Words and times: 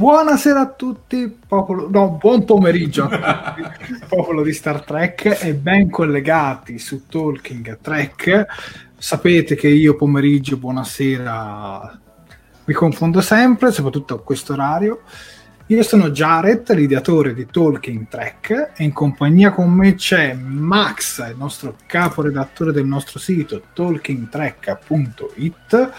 Buonasera 0.00 0.60
a 0.60 0.70
tutti, 0.70 1.28
popolo, 1.46 1.86
no, 1.90 2.12
buon 2.12 2.46
pomeriggio 2.46 3.04
a 3.04 3.54
tutti, 3.54 3.98
popolo 4.08 4.42
di 4.42 4.54
Star 4.54 4.82
Trek 4.82 5.40
e 5.42 5.52
ben 5.52 5.90
collegati 5.90 6.78
su 6.78 7.06
Talking 7.06 7.80
Trek. 7.82 8.46
Sapete 8.96 9.56
che 9.56 9.68
io 9.68 9.96
pomeriggio, 9.96 10.56
buonasera, 10.56 12.00
mi 12.64 12.72
confondo 12.72 13.20
sempre, 13.20 13.72
soprattutto 13.72 14.14
a 14.14 14.22
questo 14.22 14.54
orario. 14.54 15.02
Io 15.66 15.82
sono 15.82 16.08
Jared, 16.08 16.74
l'ideatore 16.74 17.34
di 17.34 17.44
Talking 17.44 18.08
Trek 18.08 18.70
e 18.74 18.82
in 18.82 18.94
compagnia 18.94 19.52
con 19.52 19.70
me 19.70 19.96
c'è 19.96 20.32
Max, 20.32 21.18
il 21.28 21.36
nostro 21.36 21.76
caporedattore 21.86 22.72
del 22.72 22.86
nostro 22.86 23.18
sito 23.18 23.64
talkingtrek.it. 23.74 25.90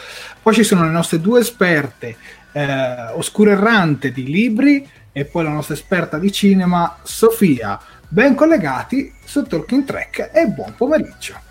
Poi 0.42 0.54
ci 0.56 0.64
sono 0.64 0.86
le 0.86 0.92
nostre 0.92 1.22
due 1.22 1.42
esperte, 1.42 2.40
eh, 2.52 3.12
Oscuro 3.14 3.52
Errante 3.52 4.12
di 4.12 4.26
libri 4.26 4.88
e 5.12 5.26
poi 5.26 5.44
la 5.44 5.50
nostra 5.50 5.74
esperta 5.74 6.18
di 6.18 6.32
cinema 6.32 6.98
Sofia. 7.04 7.80
Ben 8.08 8.36
collegati 8.36 9.14
su 9.24 9.44
Talking 9.44 9.86
Track 9.86 10.32
e 10.34 10.48
buon 10.48 10.74
pomeriggio. 10.76 11.51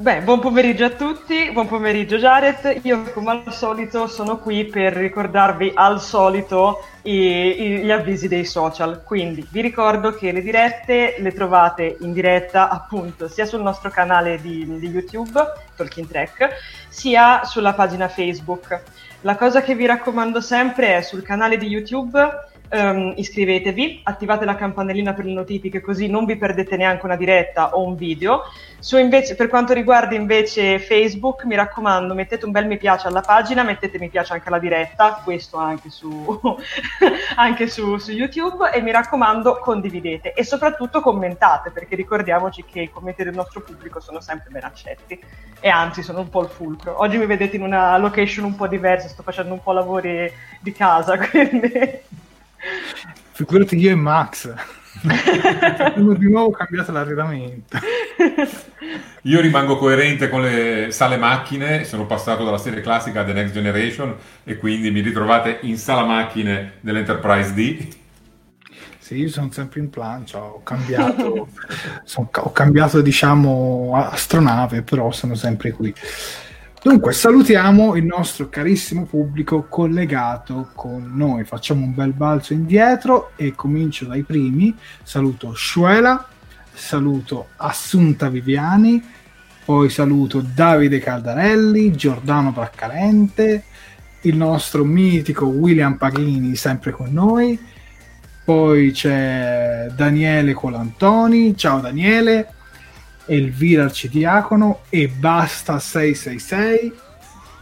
Beh, 0.00 0.22
buon 0.22 0.40
pomeriggio 0.40 0.86
a 0.86 0.88
tutti, 0.88 1.50
buon 1.52 1.68
pomeriggio 1.68 2.16
Jared. 2.16 2.80
Io 2.84 3.02
come 3.12 3.32
al 3.32 3.52
solito 3.52 4.06
sono 4.06 4.38
qui 4.38 4.64
per 4.64 4.94
ricordarvi 4.94 5.72
al 5.74 6.00
solito 6.00 6.82
i, 7.02 7.12
i, 7.12 7.78
gli 7.80 7.90
avvisi 7.90 8.26
dei 8.26 8.46
social. 8.46 9.02
Quindi 9.04 9.46
vi 9.50 9.60
ricordo 9.60 10.14
che 10.14 10.32
le 10.32 10.40
dirette 10.40 11.16
le 11.18 11.32
trovate 11.32 11.98
in 12.00 12.14
diretta 12.14 12.70
appunto 12.70 13.28
sia 13.28 13.44
sul 13.44 13.60
nostro 13.60 13.90
canale 13.90 14.40
di, 14.40 14.64
di 14.78 14.86
YouTube, 14.88 15.38
Talking 15.76 16.08
Track, 16.08 16.48
sia 16.88 17.44
sulla 17.44 17.74
pagina 17.74 18.08
Facebook. 18.08 18.82
La 19.20 19.36
cosa 19.36 19.60
che 19.60 19.74
vi 19.74 19.84
raccomando 19.84 20.40
sempre 20.40 20.96
è 20.96 21.02
sul 21.02 21.22
canale 21.22 21.58
di 21.58 21.66
YouTube 21.66 22.48
Um, 22.72 23.14
iscrivetevi, 23.16 24.02
attivate 24.04 24.44
la 24.44 24.54
campanellina 24.54 25.12
per 25.12 25.24
le 25.24 25.32
notifiche 25.32 25.80
così 25.80 26.06
non 26.06 26.24
vi 26.24 26.36
perdete 26.36 26.76
neanche 26.76 27.04
una 27.04 27.16
diretta 27.16 27.74
o 27.74 27.82
un 27.82 27.96
video. 27.96 28.42
Invece, 28.98 29.34
per 29.34 29.48
quanto 29.48 29.72
riguarda 29.72 30.14
invece 30.14 30.78
Facebook, 30.78 31.44
mi 31.44 31.54
raccomando, 31.54 32.14
mettete 32.14 32.44
un 32.46 32.50
bel 32.50 32.66
mi 32.66 32.78
piace 32.78 33.08
alla 33.08 33.20
pagina, 33.20 33.62
mettete 33.62 33.98
mi 33.98 34.08
piace 34.08 34.32
anche 34.32 34.48
alla 34.48 34.58
diretta, 34.58 35.20
questo 35.22 35.58
anche 35.58 35.90
su, 35.90 36.38
anche 37.36 37.68
su, 37.68 37.98
su 37.98 38.10
YouTube 38.12 38.70
e 38.70 38.80
mi 38.80 38.90
raccomando 38.90 39.58
condividete 39.58 40.32
e 40.32 40.44
soprattutto 40.44 41.00
commentate 41.00 41.70
perché 41.70 41.94
ricordiamoci 41.94 42.64
che 42.64 42.80
i 42.80 42.90
commenti 42.90 43.22
del 43.22 43.34
nostro 43.34 43.60
pubblico 43.60 44.00
sono 44.00 44.20
sempre 44.20 44.50
ben 44.50 44.64
accetti 44.64 45.20
e 45.60 45.68
anzi 45.68 46.02
sono 46.02 46.20
un 46.20 46.30
po' 46.30 46.42
il 46.42 46.48
fulcro. 46.48 47.00
Oggi 47.00 47.18
mi 47.18 47.26
vedete 47.26 47.56
in 47.56 47.62
una 47.62 47.98
location 47.98 48.44
un 48.44 48.56
po' 48.56 48.66
diversa, 48.66 49.08
sto 49.08 49.22
facendo 49.22 49.52
un 49.52 49.62
po' 49.62 49.72
lavori 49.72 50.32
di 50.60 50.72
casa, 50.72 51.18
quindi... 51.28 52.08
Figurati 53.32 53.76
io 53.76 53.90
e 53.90 53.94
Max. 53.94 54.78
Abbiamo 55.02 56.14
di 56.14 56.28
nuovo 56.28 56.50
cambiato 56.50 56.92
l'arredamento. 56.92 57.78
Io 59.22 59.40
rimango 59.40 59.76
coerente 59.76 60.28
con 60.28 60.42
le 60.42 60.88
sale 60.90 61.16
macchine, 61.16 61.84
sono 61.84 62.06
passato 62.06 62.44
dalla 62.44 62.58
serie 62.58 62.80
classica 62.80 63.24
The 63.24 63.32
Next 63.32 63.52
Generation 63.52 64.14
e 64.44 64.56
quindi 64.56 64.90
mi 64.90 65.00
ritrovate 65.00 65.58
in 65.62 65.76
sala 65.76 66.04
macchine 66.04 66.72
dell'Enterprise 66.80 67.52
D. 67.52 67.88
Sì, 68.98 69.16
io 69.16 69.28
sono 69.28 69.50
sempre 69.50 69.80
in 69.80 69.90
plancia, 69.90 70.40
ho 70.40 70.62
cambiato, 70.62 71.48
sono, 72.04 72.28
ho 72.32 72.52
cambiato 72.52 73.00
diciamo 73.00 73.92
astronave, 73.94 74.82
però 74.82 75.10
sono 75.10 75.34
sempre 75.34 75.72
qui. 75.72 75.92
Dunque, 76.82 77.12
salutiamo 77.12 77.94
il 77.94 78.06
nostro 78.06 78.48
carissimo 78.48 79.04
pubblico 79.04 79.66
collegato 79.68 80.70
con 80.74 81.12
noi. 81.14 81.44
Facciamo 81.44 81.84
un 81.84 81.94
bel 81.94 82.14
balzo 82.14 82.54
indietro 82.54 83.32
e 83.36 83.54
comincio 83.54 84.06
dai 84.06 84.22
primi. 84.22 84.74
Saluto 85.02 85.52
Shuela, 85.54 86.26
saluto 86.72 87.48
Assunta 87.56 88.30
Viviani, 88.30 89.04
poi 89.62 89.90
saluto 89.90 90.40
Davide 90.40 91.00
Caldarelli, 91.00 91.92
Giordano 91.92 92.50
Braccalente, 92.50 93.64
il 94.22 94.36
nostro 94.36 94.82
mitico 94.82 95.44
William 95.44 95.98
Paghini 95.98 96.56
sempre 96.56 96.92
con 96.92 97.12
noi, 97.12 97.58
poi 98.42 98.90
c'è 98.92 99.92
Daniele 99.94 100.54
Colantoni, 100.54 101.54
ciao 101.58 101.78
Daniele, 101.78 102.54
Elvira 103.30 103.84
Arcidiacono 103.84 104.80
e 104.88 105.06
Basta 105.08 105.78
666, 105.78 106.92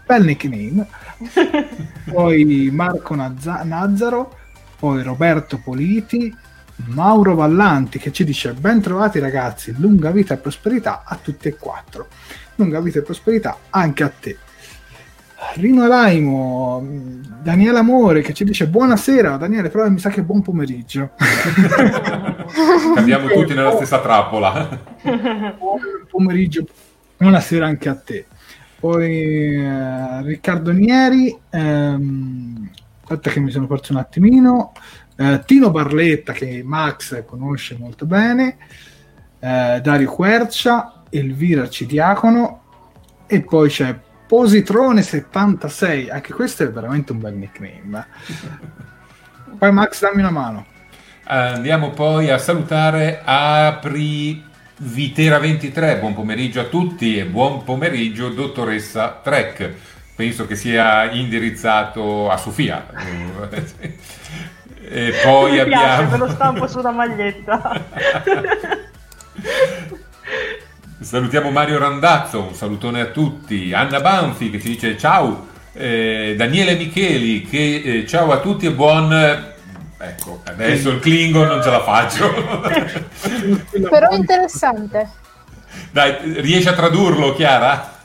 bel 0.06 0.24
nickname, 0.24 0.86
poi 2.10 2.70
Marco 2.72 3.14
Nazza- 3.14 3.62
Nazzaro, 3.64 4.34
poi 4.78 5.02
Roberto 5.02 5.60
Politi, 5.62 6.34
Mauro 6.86 7.34
Vallanti 7.34 7.98
che 7.98 8.12
ci 8.12 8.24
dice 8.24 8.54
ben 8.54 8.80
trovati 8.80 9.18
ragazzi, 9.18 9.74
lunga 9.76 10.10
vita 10.10 10.34
e 10.34 10.38
prosperità 10.38 11.02
a 11.04 11.18
tutti 11.20 11.48
e 11.48 11.56
quattro, 11.56 12.08
lunga 12.54 12.80
vita 12.80 13.00
e 13.00 13.02
prosperità 13.02 13.58
anche 13.70 14.02
a 14.04 14.08
te. 14.08 14.38
Rino 15.54 15.86
Laimo, 15.86 16.84
Daniele 17.42 17.78
Amore 17.78 18.22
che 18.22 18.34
ci 18.34 18.42
dice 18.42 18.66
buonasera, 18.66 19.36
Daniele 19.36 19.68
però 19.68 19.88
mi 19.88 20.00
sa 20.00 20.10
che 20.10 20.22
buon 20.22 20.42
pomeriggio. 20.42 21.10
Cadiamo 22.94 23.28
tutti 23.28 23.54
nella 23.54 23.70
stessa 23.76 24.00
trappola. 24.00 24.68
buon 25.56 25.80
pomeriggio, 26.10 26.66
buonasera 27.16 27.66
anche 27.66 27.88
a 27.88 27.94
te. 27.94 28.26
Poi 28.80 29.54
eh, 29.54 30.22
Riccardo 30.22 30.72
Nieri, 30.72 31.36
ehm, 31.50 32.70
aspetta 33.02 33.30
che 33.30 33.38
mi 33.38 33.52
sono 33.52 33.68
perso 33.68 33.92
un 33.92 33.98
attimino, 33.98 34.72
eh, 35.16 35.40
Tino 35.46 35.70
Barletta 35.70 36.32
che 36.32 36.62
Max 36.64 37.24
conosce 37.24 37.76
molto 37.78 38.06
bene, 38.06 38.56
eh, 39.38 39.80
Dario 39.82 40.10
Quercia, 40.10 41.04
Elvira 41.08 41.62
Arcidiacono 41.62 42.62
e 43.26 43.40
poi 43.42 43.68
c'è 43.68 44.06
Positrone76, 44.28 46.10
anche 46.10 46.32
questo 46.32 46.62
è 46.64 46.70
veramente 46.70 47.12
un 47.12 47.20
bel 47.20 47.34
nickname. 47.34 48.06
Poi 49.58 49.72
Max 49.72 50.00
dammi 50.00 50.20
una 50.20 50.30
mano. 50.30 50.66
Andiamo 51.24 51.90
poi 51.90 52.30
a 52.30 52.38
salutare 52.38 53.20
Apri 53.24 54.44
Vitera 54.80 55.38
23, 55.38 55.96
buon 55.98 56.14
pomeriggio 56.14 56.60
a 56.60 56.64
tutti 56.64 57.18
e 57.18 57.24
buon 57.24 57.64
pomeriggio 57.64 58.28
dottoressa 58.28 59.20
Trek. 59.22 59.72
Penso 60.14 60.46
che 60.46 60.56
sia 60.56 61.10
indirizzato 61.10 62.30
a 62.30 62.36
Sofia. 62.36 62.86
e 64.80 65.14
poi 65.24 65.52
Mi 65.52 65.58
abbiamo... 65.58 65.82
piace, 65.82 66.04
me 66.10 66.16
lo 66.18 66.28
stampo 66.28 66.66
sulla 66.66 66.90
maglietta. 66.90 67.84
Salutiamo 71.00 71.50
Mario 71.50 71.78
Randazzo, 71.78 72.42
un 72.42 72.54
salutone 72.54 73.00
a 73.00 73.06
tutti. 73.06 73.72
Anna 73.72 74.00
Banfi 74.00 74.50
che 74.50 74.60
ci 74.60 74.70
dice 74.70 74.98
ciao. 74.98 75.46
Eh, 75.72 76.34
Daniele 76.36 76.74
Micheli 76.74 77.42
che 77.42 77.82
eh, 77.84 78.06
ciao 78.06 78.32
a 78.32 78.40
tutti 78.40 78.66
e 78.66 78.72
buon... 78.72 79.12
Ecco, 80.00 80.42
adesso 80.44 80.90
il 80.90 80.98
Klingon 80.98 81.46
non 81.46 81.62
ce 81.62 81.70
la 81.70 81.82
faccio. 81.82 82.32
Però 83.88 84.08
è 84.08 84.16
interessante. 84.16 85.08
Dai, 85.92 86.40
riesci 86.40 86.68
a 86.68 86.72
tradurlo, 86.72 87.32
Chiara? 87.32 87.97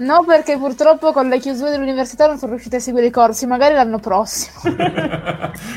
No, 0.00 0.24
perché 0.24 0.56
purtroppo 0.56 1.12
con 1.12 1.28
le 1.28 1.38
chiusure 1.38 1.70
dell'università 1.70 2.26
non 2.26 2.38
sono 2.38 2.52
riuscita 2.52 2.76
a 2.78 2.80
seguire 2.80 3.08
i 3.08 3.10
corsi, 3.10 3.46
magari 3.46 3.74
l'anno 3.74 3.98
prossimo. 3.98 4.60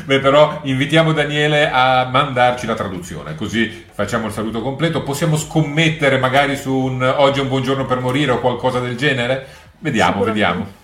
Beh, 0.05 0.19
però 0.19 0.61
invitiamo 0.63 1.11
Daniele 1.11 1.69
a 1.69 2.07
mandarci 2.09 2.65
la 2.65 2.73
traduzione, 2.73 3.35
così 3.35 3.85
facciamo 3.91 4.27
il 4.27 4.31
saluto 4.31 4.61
completo. 4.61 5.03
Possiamo 5.03 5.35
scommettere 5.35 6.19
magari 6.19 6.55
su 6.55 6.73
un 6.73 7.03
oggi 7.03 7.39
è 7.39 7.41
un 7.41 7.49
buongiorno 7.49 7.85
per 7.85 7.99
morire 7.99 8.31
o 8.31 8.39
qualcosa 8.39 8.79
del 8.79 8.95
genere? 8.95 9.45
Vediamo, 9.79 10.23
vediamo. 10.23 10.81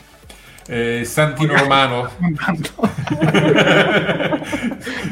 Eh, 0.71 1.03
Santino 1.03 1.57
Romano. 1.57 2.07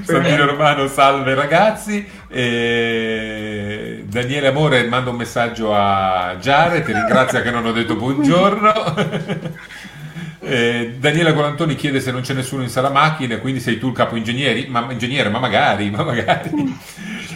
Santino 0.04 0.46
Romano, 0.46 0.88
salve 0.88 1.34
ragazzi. 1.34 2.08
Eh, 2.28 4.04
Daniele 4.08 4.50
Amore 4.50 4.84
manda 4.88 5.10
un 5.10 5.16
messaggio 5.16 5.74
a 5.74 6.38
Giare, 6.40 6.84
ti 6.84 6.94
ringrazia 6.94 7.42
che 7.42 7.50
non 7.50 7.66
ho 7.66 7.72
detto 7.72 7.96
buongiorno. 7.96 9.66
Eh, 10.40 10.96
Daniela 10.98 11.34
Colantoni 11.34 11.76
chiede 11.76 12.00
se 12.00 12.12
non 12.12 12.22
c'è 12.22 12.34
nessuno 12.34 12.62
in 12.62 12.70
sala 12.70 12.90
macchine, 12.90 13.40
quindi 13.40 13.60
sei 13.60 13.78
tu 13.78 13.88
il 13.88 13.94
capo 13.94 14.16
ingegneri? 14.16 14.68
Ma, 14.70 14.88
ingegnere, 14.90 15.28
ma 15.28 15.40
magari, 15.40 15.90
ma 15.90 16.04
magari. 16.04 16.52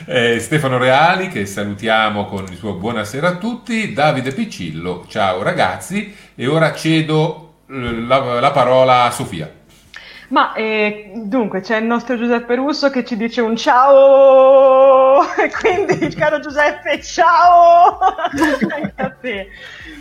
Eh, 0.06 0.40
Stefano 0.40 0.78
Reali, 0.78 1.28
che 1.28 1.46
salutiamo 1.46 2.26
con 2.26 2.46
il 2.50 2.58
suo 2.58 2.74
buonasera 2.74 3.28
a 3.28 3.36
tutti. 3.36 3.94
Davide 3.94 4.32
Piccillo, 4.32 5.06
ciao 5.08 5.42
ragazzi. 5.42 6.14
E 6.36 6.48
ora 6.48 6.74
cedo 6.74 7.51
la, 7.72 8.40
la 8.40 8.52
parola 8.52 9.04
a 9.04 9.12
Sofia. 9.12 9.60
Ma 10.32 10.54
eh, 10.54 11.12
dunque 11.14 11.60
c'è 11.60 11.78
il 11.78 11.86
nostro 11.86 12.18
Giuseppe 12.18 12.56
Russo 12.56 12.90
che 12.90 13.04
ci 13.04 13.18
dice 13.18 13.42
un 13.42 13.58
ciao, 13.58 15.22
e 15.36 15.52
quindi 15.52 16.08
caro 16.16 16.40
Giuseppe, 16.40 17.02
ciao 17.02 18.00
anche 18.00 18.94
a 18.96 19.10
te. 19.20 19.50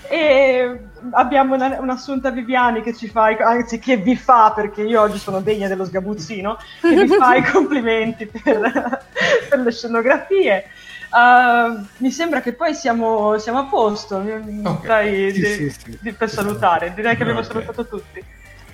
E 0.08 0.81
abbiamo 1.12 1.56
una, 1.56 1.81
un'assunta 1.81 2.31
Viviani 2.31 2.81
che 2.81 2.94
ci 2.94 3.08
fa, 3.08 3.37
anzi 3.40 3.81
che 3.81 3.96
vi 3.96 4.14
fa, 4.14 4.52
perché 4.55 4.82
io 4.82 5.00
oggi 5.00 5.19
sono 5.19 5.40
degna 5.40 5.66
dello 5.66 5.84
sgabuzzino, 5.84 6.58
che 6.81 7.05
vi 7.05 7.08
fa 7.08 7.34
i 7.34 7.43
complimenti 7.50 8.26
per, 8.26 9.02
per 9.49 9.58
le 9.58 9.73
scenografie. 9.73 10.64
Uh, 11.10 11.84
mi 11.96 12.10
sembra 12.12 12.40
che 12.40 12.52
poi 12.52 12.72
siamo, 12.72 13.36
siamo 13.38 13.58
a 13.58 13.64
posto 13.64 14.16
okay. 14.18 14.86
Dai, 14.86 15.32
sì, 15.32 15.40
di, 15.40 15.70
sì, 15.70 15.98
sì. 16.02 16.12
per 16.12 16.30
salutare. 16.30 16.92
Direi 16.94 17.16
che 17.16 17.22
abbiamo 17.22 17.40
okay. 17.40 17.52
salutato 17.52 17.86
tutti. 17.86 18.24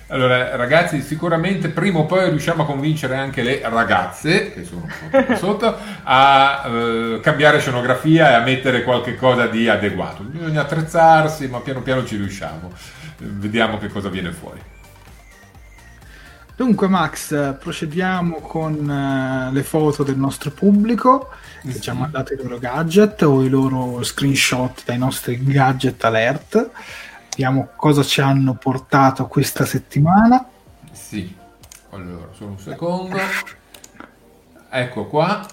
Allora, 0.09 0.55
ragazzi, 0.55 1.01
sicuramente 1.01 1.67
prima 1.67 1.99
o 1.99 2.05
poi 2.05 2.29
riusciamo 2.29 2.63
a 2.63 2.65
convincere 2.65 3.17
anche 3.17 3.43
le 3.43 3.59
ragazze, 3.63 4.53
che 4.53 4.63
sono 4.63 4.87
sotto, 5.35 5.77
a 6.03 6.63
eh, 6.65 7.19
cambiare 7.21 7.59
scenografia 7.59 8.29
e 8.29 8.33
a 8.35 8.41
mettere 8.41 8.83
qualche 8.83 9.15
cosa 9.15 9.47
di 9.47 9.67
adeguato. 9.67 10.23
Bisogna 10.23 10.61
attrezzarsi, 10.61 11.47
ma 11.47 11.59
piano 11.59 11.81
piano 11.81 12.05
ci 12.05 12.15
riusciamo. 12.15 12.71
Vediamo 13.17 13.79
che 13.79 13.87
cosa 13.89 14.07
viene 14.07 14.31
fuori. 14.31 14.61
Dunque, 16.57 16.87
Max, 16.87 17.55
procediamo 17.59 18.39
con 18.39 18.73
uh, 18.73 19.53
le 19.53 19.61
foto 19.61 20.01
del 20.01 20.17
nostro 20.17 20.49
pubblico 20.49 21.29
che 21.61 21.73
sì. 21.73 21.81
ci 21.81 21.89
ha 21.91 21.93
mandato 21.93 22.33
i 22.33 22.35
loro 22.35 22.57
gadget 22.57 23.21
o 23.21 23.43
i 23.43 23.47
loro 23.47 24.01
screenshot 24.01 24.83
dai 24.83 24.97
nostri 24.97 25.39
gadget 25.43 26.03
alert. 26.03 26.71
Vediamo 27.29 27.69
cosa 27.75 28.01
ci 28.01 28.21
hanno 28.21 28.55
portato 28.55 29.27
questa 29.27 29.65
settimana. 29.65 30.43
Sì, 30.91 31.31
allora, 31.91 32.29
solo 32.31 32.49
un 32.49 32.59
secondo. 32.59 33.17
Ecco 34.71 35.05
qua. 35.05 35.45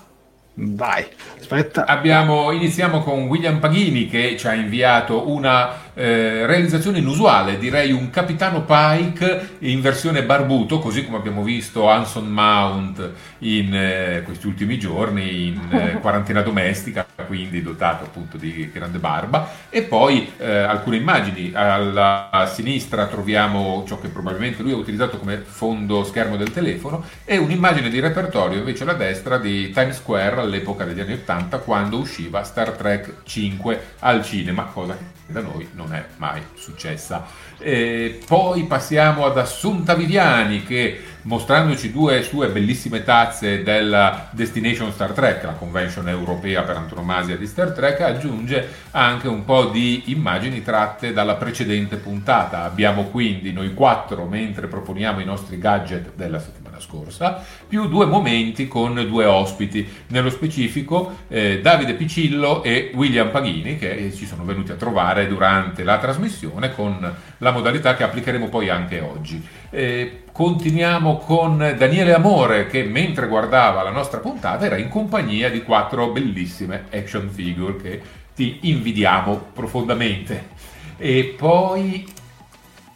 Vai, 0.55 1.07
aspetta. 1.39 1.85
Abbiamo, 1.85 2.51
iniziamo 2.51 3.03
con 3.03 3.25
William 3.25 3.59
Paghini 3.59 4.07
che 4.07 4.39
ci 4.39 4.47
ha 4.47 4.55
inviato 4.55 5.29
una 5.29 5.84
eh, 5.95 6.47
realizzazione 6.47 6.99
inusuale, 6.99 7.59
direi 7.59 7.93
un 7.93 8.11
capitano 8.11 8.65
Pike 8.65 9.57
in 9.61 9.81
versione 9.81 10.25
barbuto, 10.25 10.79
così 10.79 11.05
come 11.05 11.17
abbiamo 11.17 11.43
visto 11.43 11.89
Anson 11.89 12.27
Mount 12.27 13.11
in 13.39 13.75
eh, 13.75 14.23
questi 14.25 14.47
ultimi 14.47 14.79
giorni 14.79 15.47
in 15.47 15.69
eh, 15.71 15.99
quarantena 16.03 16.43
domestica, 16.43 17.07
quindi 17.27 17.63
dotato 17.63 18.05
appunto 18.05 18.37
di 18.37 18.71
grande 18.73 18.99
barba. 18.99 19.49
E 19.71 19.83
poi 19.83 20.33
eh, 20.39 20.51
alcune 20.51 20.97
immagini. 20.97 21.53
Alla 21.55 22.51
sinistra 22.53 23.07
troviamo 23.07 23.85
ciò 23.87 23.99
che 24.01 24.09
probabilmente 24.09 24.63
lui 24.63 24.73
ha 24.73 24.77
utilizzato 24.77 25.19
come 25.19 25.39
fondo 25.39 26.05
schermo 26.05 26.37
del 26.37 26.53
telefono 26.53 27.05
e 27.25 27.37
un'immagine 27.37 27.89
di 27.89 28.01
repertorio 28.01 28.59
invece 28.59 28.83
alla 28.83 28.95
destra 28.95 29.39
di 29.39 29.71
Times 29.71 29.97
Square 29.97 30.41
all'epoca 30.41 30.85
degli 30.85 31.01
anni 31.01 31.15
80 31.15 31.59
quando 31.59 31.99
usciva 31.99 32.43
Star 32.43 32.73
Trek 32.73 33.23
5 33.25 33.81
al 34.01 34.25
cinema, 34.25 34.65
cosa 34.65 34.97
che 34.97 35.15
da 35.27 35.41
noi 35.41 35.69
non 35.73 35.95
è 35.95 36.05
mai 36.17 36.43
successa. 36.55 37.27
E 37.59 38.21
poi 38.27 38.65
passiamo 38.65 39.25
ad 39.25 39.39
Assunta 39.39 39.95
Viviani 39.95 40.65
che 40.65 41.03
mostrandoci 41.23 41.91
due 41.91 42.23
sue 42.23 42.49
bellissime 42.49 43.03
tazze 43.03 43.63
della 43.63 44.29
Destination 44.31 44.93
Star 44.93 45.13
Trek, 45.13 45.45
la 45.45 45.53
convention 45.53 46.09
europea 46.09 46.63
per 46.63 46.77
antonomasia 46.77 47.37
di 47.37 47.47
Star 47.47 47.73
Trek, 47.73 48.01
aggiunge 48.01 48.69
anche 48.91 49.29
un 49.29 49.45
po' 49.45 49.67
di 49.67 50.05
immagini 50.07 50.63
tratte 50.63 51.13
dalla 51.13 51.37
precedente 51.37 51.97
puntata. 51.97 52.65
Abbiamo 52.65 53.05
quindi 53.05 53.53
noi 53.53 53.73
quattro 53.73 54.27
mentre 54.27 54.67
proponiamo 54.67 55.21
i 55.21 55.25
nostri 55.25 55.59
gadget 55.59 56.13
della 56.15 56.39
settimana 56.39 56.64
scorsa, 56.81 57.45
più 57.67 57.89
due 57.89 58.07
momenti 58.07 58.69
con 58.69 58.95
due 59.07 59.25
ospiti, 59.25 59.87
nello 60.09 60.31
specifico 60.31 61.19
eh, 61.29 61.61
Davide 61.61 61.95
Picillo 61.95 62.63
e 62.63 62.91
William 62.95 63.31
Paghini 63.31 63.79
che 63.79 64.13
ci 64.15 64.27
sono 64.27 64.45
venuti 64.45 64.73
a 64.73 64.77
trovare 64.77 65.27
durante 65.27 65.85
la 65.85 65.99
trasmissione 65.99 66.75
con 66.75 67.15
la 67.39 67.51
modalità 67.51 67.95
che 67.95 68.05
applicheremo 68.05 68.49
poi 68.49 68.69
anche 68.69 69.01
oggi. 69.01 69.43
Eh, 69.71 70.25
continuiamo 70.31 71.19
con 71.19 71.75
Daniele 71.77 72.15
Amore 72.15 72.67
che 72.67 72.83
mentre 72.85 73.29
guardava 73.29 73.83
la 73.83 73.91
nostra 73.91 74.19
puntata 74.19 74.65
era 74.65 74.77
in 74.77 74.89
compagnia 74.89 75.51
di 75.51 75.63
quattro 75.63 76.09
bellissime 76.09 76.87
action 76.91 77.29
figure 77.31 77.77
che 77.77 78.01
ti 78.35 78.59
invidiamo 78.63 79.51
profondamente. 79.53 80.53
E 80.97 81.35
poi 81.37 82.07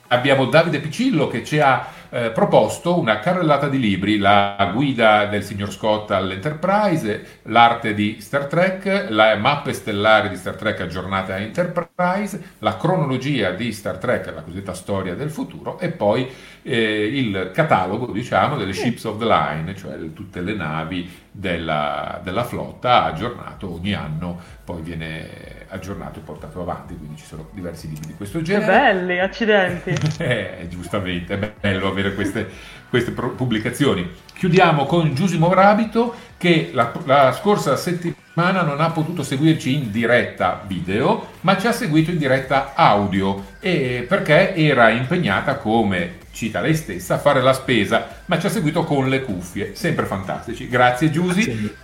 abbiamo 0.09 0.47
Davide 0.47 0.81
Piccillo 0.81 1.29
che 1.29 1.45
ci 1.45 1.59
ha 1.61 1.87
eh, 2.11 2.31
proposto 2.31 2.99
una 2.99 3.19
carrellata 3.19 3.69
di 3.69 3.79
libri, 3.79 4.19
la 4.19 4.71
guida 4.73 5.27
del 5.27 5.43
signor 5.43 5.71
Scott 5.73 6.11
all'Enterprise, 6.11 7.41
l'arte 7.43 7.95
di 7.95 8.19
Star 8.21 8.47
Trek, 8.47 9.09
le 9.09 9.37
mappe 9.37 9.73
stellari 9.73 10.29
di 10.29 10.37
Star 10.37 10.57
Trek 10.57 10.81
aggiornate 10.81 11.33
a 11.33 11.39
Enterprise, 11.39 12.55
la 12.61 12.77
cronologia 12.77 13.51
di 13.51 13.73
Star 13.73 13.99
Trek, 13.99 14.33
la 14.35 14.43
cosiddetta 14.43 14.75
storia 14.75 15.15
del 15.15 15.31
futuro, 15.31 15.79
e 15.79 15.91
poi 15.91 16.29
eh, 16.63 17.07
il 17.07 17.51
catalogo, 17.53 18.13
diciamo, 18.13 18.57
delle 18.57 18.73
ships 18.73 19.05
of 19.05 19.19
the 19.19 19.27
line, 19.27 19.75
cioè 19.75 19.97
tutte 20.13 20.41
le 20.41 20.55
navi 20.55 21.27
della, 21.39 22.21
della 22.25 22.43
flotta 22.43 23.05
aggiornato 23.05 23.73
ogni 23.73 23.95
anno, 23.95 24.41
poi 24.65 24.83
viene 24.83 25.67
aggiornato 25.69 26.19
e 26.19 26.23
portato 26.23 26.61
avanti, 26.61 26.97
quindi 26.97 27.17
ci 27.17 27.27
sono 27.27 27.49
diversi 27.53 27.89
libri 27.89 28.09
di 28.09 28.15
questo 28.15 28.43
genere. 28.43 28.65
Che 28.67 28.73
belli, 28.73 29.19
accidenti! 29.21 29.95
eh, 30.19 30.67
giustamente, 30.69 31.39
è 31.39 31.53
bello 31.61 31.87
avere 31.87 32.15
queste, 32.15 32.49
queste 32.89 33.11
pubblicazioni. 33.11 34.09
Chiudiamo 34.35 34.87
con 34.87 35.15
Giusimo 35.15 35.53
Rabito 35.53 36.15
che 36.37 36.71
la, 36.73 36.93
la 37.05 37.33
scorsa 37.33 37.77
settimana 37.77 38.63
non 38.63 38.81
ha 38.81 38.91
potuto 38.91 39.23
seguirci 39.23 39.75
in 39.75 39.91
diretta 39.91 40.63
video, 40.67 41.31
ma 41.41 41.59
ci 41.59 41.67
ha 41.67 41.73
seguito 41.73 42.11
in 42.11 42.19
diretta 42.19 42.75
audio 42.75 43.45
perché 43.61 44.55
era 44.55 44.91
impegnata 44.91 45.57
come 45.57 46.19
cita 46.31 46.61
lei 46.61 46.77
stessa, 46.77 47.15
a 47.15 47.19
fare 47.19 47.43
la 47.43 47.53
spesa, 47.53 48.23
ma 48.27 48.39
ci 48.39 48.47
ha 48.47 48.51
seguito 48.51 48.85
con 48.85 49.09
le 49.09 49.23
cuffie, 49.23 49.75
sempre 49.75 50.07
fantastici. 50.07 50.69
Grazie 50.69 51.11
Giusy, 51.11 51.75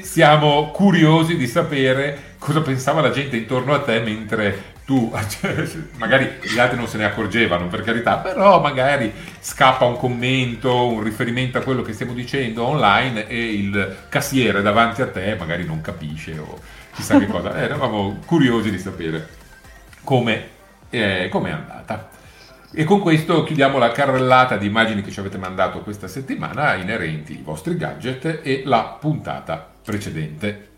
siamo 0.00 0.70
curiosi 0.70 1.36
di 1.36 1.48
sapere 1.48 2.34
cosa 2.38 2.60
pensava 2.60 3.00
la 3.00 3.10
gente 3.10 3.36
intorno 3.36 3.74
a 3.74 3.80
te 3.80 3.98
mentre 4.00 4.74
tu, 4.86 5.12
magari 5.98 6.38
gli 6.42 6.58
altri 6.60 6.76
non 6.76 6.86
se 6.86 6.96
ne 6.96 7.04
accorgevano 7.04 7.66
per 7.66 7.82
carità, 7.82 8.18
però 8.18 8.60
magari 8.60 9.12
scappa 9.40 9.84
un 9.84 9.96
commento, 9.96 10.86
un 10.86 11.02
riferimento 11.02 11.58
a 11.58 11.62
quello 11.62 11.82
che 11.82 11.92
stiamo 11.92 12.12
dicendo 12.12 12.64
online 12.64 13.26
e 13.26 13.52
il 13.52 13.96
cassiere 14.08 14.62
davanti 14.62 15.02
a 15.02 15.08
te 15.08 15.34
magari 15.36 15.64
non 15.64 15.80
capisce 15.80 16.38
o 16.38 16.60
chissà 16.94 17.18
che 17.18 17.26
cosa. 17.26 17.56
Eh, 17.56 17.64
eravamo 17.64 18.20
curiosi 18.24 18.70
di 18.70 18.78
sapere 18.78 19.28
come 20.04 20.48
eh, 20.88 21.28
è 21.28 21.50
andata. 21.50 22.10
E 22.72 22.84
con 22.84 23.00
questo 23.00 23.42
chiudiamo 23.42 23.78
la 23.78 23.90
carrellata 23.90 24.56
di 24.56 24.66
immagini 24.66 25.02
che 25.02 25.10
ci 25.10 25.18
avete 25.18 25.36
mandato 25.36 25.80
questa 25.80 26.06
settimana 26.06 26.74
inerenti 26.74 27.32
ai 27.32 27.42
vostri 27.42 27.76
gadget 27.76 28.40
e 28.44 28.62
la 28.64 28.96
puntata 29.00 29.68
precedente. 29.82 30.74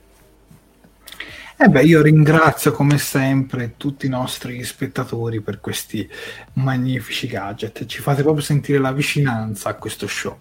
Eh 1.60 1.68
beh, 1.68 1.82
io 1.82 2.00
ringrazio 2.02 2.70
come 2.70 2.98
sempre 2.98 3.74
tutti 3.76 4.06
i 4.06 4.08
nostri 4.08 4.62
spettatori 4.62 5.40
per 5.40 5.60
questi 5.60 6.08
magnifici 6.52 7.26
gadget, 7.26 7.84
ci 7.86 8.00
fate 8.00 8.22
proprio 8.22 8.44
sentire 8.44 8.78
la 8.78 8.92
vicinanza 8.92 9.70
a 9.70 9.74
questo 9.74 10.06
show. 10.06 10.36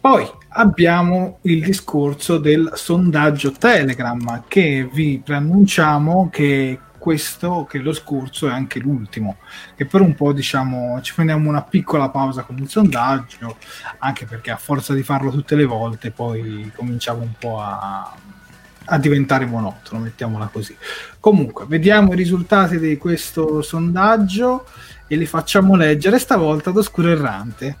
Poi 0.00 0.26
abbiamo 0.48 1.40
il 1.42 1.62
discorso 1.62 2.38
del 2.38 2.72
sondaggio 2.74 3.52
Telegram 3.52 4.44
che 4.48 4.88
vi 4.90 5.20
preannunciamo 5.22 6.30
che 6.32 6.78
questo, 6.96 7.66
che 7.68 7.76
lo 7.80 7.92
scorso 7.92 8.48
è 8.48 8.50
anche 8.50 8.78
l'ultimo. 8.78 9.36
E 9.76 9.84
per 9.84 10.00
un 10.00 10.14
po' 10.14 10.32
diciamo 10.32 11.02
ci 11.02 11.12
prendiamo 11.12 11.50
una 11.50 11.60
piccola 11.60 12.08
pausa 12.08 12.44
con 12.44 12.56
il 12.56 12.70
sondaggio, 12.70 13.58
anche 13.98 14.24
perché 14.24 14.50
a 14.50 14.56
forza 14.56 14.94
di 14.94 15.02
farlo 15.02 15.30
tutte 15.30 15.54
le 15.54 15.66
volte 15.66 16.10
poi 16.10 16.72
cominciamo 16.74 17.20
un 17.20 17.32
po' 17.38 17.60
a 17.60 18.10
a 18.86 18.98
diventare 18.98 19.46
monotono, 19.46 20.02
mettiamola 20.02 20.48
così. 20.52 20.76
Comunque, 21.20 21.64
vediamo 21.66 22.12
i 22.12 22.16
risultati 22.16 22.78
di 22.78 22.96
questo 22.96 23.62
sondaggio 23.62 24.66
e 25.06 25.16
li 25.16 25.26
facciamo 25.26 25.76
leggere 25.76 26.18
stavolta 26.18 26.70
ad 26.70 26.76
oscuro 26.76 27.08
errante. 27.08 27.78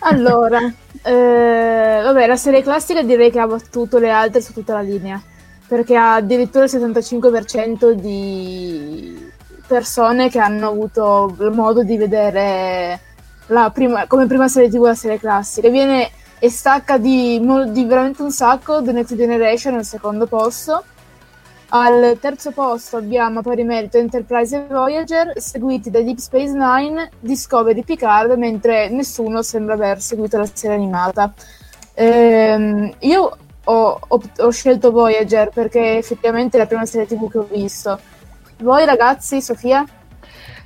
Allora, 0.00 0.58
eh, 1.02 2.00
vabbè, 2.02 2.26
la 2.26 2.36
serie 2.36 2.62
classica 2.62 3.02
direi 3.02 3.30
che 3.30 3.40
ha 3.40 3.46
battuto 3.46 3.98
le 3.98 4.10
altre 4.10 4.40
su 4.40 4.52
tutta 4.52 4.74
la 4.74 4.80
linea, 4.80 5.22
perché 5.66 5.96
ha 5.96 6.14
addirittura 6.14 6.64
il 6.64 6.70
75% 6.70 7.90
di 7.92 9.32
persone 9.66 10.28
che 10.28 10.38
hanno 10.38 10.68
avuto 10.68 11.34
modo 11.52 11.82
di 11.82 11.96
vedere 11.96 13.00
la 13.46 13.70
prima, 13.70 14.06
come 14.06 14.26
prima 14.26 14.48
serie 14.48 14.68
TV 14.68 14.84
la 14.84 14.94
serie 14.94 15.18
classica. 15.18 15.68
Viene 15.68 16.10
e 16.38 16.50
stacca 16.50 16.98
di, 16.98 17.40
di 17.68 17.84
veramente 17.84 18.22
un 18.22 18.30
sacco 18.30 18.82
The 18.82 18.92
Next 18.92 19.14
Generation 19.14 19.74
al 19.74 19.84
secondo 19.84 20.26
posto. 20.26 20.84
Al 21.68 22.18
terzo 22.20 22.52
posto 22.52 22.98
abbiamo 22.98 23.40
a 23.40 23.42
pari 23.42 23.64
merito 23.64 23.98
Enterprise 23.98 24.56
e 24.56 24.66
Voyager, 24.68 25.32
seguiti 25.40 25.90
da 25.90 26.00
Deep 26.00 26.18
Space 26.18 26.52
Nine, 26.52 27.10
Discovery 27.18 27.82
Picard, 27.82 28.32
mentre 28.38 28.88
nessuno 28.90 29.42
sembra 29.42 29.74
aver 29.74 30.00
seguito 30.00 30.38
la 30.38 30.48
serie 30.52 30.76
animata. 30.76 31.32
Ehm, 31.94 32.92
io 33.00 33.36
ho, 33.64 34.00
ho, 34.06 34.22
ho, 34.38 34.50
scelto 34.50 34.90
Voyager 34.90 35.48
perché 35.48 35.96
effettivamente 35.96 36.56
è 36.56 36.60
la 36.60 36.66
prima 36.66 36.86
serie 36.86 37.06
TV 37.06 37.28
che 37.30 37.38
ho 37.38 37.48
visto. 37.50 37.98
Voi 38.58 38.84
ragazzi, 38.84 39.40
Sofia? 39.42 39.84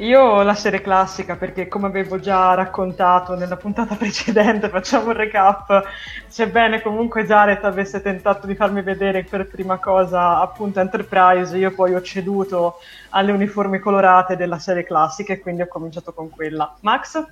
Io 0.00 0.42
la 0.42 0.54
serie 0.54 0.80
classica 0.80 1.34
perché 1.34 1.66
come 1.66 1.88
avevo 1.88 2.20
già 2.20 2.54
raccontato 2.54 3.34
nella 3.34 3.56
puntata 3.56 3.94
precedente, 3.96 4.68
facciamo 4.68 5.06
un 5.06 5.14
recap, 5.14 5.82
sebbene 6.28 6.80
comunque 6.82 7.24
Jared 7.24 7.64
avesse 7.64 8.00
tentato 8.00 8.46
di 8.46 8.54
farmi 8.54 8.82
vedere 8.82 9.24
per 9.24 9.48
prima 9.48 9.78
cosa 9.78 10.40
appunto 10.40 10.78
Enterprise, 10.78 11.56
io 11.56 11.72
poi 11.72 11.94
ho 11.94 12.02
ceduto 12.02 12.76
alle 13.10 13.32
uniformi 13.32 13.80
colorate 13.80 14.36
della 14.36 14.60
serie 14.60 14.84
classica 14.84 15.32
e 15.32 15.40
quindi 15.40 15.62
ho 15.62 15.68
cominciato 15.68 16.12
con 16.12 16.30
quella. 16.30 16.76
Max? 16.80 17.24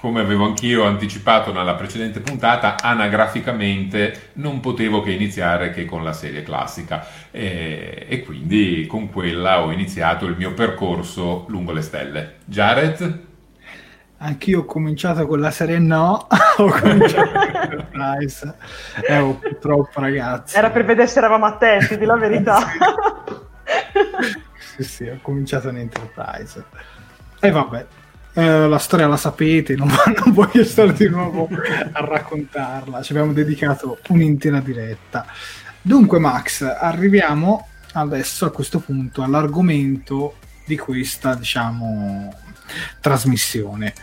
Come 0.00 0.20
avevo 0.20 0.46
anch'io 0.46 0.84
anticipato 0.84 1.52
nella 1.52 1.74
precedente 1.74 2.20
puntata, 2.20 2.76
anagraficamente 2.80 4.30
non 4.34 4.60
potevo 4.60 5.02
che 5.02 5.10
iniziare 5.10 5.70
che 5.72 5.84
con 5.84 6.02
la 6.02 6.14
serie 6.14 6.42
classica 6.42 7.06
e, 7.30 8.06
e 8.08 8.22
quindi 8.24 8.86
con 8.86 9.10
quella 9.10 9.62
ho 9.62 9.70
iniziato 9.70 10.24
il 10.24 10.36
mio 10.38 10.54
percorso 10.54 11.44
lungo 11.48 11.72
le 11.72 11.82
stelle. 11.82 12.36
Jared? 12.46 13.28
Anch'io 14.22 14.60
ho 14.60 14.64
cominciato 14.64 15.26
con 15.26 15.38
la 15.38 15.50
serie 15.50 15.78
no, 15.78 16.26
ho 16.56 16.68
cominciato 16.70 17.30
con 17.30 17.70
Enterprise. 17.70 18.54
Eh, 19.06 19.18
oh, 19.18 19.34
purtroppo 19.34 20.00
ragazzi. 20.00 20.56
Era 20.56 20.70
per 20.70 20.86
vedere 20.86 21.08
se 21.08 21.18
eravamo 21.18 21.44
attenti, 21.44 21.98
di 21.98 22.06
la 22.06 22.16
verità. 22.16 22.58
sì, 24.76 24.82
sì, 24.82 25.08
ho 25.08 25.18
cominciato 25.20 25.68
in 25.68 25.76
Enterprise. 25.76 26.64
E 27.40 27.50
vabbè, 27.50 27.86
eh, 28.32 28.68
la 28.68 28.78
storia 28.78 29.06
la 29.06 29.16
sapete, 29.16 29.74
non, 29.74 29.88
non, 30.22 30.32
voglio 30.32 30.64
stare 30.64 30.92
di 30.92 31.08
nuovo 31.08 31.48
a 31.92 32.04
raccontarla, 32.04 33.02
ci 33.02 33.12
abbiamo 33.12 33.32
dedicato 33.32 33.98
un'intera 34.08 34.60
diretta. 34.60 35.26
Dunque 35.82 36.18
Max, 36.18 36.62
arriviamo 36.62 37.68
adesso 37.92 38.46
a 38.46 38.50
questo 38.50 38.78
punto 38.78 39.22
all'argomento 39.22 40.34
di 40.64 40.76
questa, 40.76 41.34
diciamo, 41.34 42.32
trasmissione. 43.00 43.94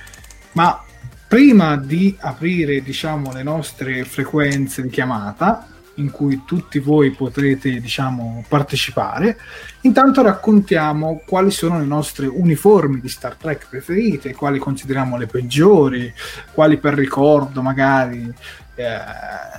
Ma 0.53 0.84
prima 1.27 1.77
di 1.77 2.15
aprire, 2.19 2.81
diciamo, 2.81 3.31
le 3.31 3.43
nostre 3.43 4.03
frequenze 4.03 4.81
di 4.81 4.89
chiamata, 4.89 5.67
in 5.98 6.12
cui 6.12 6.44
tutti 6.46 6.80
voi 6.80 7.12
potrete 7.12 7.80
diciamo, 7.80 8.44
partecipare. 8.48 9.38
Intanto 9.82 10.22
raccontiamo 10.22 11.22
quali 11.25 11.51
sono 11.51 11.80
le 11.80 11.86
nostre 11.86 12.27
uniformi 12.27 13.00
di 13.00 13.10
Star 13.10 13.36
Trek 13.36 13.68
preferite, 13.70 14.34
quali 14.34 14.60
consideriamo 14.60 15.18
le 15.18 15.27
peggiori, 15.27 16.12
quali 16.54 16.77
per 16.77 16.94
ricordo 16.94 17.62
magari 17.62 18.34
eh, 18.75 19.00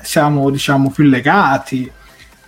siamo 0.02 0.50
diciamo, 0.50 0.90
più 0.90 1.04
legati. 1.04 1.90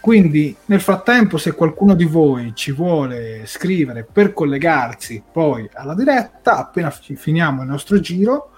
Quindi 0.00 0.56
nel 0.66 0.80
frattempo 0.80 1.36
se 1.36 1.52
qualcuno 1.52 1.94
di 1.94 2.04
voi 2.04 2.52
ci 2.54 2.72
vuole 2.72 3.42
scrivere 3.44 4.06
per 4.10 4.32
collegarsi 4.32 5.22
poi 5.30 5.68
alla 5.74 5.94
diretta, 5.94 6.56
appena 6.56 6.90
finiamo 6.90 7.62
il 7.62 7.68
nostro 7.68 8.00
giro, 8.00 8.52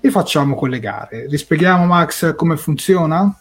vi 0.00 0.10
facciamo 0.10 0.54
collegare. 0.54 1.26
Rispieghiamo 1.28 1.84
Max 1.84 2.36
come 2.36 2.56
funziona? 2.56 3.34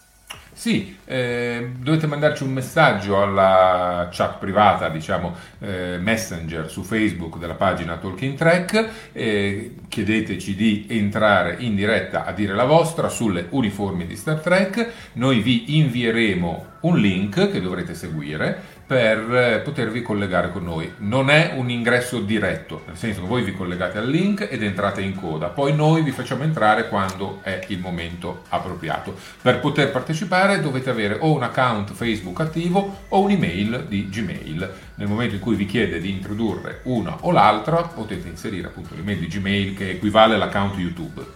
Sì, 0.58 0.98
eh, 1.06 1.70
dovete 1.78 2.08
mandarci 2.08 2.42
un 2.42 2.52
messaggio 2.52 3.22
alla 3.22 4.10
chat 4.12 4.40
privata, 4.40 4.90
diciamo 4.90 5.36
eh, 5.60 6.00
Messenger 6.00 6.68
su 6.68 6.82
Facebook 6.82 7.38
della 7.38 7.54
pagina 7.54 7.98
Talking 7.98 8.36
Track, 8.36 8.90
eh, 9.12 9.76
chiedeteci 9.88 10.56
di 10.56 10.88
entrare 10.90 11.58
in 11.60 11.76
diretta 11.76 12.26
a 12.26 12.32
dire 12.32 12.56
la 12.56 12.64
vostra 12.64 13.08
sulle 13.08 13.46
uniformi 13.52 14.08
di 14.08 14.16
Star 14.16 14.40
Trek, 14.40 14.94
noi 15.14 15.42
vi 15.42 15.78
invieremo 15.78 16.66
un 16.82 16.98
link 16.98 17.52
che 17.52 17.62
dovrete 17.62 17.94
seguire 17.94 18.77
per 18.88 19.36
eh, 19.36 19.60
potervi 19.60 20.02
collegare 20.02 20.50
con 20.50 20.64
noi. 20.64 20.94
Non 21.00 21.30
è 21.30 21.52
un 21.58 21.70
ingresso 21.70 22.22
diretto, 22.22 22.84
nel 22.88 22.96
senso 22.96 23.20
che 23.20 23.28
voi 23.28 23.44
vi 23.44 23.54
collegate 23.54 23.98
al 23.98 24.10
link 24.10 24.48
ed 24.50 24.64
entrate 24.64 25.02
in 25.02 25.14
coda, 25.14 25.50
poi 25.50 25.76
noi 25.76 26.04
vi 26.04 26.12
facciamo 26.12 26.44
entrare 26.44 26.88
quando 26.88 27.42
è 27.44 27.66
il 27.68 27.80
momento 27.80 28.44
appropriato. 28.48 29.14
Per 29.42 29.60
poter 29.60 29.92
partecipare 29.92 30.62
dovete 30.62 30.90
avere 30.90 31.18
o 31.20 31.34
un 31.34 31.44
account 31.44 31.92
Facebook 31.92 32.40
attivo 32.40 33.00
o 33.10 33.20
un'email 33.20 33.86
di 33.90 34.08
Gmail. 34.08 34.74
Nel 34.96 35.08
momento 35.08 35.36
in 35.36 35.42
cui 35.42 35.56
vi 35.56 35.66
chiede 35.66 36.00
di 36.00 36.10
introdurre 36.10 36.80
una 36.84 37.18
o 37.22 37.32
l'altra, 37.32 37.82
potete 37.82 38.30
inserire 38.30 38.68
appunto 38.68 38.96
l'email 38.96 39.20
di 39.20 39.28
Gmail 39.28 39.76
che 39.76 39.90
equivale 39.90 40.36
all'account 40.36 40.78
YouTube. 40.78 41.36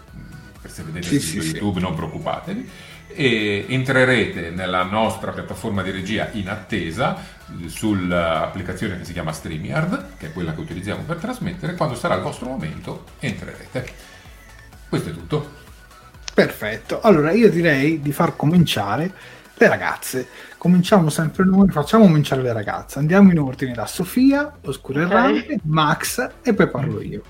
Se 0.65 0.83
vedete 0.83 1.07
sì, 1.07 1.15
il 1.15 1.21
video 1.21 1.41
sì, 1.41 1.49
YouTube 1.49 1.79
sì. 1.79 1.85
non 1.85 1.95
preoccupatevi 1.95 2.69
e 3.15 3.65
entrerete 3.69 4.49
nella 4.49 4.83
nostra 4.83 5.31
piattaforma 5.31 5.81
di 5.81 5.91
regia 5.91 6.29
in 6.33 6.49
attesa 6.49 7.17
sull'applicazione 7.65 8.97
che 8.97 9.05
si 9.05 9.13
chiama 9.13 9.31
StreamYard, 9.31 10.17
che 10.17 10.27
è 10.27 10.33
quella 10.33 10.53
che 10.53 10.61
utilizziamo 10.61 11.03
per 11.03 11.17
trasmettere, 11.17 11.75
quando 11.75 11.95
sarà 11.95 12.15
il 12.15 12.21
vostro 12.21 12.47
momento 12.47 13.05
entrerete. 13.19 13.87
Questo 14.87 15.09
è 15.09 15.13
tutto. 15.13 15.59
Perfetto, 16.33 17.01
allora 17.01 17.31
io 17.31 17.49
direi 17.49 18.01
di 18.01 18.11
far 18.11 18.35
cominciare 18.35 19.13
le 19.53 19.67
ragazze. 19.67 20.27
Cominciamo 20.57 21.09
sempre 21.09 21.45
noi, 21.45 21.69
facciamo 21.69 22.05
cominciare 22.05 22.41
le 22.41 22.53
ragazze. 22.53 22.99
Andiamo 22.99 23.31
in 23.31 23.39
ordine 23.39 23.73
da 23.73 23.85
Sofia, 23.85 24.57
Oscuro 24.65 25.01
Errante, 25.01 25.39
okay. 25.39 25.59
Max 25.63 26.29
e 26.41 26.53
poi 26.53 26.69
parlo 26.69 27.01
io. 27.01 27.23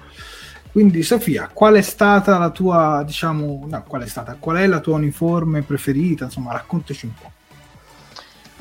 Quindi 0.72 1.04
Sofia, 1.04 1.50
qual 1.52 1.76
è 1.76 1.82
stata 1.82 2.38
la 2.38 2.50
tua, 2.50 3.04
diciamo, 3.06 3.66
no, 3.68 3.84
qual 3.86 4.04
è 4.04 4.08
stata, 4.08 4.38
qual 4.40 4.58
è 4.58 4.68
la 4.68 4.80
tua 4.80 4.96
uniforme 4.96 5.64
preferita? 5.64 6.26
Insomma, 6.26 6.54
raccontaci 6.54 7.06
un 7.06 7.14
po'. 7.20 7.32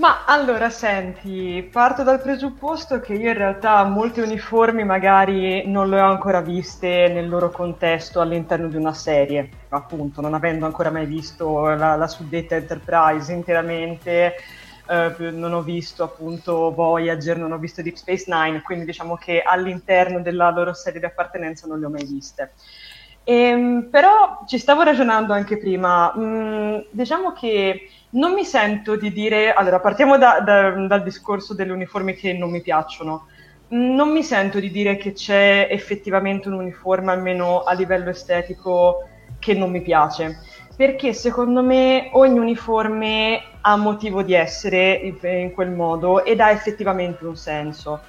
Ma 0.00 0.24
allora, 0.24 0.70
senti, 0.70 1.68
parto 1.70 2.02
dal 2.02 2.22
presupposto 2.22 3.00
che 3.00 3.12
io 3.12 3.28
in 3.28 3.36
realtà 3.36 3.84
molte 3.84 4.22
uniformi 4.22 4.82
magari 4.82 5.66
non 5.66 5.90
le 5.90 6.00
ho 6.00 6.08
ancora 6.08 6.40
viste 6.40 7.08
nel 7.08 7.28
loro 7.28 7.50
contesto 7.50 8.20
all'interno 8.20 8.68
di 8.68 8.76
una 8.76 8.94
serie, 8.94 9.48
appunto, 9.68 10.22
non 10.22 10.32
avendo 10.32 10.64
ancora 10.64 10.90
mai 10.90 11.04
visto 11.04 11.66
la, 11.66 11.96
la 11.96 12.08
suddetta 12.08 12.56
Enterprise 12.56 13.30
interamente, 13.30 14.36
eh, 14.90 15.30
non 15.30 15.52
ho 15.52 15.62
visto 15.62 16.02
appunto 16.02 16.74
Voyager, 16.74 17.36
non 17.36 17.52
ho 17.52 17.58
visto 17.58 17.80
Deep 17.80 17.94
Space 17.94 18.24
Nine, 18.26 18.60
quindi 18.62 18.84
diciamo 18.84 19.16
che 19.16 19.40
all'interno 19.40 20.20
della 20.20 20.50
loro 20.50 20.74
serie 20.74 20.98
di 20.98 21.06
appartenenza 21.06 21.68
non 21.68 21.78
le 21.78 21.86
ho 21.86 21.90
mai 21.90 22.04
viste. 22.04 22.54
Ehm, 23.22 23.88
però 23.90 24.42
ci 24.48 24.58
stavo 24.58 24.82
ragionando 24.82 25.32
anche 25.32 25.58
prima, 25.58 26.12
mm, 26.18 26.78
diciamo 26.90 27.32
che 27.32 27.88
non 28.10 28.32
mi 28.32 28.44
sento 28.44 28.96
di 28.96 29.12
dire, 29.12 29.52
allora 29.52 29.78
partiamo 29.78 30.18
da, 30.18 30.40
da, 30.40 30.70
dal 30.70 31.02
discorso 31.04 31.54
delle 31.54 31.70
uniformi 31.70 32.14
che 32.14 32.32
non 32.32 32.50
mi 32.50 32.60
piacciono, 32.60 33.26
non 33.68 34.10
mi 34.10 34.24
sento 34.24 34.58
di 34.58 34.70
dire 34.72 34.96
che 34.96 35.12
c'è 35.12 35.68
effettivamente 35.70 36.48
un 36.48 36.54
uniforme, 36.54 37.12
almeno 37.12 37.62
a 37.62 37.72
livello 37.74 38.10
estetico, 38.10 39.04
che 39.38 39.54
non 39.54 39.70
mi 39.70 39.82
piace 39.82 40.38
perché 40.80 41.12
secondo 41.12 41.62
me 41.62 42.08
ogni 42.12 42.38
uniforme 42.38 43.42
ha 43.60 43.76
motivo 43.76 44.22
di 44.22 44.32
essere 44.32 44.94
in 45.20 45.52
quel 45.52 45.68
modo 45.68 46.24
ed 46.24 46.40
ha 46.40 46.52
effettivamente 46.52 47.26
un 47.26 47.36
senso. 47.36 48.00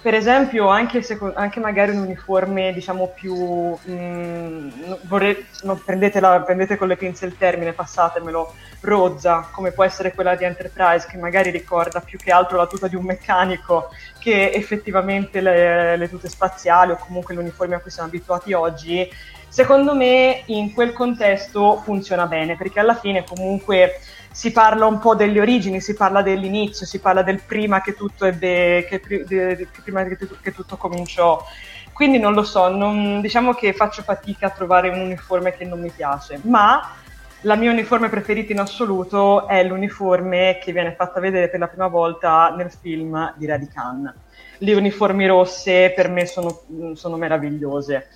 Per 0.00 0.14
esempio, 0.14 0.68
anche, 0.68 1.02
seco- 1.02 1.32
anche 1.34 1.58
magari 1.58 1.90
un 1.90 1.98
uniforme, 1.98 2.72
diciamo, 2.72 3.08
più... 3.08 3.34
Mh, 3.34 3.92
mm, 3.92 4.70
vorrei, 5.02 5.44
no, 5.62 5.74
prendetela, 5.84 6.40
prendete 6.42 6.76
con 6.76 6.86
le 6.86 6.96
pinze 6.96 7.26
il 7.26 7.36
termine, 7.36 7.72
passatemelo, 7.72 8.54
rozza, 8.82 9.48
come 9.50 9.72
può 9.72 9.82
essere 9.82 10.14
quella 10.14 10.36
di 10.36 10.44
Enterprise, 10.44 11.08
che 11.10 11.16
magari 11.16 11.50
ricorda 11.50 12.00
più 12.00 12.16
che 12.16 12.30
altro 12.30 12.56
la 12.56 12.68
tuta 12.68 12.86
di 12.86 12.94
un 12.94 13.04
meccanico 13.04 13.88
che 14.20 14.52
effettivamente 14.52 15.40
le, 15.40 15.96
le 15.96 16.08
tute 16.08 16.28
spaziali 16.28 16.92
o 16.92 16.96
comunque 16.96 17.34
l'uniforme 17.34 17.74
a 17.74 17.80
cui 17.80 17.90
siamo 17.90 18.08
abituati 18.08 18.52
oggi, 18.52 19.10
secondo 19.48 19.96
me 19.96 20.42
in 20.46 20.72
quel 20.74 20.92
contesto 20.92 21.80
funziona 21.82 22.26
bene, 22.26 22.56
perché 22.56 22.78
alla 22.78 22.94
fine 22.94 23.24
comunque 23.24 23.98
si 24.30 24.52
parla 24.52 24.86
un 24.86 24.98
po' 24.98 25.14
delle 25.14 25.40
origini, 25.40 25.80
si 25.80 25.94
parla 25.94 26.22
dell'inizio, 26.22 26.86
si 26.86 27.00
parla 27.00 27.22
del 27.22 27.42
prima 27.44 27.80
che 27.80 27.94
tutto, 27.94 28.24
ebbe, 28.24 28.86
che, 28.88 29.00
che, 29.00 29.68
prima 29.82 30.04
che, 30.04 30.16
che 30.40 30.52
tutto 30.52 30.76
cominciò. 30.76 31.44
Quindi 31.92 32.18
non 32.18 32.32
lo 32.32 32.44
so, 32.44 32.68
non, 32.68 33.20
diciamo 33.20 33.54
che 33.54 33.72
faccio 33.72 34.02
fatica 34.02 34.46
a 34.46 34.50
trovare 34.50 34.88
un 34.88 35.00
uniforme 35.00 35.52
che 35.52 35.64
non 35.64 35.80
mi 35.80 35.90
piace, 35.90 36.38
ma 36.44 36.94
la 37.42 37.56
mia 37.56 37.70
uniforme 37.70 38.08
preferita 38.08 38.52
in 38.52 38.60
assoluto 38.60 39.46
è 39.46 39.62
l'uniforme 39.64 40.58
che 40.62 40.72
viene 40.72 40.94
fatta 40.94 41.20
vedere 41.20 41.48
per 41.48 41.60
la 41.60 41.68
prima 41.68 41.86
volta 41.86 42.54
nel 42.56 42.70
film 42.70 43.34
di 43.36 43.46
Radican. 43.46 44.12
Le 44.58 44.74
uniformi 44.74 45.26
rosse 45.26 45.92
per 45.94 46.08
me 46.08 46.26
sono, 46.26 46.62
sono 46.94 47.16
meravigliose. 47.16 48.08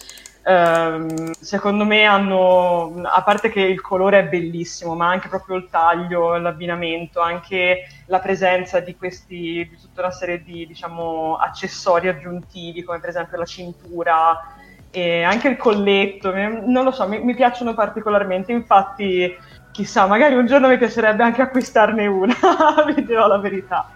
Um, 0.44 1.30
secondo 1.38 1.84
me 1.84 2.04
hanno, 2.04 3.00
a 3.04 3.22
parte 3.22 3.48
che 3.48 3.60
il 3.60 3.80
colore 3.80 4.18
è 4.18 4.28
bellissimo, 4.28 4.96
ma 4.96 5.08
anche 5.08 5.28
proprio 5.28 5.56
il 5.56 5.68
taglio, 5.70 6.36
l'abbinamento, 6.36 7.20
anche 7.20 7.86
la 8.06 8.18
presenza 8.18 8.80
di 8.80 8.96
questi, 8.96 9.68
di 9.70 9.78
tutta 9.80 10.00
una 10.02 10.10
serie 10.10 10.42
di 10.42 10.66
diciamo, 10.66 11.36
accessori 11.36 12.08
aggiuntivi, 12.08 12.82
come 12.82 12.98
per 12.98 13.10
esempio 13.10 13.38
la 13.38 13.44
cintura 13.44 14.56
e 14.90 15.22
anche 15.22 15.48
il 15.48 15.56
colletto, 15.56 16.34
non 16.34 16.84
lo 16.84 16.90
so, 16.90 17.08
mi, 17.08 17.18
mi 17.22 17.34
piacciono 17.34 17.72
particolarmente, 17.72 18.52
infatti 18.52 19.34
chissà, 19.70 20.06
magari 20.06 20.34
un 20.34 20.46
giorno 20.46 20.68
mi 20.68 20.76
piacerebbe 20.76 21.22
anche 21.22 21.40
acquistarne 21.40 22.06
una, 22.06 22.34
vi 22.94 23.04
dirò 23.04 23.26
la 23.26 23.38
verità. 23.38 23.88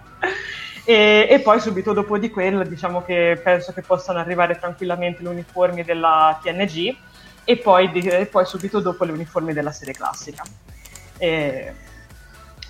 E, 0.89 1.27
e, 1.29 1.39
poi 1.41 1.59
subito 1.59 1.91
dopo 1.91 2.17
di 2.17 2.29
quello 2.29 2.63
diciamo 2.63 3.03
che 3.03 3.37
penso 3.43 3.73
che 3.73 3.81
possano 3.81 4.19
arrivare 4.19 4.57
tranquillamente 4.57 5.21
le 5.21 5.27
uniformi 5.27 5.83
della 5.83 6.39
TNG 6.41 6.95
e 7.43 7.57
poi, 7.57 7.91
di, 7.91 8.07
e 8.07 8.25
poi 8.27 8.45
subito 8.45 8.79
dopo 8.79 9.03
le 9.03 9.11
uniformi 9.11 9.51
della 9.51 9.73
serie 9.73 9.93
classica. 9.93 10.43
E, 11.17 11.73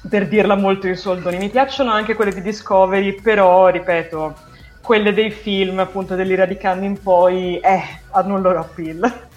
per 0.09 0.27
dirla 0.27 0.55
molto 0.55 0.87
in 0.87 0.97
soldoni, 0.97 1.37
mi 1.37 1.49
piacciono 1.49 1.91
anche 1.91 2.15
quelle 2.15 2.33
di 2.33 2.41
Discovery, 2.41 3.21
però 3.21 3.67
ripeto, 3.67 4.33
quelle 4.81 5.13
dei 5.13 5.29
film 5.29 5.77
appunto 5.77 6.15
dell'ira 6.15 6.47
di 6.47 6.57
Cannes 6.57 6.85
in 6.85 6.99
poi 6.99 7.59
eh, 7.59 7.83
hanno 8.09 8.33
un 8.33 8.41
loro 8.41 8.61
appeal. 8.61 9.27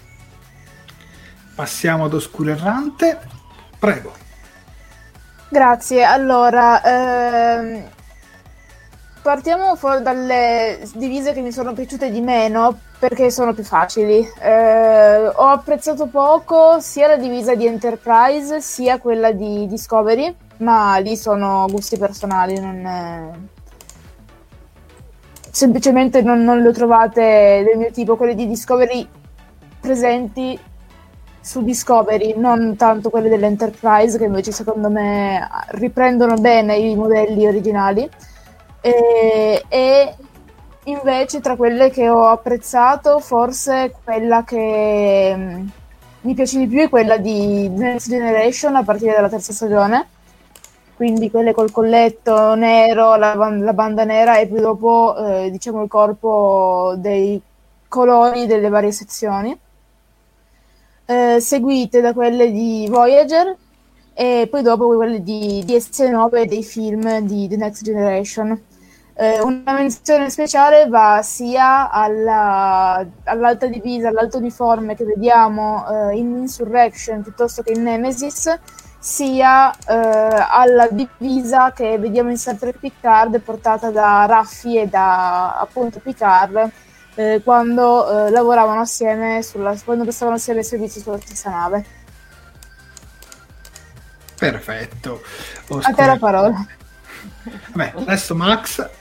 Passiamo 1.54 2.06
ad 2.06 2.14
Oscuro 2.14 2.48
Errante, 2.48 3.18
prego. 3.78 4.14
Grazie, 5.50 6.02
allora 6.02 6.82
ehm 6.82 7.98
Partiamo 9.22 9.76
dalle 10.00 10.80
divise 10.94 11.34
che 11.34 11.42
mi 11.42 11.52
sono 11.52 11.74
piaciute 11.74 12.10
di 12.10 12.22
meno 12.22 12.74
perché 12.98 13.30
sono 13.30 13.52
più 13.52 13.64
facili. 13.64 14.26
Eh, 14.40 15.26
ho 15.26 15.46
apprezzato 15.46 16.06
poco 16.06 16.80
sia 16.80 17.06
la 17.06 17.16
divisa 17.16 17.54
di 17.54 17.66
Enterprise 17.66 18.62
sia 18.62 18.98
quella 18.98 19.32
di 19.32 19.66
Discovery, 19.66 20.34
ma 20.58 20.96
lì 20.96 21.18
sono 21.18 21.66
gusti 21.70 21.98
personali, 21.98 22.58
non 22.58 22.86
è... 22.86 23.30
semplicemente 25.50 26.22
non, 26.22 26.42
non 26.42 26.62
le 26.62 26.72
trovate 26.72 27.62
del 27.66 27.76
mio 27.76 27.90
tipo. 27.90 28.16
Quelle 28.16 28.34
di 28.34 28.46
Discovery 28.46 29.06
presenti 29.80 30.58
su 31.42 31.62
Discovery, 31.62 32.34
non 32.38 32.74
tanto 32.76 33.10
quelle 33.10 33.28
dell'Enterprise 33.28 34.16
che 34.16 34.24
invece 34.24 34.52
secondo 34.52 34.88
me 34.88 35.46
riprendono 35.72 36.36
bene 36.36 36.76
i 36.76 36.96
modelli 36.96 37.46
originali 37.46 38.08
e, 38.80 39.64
e 39.68 40.14
invece 40.84 41.40
tra 41.40 41.56
quelle 41.56 41.90
che 41.90 42.08
ho 42.08 42.26
apprezzato, 42.26 43.18
forse 43.20 43.94
quella 44.02 44.44
che 44.44 45.34
mm, 45.36 45.66
mi 46.22 46.34
piace 46.34 46.58
di 46.58 46.66
più 46.66 46.80
è 46.80 46.88
quella 46.88 47.16
di 47.16 47.68
Next 47.68 48.08
Generation 48.08 48.76
a 48.76 48.82
partire 48.82 49.14
dalla 49.14 49.28
terza 49.28 49.52
stagione. 49.52 50.08
Quindi 50.96 51.30
quelle 51.30 51.54
col 51.54 51.70
colletto 51.70 52.54
nero, 52.54 53.16
la, 53.16 53.34
la 53.34 53.72
banda 53.72 54.04
nera 54.04 54.38
e 54.38 54.46
poi 54.46 54.60
dopo 54.60 55.16
eh, 55.16 55.50
diciamo 55.50 55.82
il 55.82 55.88
corpo 55.88 56.94
dei 56.98 57.40
colori 57.88 58.46
delle 58.46 58.68
varie 58.68 58.92
sezioni. 58.92 59.58
Eh, 61.06 61.40
seguite 61.40 62.00
da 62.00 62.12
quelle 62.12 62.52
di 62.52 62.86
Voyager 62.88 63.56
e 64.12 64.46
poi 64.50 64.62
dopo 64.62 64.94
quelle 64.94 65.22
di, 65.22 65.62
di 65.64 65.74
S9 65.74 66.36
e 66.36 66.46
dei 66.46 66.62
film 66.62 67.20
di 67.20 67.48
The 67.48 67.56
Next 67.56 67.82
Generation. 67.82 68.62
Eh, 69.20 69.38
una 69.42 69.74
menzione 69.74 70.30
speciale 70.30 70.86
va 70.88 71.20
sia 71.22 71.90
alla, 71.90 73.06
all'alta 73.24 73.66
divisa, 73.66 74.08
all'alto 74.08 74.38
uniforme 74.38 74.96
che 74.96 75.04
vediamo 75.04 75.84
eh, 76.08 76.16
in 76.16 76.38
Insurrection 76.38 77.20
piuttosto 77.20 77.60
che 77.60 77.72
in 77.72 77.82
Nemesis, 77.82 78.58
sia 78.98 79.70
eh, 79.72 80.46
alla 80.48 80.88
divisa 80.88 81.70
che 81.72 81.98
vediamo 81.98 82.30
in 82.30 82.38
Star 82.38 82.56
Trek 82.56 82.78
Picard 82.78 83.38
portata 83.40 83.90
da 83.90 84.24
Raffi 84.24 84.78
e 84.78 84.86
da 84.86 85.58
appunto 85.58 85.98
Picard 85.98 86.70
eh, 87.16 87.42
quando 87.44 88.26
eh, 88.26 88.30
lavoravano 88.30 88.80
assieme, 88.80 89.42
sulla, 89.42 89.76
quando 89.84 90.04
prestavano 90.04 90.38
assieme 90.38 90.62
servizi 90.62 90.98
sulla 90.98 91.20
stessa 91.20 91.50
nave. 91.50 91.84
Perfetto. 94.38 95.20
Oscar. 95.68 95.92
A 95.92 95.94
te 95.94 96.06
la 96.06 96.16
parola. 96.16 96.66
Vabbè, 97.74 97.92
adesso 97.96 98.34
Max. 98.34 98.98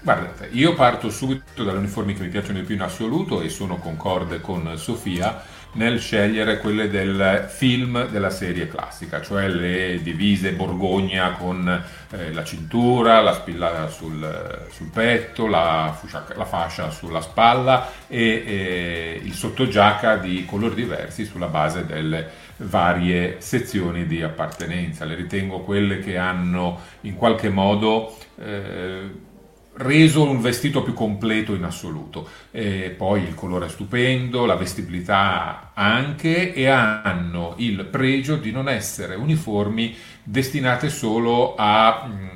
Guardate, 0.00 0.48
io 0.52 0.74
parto 0.74 1.10
subito 1.10 1.64
dalle 1.64 1.78
uniformi 1.78 2.14
che 2.14 2.22
mi 2.22 2.28
piacciono 2.28 2.60
di 2.60 2.64
più 2.64 2.76
in 2.76 2.82
assoluto 2.82 3.40
e 3.40 3.48
sono 3.48 3.78
concorde 3.78 4.40
con 4.40 4.74
Sofia 4.76 5.42
nel 5.72 6.00
scegliere 6.00 6.58
quelle 6.58 6.88
del 6.88 7.46
film 7.48 8.06
della 8.06 8.30
serie 8.30 8.68
classica, 8.68 9.20
cioè 9.20 9.48
le 9.48 10.00
divise 10.00 10.52
borgogna 10.52 11.32
con 11.32 11.84
eh, 12.10 12.32
la 12.32 12.44
cintura, 12.44 13.20
la 13.20 13.34
spilla 13.34 13.88
sul, 13.88 14.66
sul 14.70 14.88
petto, 14.88 15.46
la, 15.46 15.94
fuscia, 15.98 16.24
la, 16.34 16.44
fascia 16.44 16.90
sulla 16.90 17.20
spalla 17.20 17.90
e 18.06 18.42
eh, 18.46 19.20
il 19.22 19.34
sottogiacca 19.34 20.16
di 20.16 20.44
colori 20.46 20.74
diversi 20.74 21.24
sulla 21.24 21.48
base 21.48 21.84
delle 21.84 22.46
varie 22.58 23.40
sezioni 23.40 24.06
di 24.06 24.22
appartenenza. 24.22 25.04
Le 25.04 25.16
ritengo 25.16 25.60
quelle 25.60 25.98
che 25.98 26.16
hanno 26.16 26.80
in 27.02 27.14
qualche 27.14 27.50
modo 27.50 28.16
eh, 28.38 29.26
reso 29.78 30.28
un 30.28 30.40
vestito 30.40 30.82
più 30.82 30.92
completo 30.92 31.54
in 31.54 31.64
assoluto. 31.64 32.28
E 32.50 32.94
poi 32.96 33.22
il 33.22 33.34
colore 33.34 33.66
è 33.66 33.68
stupendo, 33.68 34.46
la 34.46 34.56
vestibilità 34.56 35.72
anche 35.74 36.52
e 36.52 36.68
hanno 36.68 37.54
il 37.58 37.84
pregio 37.84 38.36
di 38.36 38.50
non 38.50 38.68
essere 38.68 39.14
uniformi 39.14 39.94
destinate 40.22 40.88
solo 40.88 41.54
a 41.56 42.06
mm, 42.06 42.28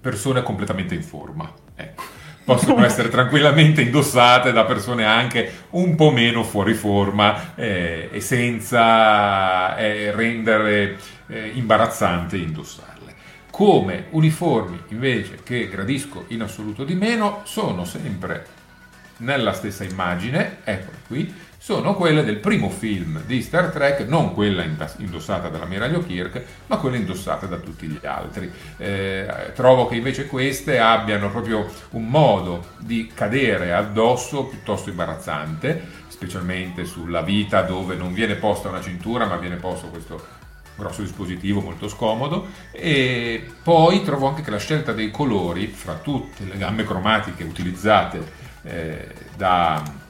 persone 0.00 0.42
completamente 0.42 0.94
in 0.94 1.02
forma. 1.02 1.52
Ecco. 1.74 2.02
Possono 2.44 2.82
essere 2.86 3.08
tranquillamente 3.08 3.82
indossate 3.82 4.52
da 4.52 4.64
persone 4.64 5.04
anche 5.04 5.64
un 5.70 5.96
po' 5.96 6.10
meno 6.10 6.44
fuori 6.44 6.74
forma 6.74 7.54
eh, 7.56 8.08
e 8.12 8.20
senza 8.20 9.76
eh, 9.76 10.12
rendere 10.12 10.96
eh, 11.26 11.50
imbarazzante 11.54 12.36
indossare 12.36 12.95
come 13.56 14.08
uniformi 14.10 14.82
invece 14.88 15.38
che 15.42 15.66
gradisco 15.70 16.26
in 16.28 16.42
assoluto 16.42 16.84
di 16.84 16.94
meno 16.94 17.40
sono 17.44 17.86
sempre 17.86 18.44
nella 19.20 19.54
stessa 19.54 19.82
immagine, 19.82 20.58
eccole 20.62 20.98
qui, 21.06 21.34
sono 21.56 21.94
quelle 21.94 22.22
del 22.22 22.36
primo 22.36 22.68
film 22.68 23.22
di 23.24 23.40
Star 23.40 23.70
Trek, 23.70 24.06
non 24.06 24.34
quella 24.34 24.62
indossata 24.98 25.48
dall'ammiraglio 25.48 26.04
Kirk, 26.04 26.42
ma 26.66 26.76
quella 26.76 26.96
indossata 26.96 27.46
da 27.46 27.56
tutti 27.56 27.86
gli 27.86 28.04
altri. 28.04 28.52
Eh, 28.76 29.52
trovo 29.54 29.86
che 29.86 29.96
invece 29.96 30.26
queste 30.26 30.78
abbiano 30.78 31.30
proprio 31.30 31.66
un 31.92 32.06
modo 32.06 32.72
di 32.80 33.10
cadere 33.14 33.72
addosso 33.72 34.44
piuttosto 34.44 34.90
imbarazzante, 34.90 35.82
specialmente 36.08 36.84
sulla 36.84 37.22
vita 37.22 37.62
dove 37.62 37.96
non 37.96 38.12
viene 38.12 38.34
posta 38.34 38.68
una 38.68 38.82
cintura, 38.82 39.24
ma 39.24 39.36
viene 39.36 39.56
posto 39.56 39.86
questo 39.86 40.35
grosso 40.76 41.02
dispositivo 41.02 41.60
molto 41.60 41.88
scomodo 41.88 42.48
e 42.70 43.44
poi 43.62 44.02
trovo 44.02 44.28
anche 44.28 44.42
che 44.42 44.50
la 44.50 44.58
scelta 44.58 44.92
dei 44.92 45.10
colori 45.10 45.66
fra 45.68 45.94
tutte 45.94 46.44
le 46.44 46.56
gamme 46.56 46.84
cromatiche 46.84 47.44
utilizzate 47.44 48.44
eh, 48.62 49.08
da 49.36 50.04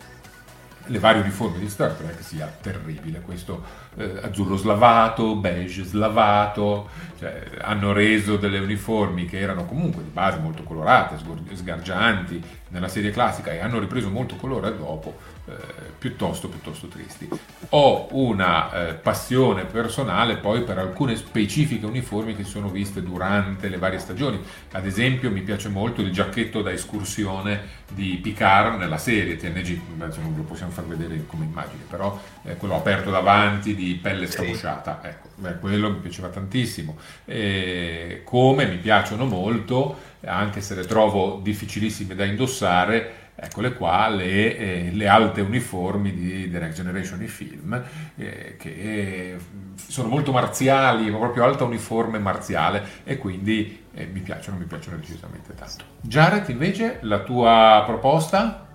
le 0.89 0.99
varie 0.99 1.21
uniformi 1.21 1.59
di 1.59 1.69
Star 1.69 1.93
Trek 1.93 2.23
sia 2.23 2.47
terribile. 2.61 3.21
Questo 3.21 3.63
eh, 3.97 4.21
azzurro 4.23 4.57
slavato, 4.57 5.35
beige 5.37 5.85
slavato, 5.85 6.89
cioè, 7.19 7.43
hanno 7.61 7.93
reso 7.93 8.37
delle 8.37 8.59
uniformi 8.59 9.27
che 9.27 9.39
erano 9.39 9.65
comunque 9.65 10.03
di 10.03 10.11
base 10.11 10.39
molto 10.39 10.63
colorate, 10.63 11.17
sgargianti 11.55 12.43
nella 12.69 12.89
serie 12.89 13.11
classica 13.11 13.53
e 13.53 13.59
hanno 13.59 13.79
ripreso 13.79 14.11
molto 14.11 14.37
colore 14.37 14.77
dopo, 14.77 15.17
eh, 15.49 15.55
piuttosto, 15.97 16.49
piuttosto 16.49 16.89
tristi. 16.89 17.29
Ho 17.71 18.09
una 18.11 18.89
eh, 18.89 18.95
passione 18.95 19.65
personale 19.65 20.39
poi 20.39 20.63
per 20.63 20.79
alcune 20.79 21.15
specifiche 21.15 21.87
uniformi 21.87 22.35
che 22.35 22.43
sono 22.43 22.69
viste 22.69 23.01
durante 23.03 23.69
le 23.69 23.79
varie 23.79 24.01
stagioni. 24.01 24.41
Ad 24.73 24.87
esempio 24.87 25.31
mi 25.31 25.43
piace 25.43 25.69
molto 25.69 26.01
il 26.01 26.11
giacchetto 26.11 26.63
da 26.63 26.73
escursione 26.73 27.85
di 27.93 28.19
Picard 28.21 28.79
nella 28.79 28.99
serie 28.99 29.37
TNG, 29.37 29.81
non 29.97 30.35
lo 30.37 30.43
possiamo 30.43 30.73
far 30.73 30.85
vedere 30.87 31.25
come 31.27 31.45
immagine, 31.45 31.85
però 31.89 32.21
eh, 32.43 32.57
quello 32.57 32.75
aperto 32.75 33.11
davanti 33.11 33.77
di 33.77 33.95
pelle 34.03 34.27
scabosciata, 34.27 35.01
ecco, 35.03 35.29
beh, 35.37 35.59
quello 35.59 35.91
mi 35.91 35.99
piaceva 35.99 36.29
tantissimo. 36.29 36.97
E 37.25 38.23
come 38.25 38.67
mi 38.67 38.79
piacciono 38.79 39.25
molto, 39.25 39.97
anche 40.25 40.61
se 40.61 40.75
le 40.75 40.85
trovo 40.85 41.39
difficilissime 41.41 42.17
da 42.17 42.25
indossare, 42.25 43.26
Eccole 43.38 43.75
qua 43.75 44.09
le, 44.09 44.57
eh, 44.57 44.90
le, 44.92 45.09
alte 45.09 45.42
uniformi 45.42 46.14
di 46.14 46.51
The 46.51 46.59
Next 46.59 46.77
Generation 46.77 47.22
i 47.22 47.27
film, 47.27 47.83
eh, 48.16 48.57
che 48.59 49.37
sono 49.75 50.09
molto 50.09 50.33
marziali, 50.33 51.11
proprio 51.11 51.44
alta 51.44 51.64
uniforme 51.64 52.18
marziale 52.18 52.83
e 53.05 53.18
quindi 53.18 53.85
eh, 53.92 54.07
mi 54.07 54.20
piacciono, 54.20 54.57
mi 54.57 54.64
piacciono 54.64 54.96
decisamente 54.96 55.55
tanto. 55.55 55.85
Jared 56.01 56.49
invece, 56.49 56.99
la 57.03 57.18
tua 57.20 57.83
proposta? 57.85 58.66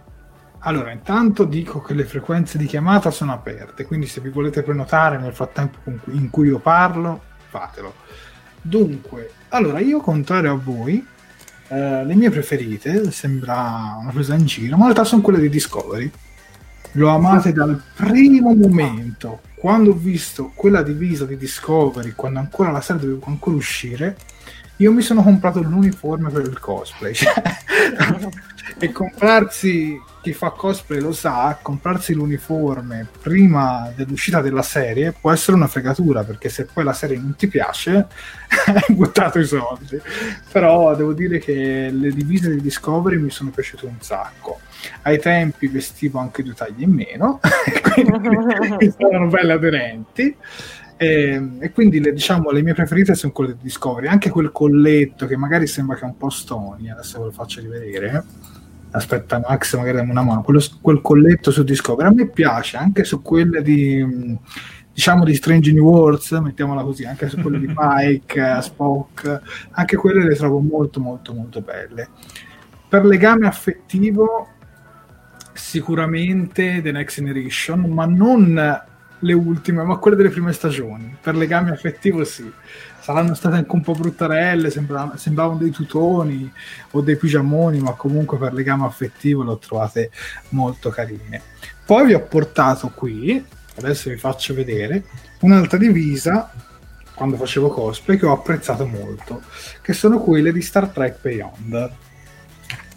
Allora, 0.60 0.92
intanto 0.92 1.44
dico 1.44 1.82
che 1.82 1.96
le 1.96 2.06
frequenze 2.06 2.60
di 2.60 2.68
chiamata 2.68 3.10
sono 3.10 3.34
aperte, 3.34 3.86
quindi 3.86 4.06
se 4.06 4.22
vi 4.22 4.30
volete 4.30 4.62
prenotare 4.62 5.18
nel 5.18 5.34
frattempo 5.34 5.80
in 6.12 6.30
cui 6.30 6.50
io 6.50 6.60
parlo, 6.60 7.20
fatelo. 7.50 7.96
Dunque, 8.62 9.32
allora 9.50 9.80
io 9.80 10.02
contrario 10.02 10.52
a 10.52 10.56
voi, 10.56 11.04
eh, 11.72 12.04
le 12.04 12.16
mie 12.16 12.30
preferite, 12.30 13.12
sembra 13.12 13.98
una 13.98 14.12
presa 14.12 14.36
in 14.36 14.46
giro, 14.46 14.76
ma 14.76 14.88
in 14.88 14.92
realtà 14.92 15.06
sono 15.06 15.22
quelle 15.22 15.40
di 15.40 15.48
Discovery. 15.48 16.12
L'ho 16.94 17.08
amate 17.08 17.54
dal 17.54 17.82
primo 17.96 18.54
momento. 18.54 19.40
Quando 19.56 19.92
ho 19.92 19.96
visto 19.96 20.52
quella 20.54 20.82
divisa 20.82 21.24
di 21.24 21.38
Discovery, 21.38 22.12
quando 22.14 22.40
ancora 22.40 22.72
la 22.72 22.82
serie 22.82 23.04
doveva 23.04 23.28
ancora 23.28 23.56
uscire, 23.56 24.18
io 24.82 24.92
mi 24.92 25.04
sono 25.04 25.22
comprato 25.22 25.62
l'uniforme 25.62 26.32
per 26.32 26.42
il 26.42 26.60
cosplay. 26.60 27.14
e 28.80 28.92
comprarsi 28.92 30.00
chi 30.22 30.34
fa 30.34 30.50
cosplay 30.50 31.00
lo 31.00 31.12
sa, 31.14 31.60
comprarsi 31.62 32.14
l'uniforme 32.14 33.08
prima 33.22 33.92
dell'uscita 33.96 34.42
della 34.42 34.64
serie 34.64 35.14
può 35.20 35.32
essere 35.32 35.56
una 35.56 35.68
fregatura 35.68 36.24
perché 36.24 36.50
se 36.50 36.66
poi 36.66 36.84
la 36.84 36.94
serie 36.94 37.18
non 37.18 37.36
ti 37.36 37.48
piace 37.48 38.08
hai 38.66 38.96
buttato 38.96 39.38
i 39.38 39.46
soldi. 39.46 40.02
Però 40.52 40.96
devo 40.96 41.14
dire 41.14 41.38
che 41.38 41.90
le 41.92 42.12
divise 42.12 42.50
di 42.50 42.62
Discovery 42.62 43.18
mi 43.18 43.30
sono 43.30 43.52
piaciute 43.52 43.86
un 43.86 44.00
sacco. 44.00 44.60
Ai 45.04 45.20
tempi 45.20 45.68
vestivo 45.68 46.18
anche 46.18 46.42
due 46.42 46.56
tagli 46.56 46.82
in 46.82 46.92
meno, 46.92 47.40
quindi 47.94 48.94
erano 48.98 49.28
belle 49.28 49.54
aderenti. 49.54 50.36
E, 51.02 51.32
ehm, 51.32 51.58
e, 51.60 51.72
quindi 51.72 52.00
le, 52.00 52.14
diciamo, 52.14 52.52
le 52.52 52.62
mie 52.62 52.76
preferite 52.76 53.16
sono 53.16 53.32
quelle 53.32 53.54
di 53.54 53.64
Discovery, 53.64 54.06
anche 54.06 54.30
quel 54.30 54.52
colletto 54.52 55.26
che 55.26 55.36
magari 55.36 55.66
sembra 55.66 55.96
che 55.96 56.04
è 56.04 56.06
un 56.06 56.16
po' 56.16 56.30
stoni, 56.30 56.92
adesso 56.92 57.18
ve 57.18 57.26
lo 57.26 57.32
faccio 57.32 57.60
rivedere. 57.60 58.24
Aspetta, 58.92 59.40
Max, 59.40 59.76
magari 59.78 59.98
dammi 59.98 60.12
una 60.12 60.22
mano. 60.22 60.44
Quello, 60.44 60.62
quel 60.80 61.02
colletto 61.02 61.50
su 61.50 61.64
Discovery 61.64 62.08
a 62.08 62.14
me 62.14 62.30
piace, 62.30 62.78
anche 62.78 63.04
su 63.04 63.24
quelle 63.24 63.64
di 63.64 64.38
diciamo 64.94 65.24
di 65.24 65.34
Strange 65.34 65.72
New 65.72 65.86
Worlds, 65.86 66.34
mettiamola 66.34 66.84
così, 66.84 67.06
anche 67.06 67.30
su 67.30 67.42
quelle 67.42 67.58
di 67.58 67.66
Pike, 67.74 68.62
Spock, 68.62 69.42
anche 69.72 69.96
quelle 69.96 70.24
le 70.24 70.36
trovo 70.36 70.60
molto 70.60 71.00
molto 71.00 71.34
molto 71.34 71.62
belle. 71.62 72.10
Per 72.88 73.06
legame 73.06 73.48
affettivo 73.48 74.50
sicuramente 75.54 76.80
The 76.84 76.92
Next 76.92 77.16
Generation, 77.16 77.80
ma 77.90 78.06
non 78.06 78.90
le 79.22 79.34
ultime, 79.34 79.84
ma 79.84 79.98
quelle 79.98 80.16
delle 80.16 80.30
prime 80.30 80.54
stagioni. 80.54 81.18
Per 81.20 81.36
legame 81.36 81.72
affettivo 81.72 82.24
sì. 82.24 82.52
Saranno 83.00 83.34
state 83.34 83.56
anche 83.56 83.74
un 83.74 83.82
po' 83.82 83.94
bruttarelle, 83.94 84.70
sembravano, 84.70 85.18
sembravano 85.18 85.58
dei 85.58 85.72
tutoni 85.72 86.52
o 86.92 87.02
dei 87.02 87.16
pigiamoni, 87.16 87.80
ma 87.80 87.94
comunque 87.94 88.38
per 88.38 88.54
legame 88.54 88.86
affettivo 88.86 89.44
le 89.44 89.52
ho 89.52 89.58
trovate 89.58 90.12
molto 90.50 90.90
carine. 90.90 91.42
Poi 91.84 92.06
vi 92.06 92.14
ho 92.14 92.22
portato 92.22 92.92
qui, 92.94 93.44
adesso 93.78 94.10
vi 94.10 94.18
faccio 94.18 94.54
vedere, 94.54 95.04
un'altra 95.40 95.78
divisa 95.78 96.52
quando 97.16 97.38
facevo 97.38 97.70
cosplay 97.70 98.18
che 98.18 98.26
ho 98.26 98.34
apprezzato 98.34 98.86
molto, 98.86 99.42
che 99.82 99.94
sono 99.94 100.20
quelle 100.20 100.52
di 100.52 100.62
Star 100.62 100.90
Trek 100.90 101.22
Beyond 101.22 101.92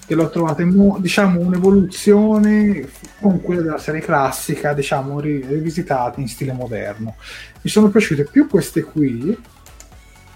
che 0.07 0.15
l'ho 0.15 0.29
trovata 0.29 0.63
diciamo 0.99 1.41
un'evoluzione 1.41 2.89
con 3.21 3.41
quella 3.41 3.63
della 3.63 3.79
serie 3.79 4.01
classica 4.01 4.73
diciamo 4.75 5.21
rivisitata 5.21 6.21
in 6.21 6.29
stile 6.29 6.53
moderno. 6.53 7.17
Mi 7.63 7.71
sono 7.71 7.89
piaciute 7.89 8.25
più 8.25 8.49
queste 8.49 8.83
qui 8.83 9.37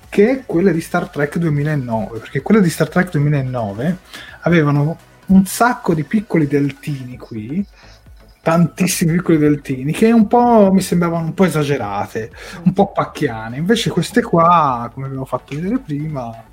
che 0.08 0.44
quelle 0.46 0.72
di 0.72 0.80
Star 0.80 1.08
Trek 1.10 1.36
2009 1.38 2.18
perché 2.18 2.40
quelle 2.40 2.62
di 2.62 2.70
Star 2.70 2.88
Trek 2.88 3.10
2009 3.10 3.98
avevano 4.42 4.98
un 5.26 5.44
sacco 5.44 5.92
di 5.92 6.04
piccoli 6.04 6.46
deltini 6.46 7.18
qui 7.18 7.66
tantissimi 8.40 9.12
piccoli 9.12 9.36
deltini 9.36 9.92
che 9.92 10.10
un 10.10 10.26
po' 10.26 10.70
mi 10.72 10.80
sembravano 10.80 11.26
un 11.26 11.34
po' 11.34 11.44
esagerate 11.44 12.30
un 12.64 12.72
po' 12.72 12.92
pacchiane. 12.92 13.58
Invece 13.58 13.90
queste 13.90 14.22
qua 14.22 14.90
come 14.94 15.04
abbiamo 15.04 15.26
fatto 15.26 15.54
vedere 15.54 15.78
prima 15.78 16.44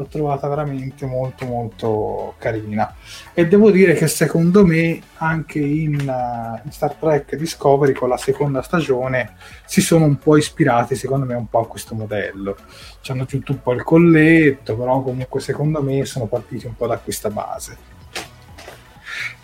l'ho 0.00 0.06
trovata 0.06 0.48
veramente 0.48 1.04
molto 1.04 1.44
molto 1.44 2.34
carina. 2.38 2.94
E 3.34 3.46
devo 3.46 3.70
dire 3.70 3.92
che 3.92 4.08
secondo 4.08 4.64
me 4.64 5.00
anche 5.16 5.58
in, 5.58 5.94
uh, 5.94 6.60
in, 6.64 6.72
Star 6.72 6.94
Trek 6.94 7.36
Discovery 7.36 7.92
con 7.92 8.08
la 8.08 8.16
seconda 8.16 8.62
stagione 8.62 9.34
si 9.66 9.82
sono 9.82 10.06
un 10.06 10.18
po' 10.18 10.36
ispirati 10.36 10.94
secondo 10.94 11.26
me 11.26 11.34
un 11.34 11.48
po' 11.48 11.60
a 11.60 11.68
questo 11.68 11.94
modello. 11.94 12.56
Ci 13.00 13.12
hanno 13.12 13.22
aggiunto 13.22 13.52
un 13.52 13.60
po' 13.60 13.72
il 13.72 13.82
colletto 13.82 14.76
però 14.76 15.02
comunque 15.02 15.40
secondo 15.40 15.82
me 15.82 16.04
sono 16.06 16.26
partiti 16.26 16.66
un 16.66 16.74
po' 16.74 16.86
da 16.86 16.98
questa 16.98 17.28
base. 17.28 17.98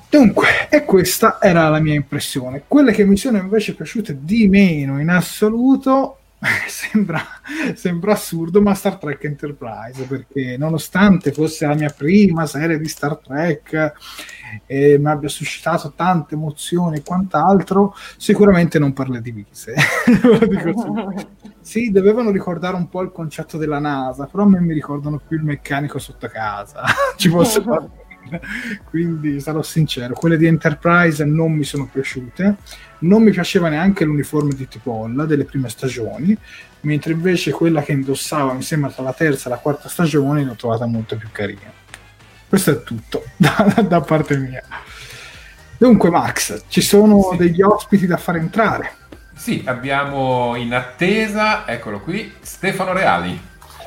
Dunque, 0.09 0.69
e 0.71 0.85
questa 0.85 1.39
era 1.43 1.69
la 1.69 1.81
mia 1.81 1.93
impressione. 1.93 2.63
Quelle 2.67 2.93
che 2.93 3.05
mi 3.05 3.19
sono 3.19 3.37
invece 3.37 3.75
piaciute 3.75 4.17
di 4.19 4.49
meno 4.49 4.99
in 4.99 5.11
assoluto 5.11 6.21
sembra, 6.69 7.23
sembra, 7.75 8.13
assurdo, 8.13 8.61
ma 8.61 8.75
Star 8.75 8.97
Trek 8.99 9.25
Enterprise, 9.25 10.05
perché 10.05 10.57
nonostante 10.59 11.33
fosse 11.33 11.67
la 11.67 11.75
mia 11.75 11.89
prima 11.89 12.47
serie 12.47 12.79
di 12.79 12.89
Star 12.89 13.17
Trek 13.17 13.93
e 14.67 14.99
mi 14.99 15.09
abbia 15.09 15.29
suscitato 15.29 15.93
tante 15.97 16.35
emozioni 16.35 16.99
e 16.99 17.03
quant'altro, 17.03 17.95
sicuramente 18.17 18.79
non 18.79 18.93
per 18.93 19.09
le 19.09 19.21
divise. 19.23 19.75
sì, 21.61 21.91
dovevano 21.91 22.31
ricordare 22.31 22.77
un 22.77 22.89
po' 22.89 23.01
il 23.01 23.13
concetto 23.13 23.57
della 23.57 23.79
NASA, 23.79 24.27
però 24.27 24.45
a 24.45 24.49
me 24.49 24.61
mi 24.61 24.75
ricordano 24.75 25.21
più 25.27 25.39
il 25.39 25.45
meccanico 25.45 25.99
sotto 25.99 26.29
casa. 26.29 26.85
Ci 27.17 27.31
posso 27.31 27.63
fare 27.63 28.05
quindi 28.89 29.41
sarò 29.41 29.63
sincero, 29.63 30.15
quelle 30.15 30.37
di 30.37 30.47
Enterprise 30.47 31.25
non 31.25 31.53
mi 31.53 31.65
sono 31.65 31.89
piaciute, 31.91 32.57
non 33.01 33.23
mi 33.23 33.31
piaceva 33.31 33.69
neanche 33.69 34.05
l'uniforme 34.05 34.55
di 34.55 34.69
Tipolla 34.69 35.25
delle 35.25 35.45
prime 35.45 35.69
stagioni, 35.69 36.37
mentre 36.81 37.13
invece 37.13 37.51
quella 37.51 37.83
che 37.83 37.93
indossava, 37.93 38.53
mi 38.53 38.63
sembra 38.63 38.91
tra 38.91 39.03
la 39.03 39.13
terza 39.13 39.49
e 39.49 39.51
la 39.51 39.59
quarta 39.59 39.89
stagione, 39.89 40.45
l'ho 40.45 40.55
trovata 40.55 40.87
molto 40.87 41.17
più 41.17 41.29
carina. 41.33 41.73
Questo 42.49 42.71
è 42.71 42.83
tutto 42.83 43.25
da, 43.37 43.85
da 43.87 44.01
parte 44.01 44.37
mia. 44.37 44.63
Dunque, 45.79 46.11
Max, 46.11 46.65
ci 46.69 46.81
sono 46.81 47.29
sì. 47.33 47.37
degli 47.37 47.61
ospiti 47.61 48.07
da 48.07 48.17
far 48.17 48.37
entrare. 48.37 49.05
Sì, 49.35 49.63
abbiamo 49.67 50.57
in 50.57 50.73
attesa, 50.73 51.69
eccolo 51.69 52.01
qui, 52.01 52.33
Stefano 52.41 52.95
Reali. 52.95 53.39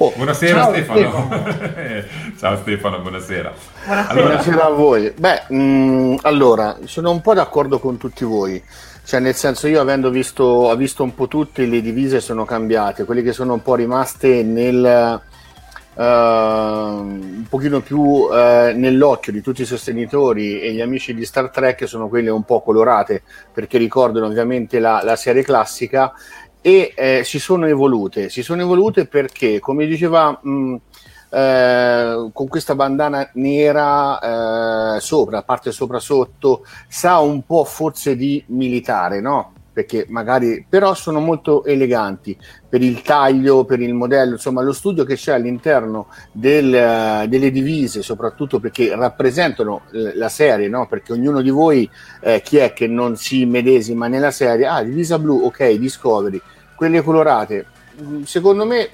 Oh, 0.02 0.14
buonasera 0.16 0.62
ciao, 0.62 0.72
Stefano. 0.72 1.00
Stefano. 1.00 2.06
ciao 2.40 2.58
Stefano, 2.58 3.00
buonasera. 3.00 3.54
Buonasera. 3.86 4.08
Allora... 4.08 4.28
buonasera. 4.28 4.66
a 4.66 4.70
voi. 4.70 5.14
Beh, 5.18 5.44
mh, 5.50 5.56
mm, 5.56 6.16
allora, 6.22 6.78
sono 6.86 7.12
un 7.12 7.22
po' 7.22 7.34
d'accordo 7.34 7.80
con 7.80 7.98
tutti 7.98 8.24
voi. 8.24 8.64
Cioè, 9.10 9.20
nel 9.22 9.34
senso, 9.34 9.66
io 9.66 9.82
avendo 9.82 10.12
visto, 10.12 10.72
visto 10.76 11.02
un 11.02 11.16
po' 11.16 11.28
tutte, 11.28 11.66
le 11.66 11.82
divise 11.82 12.20
sono 12.20 12.46
cambiate. 12.46 13.06
Quelle 13.06 13.24
che 13.24 13.34
sono 13.34 13.54
un 13.54 13.64
po' 13.64 13.74
rimaste 13.74 14.44
nel, 14.44 15.20
uh, 15.96 16.02
un 16.04 17.44
pochino 17.50 17.82
più 17.82 18.00
uh, 18.00 18.72
nell'occhio 18.76 19.32
di 19.32 19.42
tutti 19.42 19.64
i 19.64 19.66
sostenitori 19.66 20.62
e 20.62 20.74
gli 20.74 20.80
amici 20.80 21.16
di 21.16 21.26
Star 21.26 21.50
Trek 21.50 21.88
sono 21.88 22.08
quelle 22.08 22.30
un 22.30 22.44
po' 22.44 22.62
colorate, 22.62 23.24
perché 23.52 23.80
ricordano 23.80 24.28
ovviamente 24.28 24.78
la, 24.78 25.02
la 25.04 25.16
serie 25.16 25.42
classica 25.42 26.14
e 26.62 26.94
eh, 26.96 27.22
si 27.24 27.40
sono 27.40 27.66
evolute. 27.66 28.30
Si 28.30 28.44
sono 28.44 28.62
evolute 28.62 29.08
perché, 29.08 29.60
come 29.60 29.88
diceva 29.88 30.40
mh, 30.40 30.76
eh, 31.30 32.30
con 32.34 32.48
questa 32.48 32.76
bandana 32.76 33.30
nera 33.34 34.96
eh, 34.96 35.00
sopra, 35.00 35.44
parte 35.44 35.72
sopra 35.72 36.00
sotto, 36.00 36.66
sa 36.88 37.20
un 37.20 37.46
po' 37.46 37.64
forse 37.66 38.16
di 38.16 38.44
militare, 38.48 39.22
no? 39.22 39.54
Perché 39.72 40.08
magari, 40.10 40.66
però 40.68 40.94
sono 40.94 41.20
molto 41.20 41.64
eleganti 41.64 42.38
per 42.68 42.82
il 42.82 43.02
taglio, 43.02 43.64
per 43.64 43.80
il 43.80 43.94
modello, 43.94 44.34
insomma, 44.34 44.62
lo 44.62 44.74
studio 44.74 45.06
che 45.06 45.16
c'è 45.16 45.34
all'interno 45.34 46.08
del, 46.32 47.28
delle 47.30 47.52
divise, 47.52 48.02
soprattutto 48.02 48.60
perché 48.60 48.94
rappresentano 48.96 49.84
la 50.16 50.28
serie, 50.28 50.68
no? 50.68 50.88
Perché 50.88 51.14
ognuno 51.14 51.42
di 51.42 51.50
voi, 51.50 51.90
eh, 52.22 52.42
chi 52.42 52.58
è 52.58 52.74
che 52.74 52.88
non 52.88 53.16
si 53.16 53.46
medesima 53.46 54.08
nella 54.08 54.32
serie, 54.32 54.66
ah, 54.66 54.84
divisa 54.84 55.18
blu, 55.18 55.44
ok, 55.46 55.74
Discovery, 55.74 56.42
quelle 56.76 57.02
colorate, 57.02 57.66
mm, 58.02 58.24
secondo 58.24 58.66
me 58.66 58.90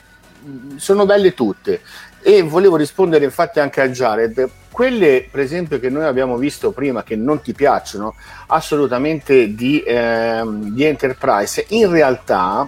sono 0.78 1.06
belle 1.06 1.34
tutte 1.34 1.82
e 2.28 2.42
volevo 2.42 2.76
rispondere 2.76 3.24
infatti 3.24 3.60
anche 3.60 3.82
a 3.82 3.90
Jared. 3.90 4.50
Quelle, 4.72 5.28
per 5.30 5.42
esempio, 5.42 5.80
che 5.80 5.92
noi 5.92 6.06
abbiamo 6.06 6.38
visto 6.38 6.72
prima, 6.72 7.04
che 7.04 7.16
non 7.16 7.40
ti 7.42 7.54
piacciono 7.54 8.16
assolutamente 8.48 9.54
di, 9.54 9.80
eh, 9.82 10.42
di 10.44 10.84
Enterprise, 10.84 11.66
in 11.70 11.92
realtà, 11.92 12.68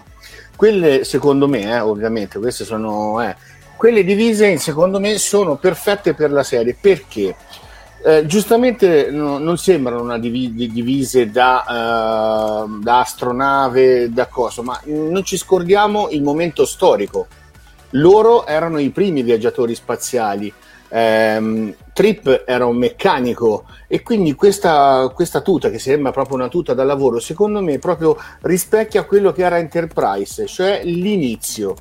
quelle, 0.56 1.04
secondo 1.04 1.48
me, 1.48 1.64
eh, 1.64 1.80
ovviamente, 1.80 2.38
queste 2.38 2.66
sono. 2.66 3.20
Eh, 3.24 3.36
quelle 3.76 4.04
divise, 4.04 4.58
secondo 4.58 5.00
me, 5.00 5.18
sono 5.18 5.56
perfette 5.56 6.14
per 6.14 6.32
la 6.32 6.44
serie 6.44 6.78
perché. 6.80 7.36
Eh, 8.06 8.28
giustamente 8.28 9.10
no, 9.10 9.40
non 9.40 9.58
sembrano 9.58 10.04
una 10.04 10.20
div- 10.20 10.72
divise 10.72 11.32
da, 11.32 12.64
uh, 12.64 12.80
da, 12.80 13.00
astronave, 13.00 14.14
da 14.14 14.28
cosa, 14.28 14.62
ma 14.62 14.80
non 14.86 15.24
ci 15.24 15.36
scordiamo 15.36 16.10
il 16.12 16.22
momento 16.22 16.64
storico 16.64 17.26
loro 17.92 18.46
erano 18.46 18.80
i 18.80 18.90
primi 18.90 19.24
viaggiatori 19.24 19.76
spaziali. 19.76 20.52
Um, 20.90 21.74
Trip 21.92 22.44
era 22.46 22.66
un 22.66 22.78
meccanico 22.78 23.66
e 23.88 24.02
quindi 24.04 24.36
questa, 24.36 25.12
questa, 25.14 25.42
tuta 25.42 25.70
che 25.70 25.80
sembra 25.80 26.12
proprio 26.12 26.38
una 26.38 26.48
tuta 26.48 26.74
da 26.74 26.86
lavoro 26.86 27.20
secondo 27.20 27.62
me 27.62 27.78
proprio 27.78 28.16
rispecchia 28.44 29.04
quello 29.04 29.34
che 29.34 29.44
era 29.44 29.58
Enterprise 29.58 30.46
cioè 30.48 30.80
l'inizio 30.86 31.76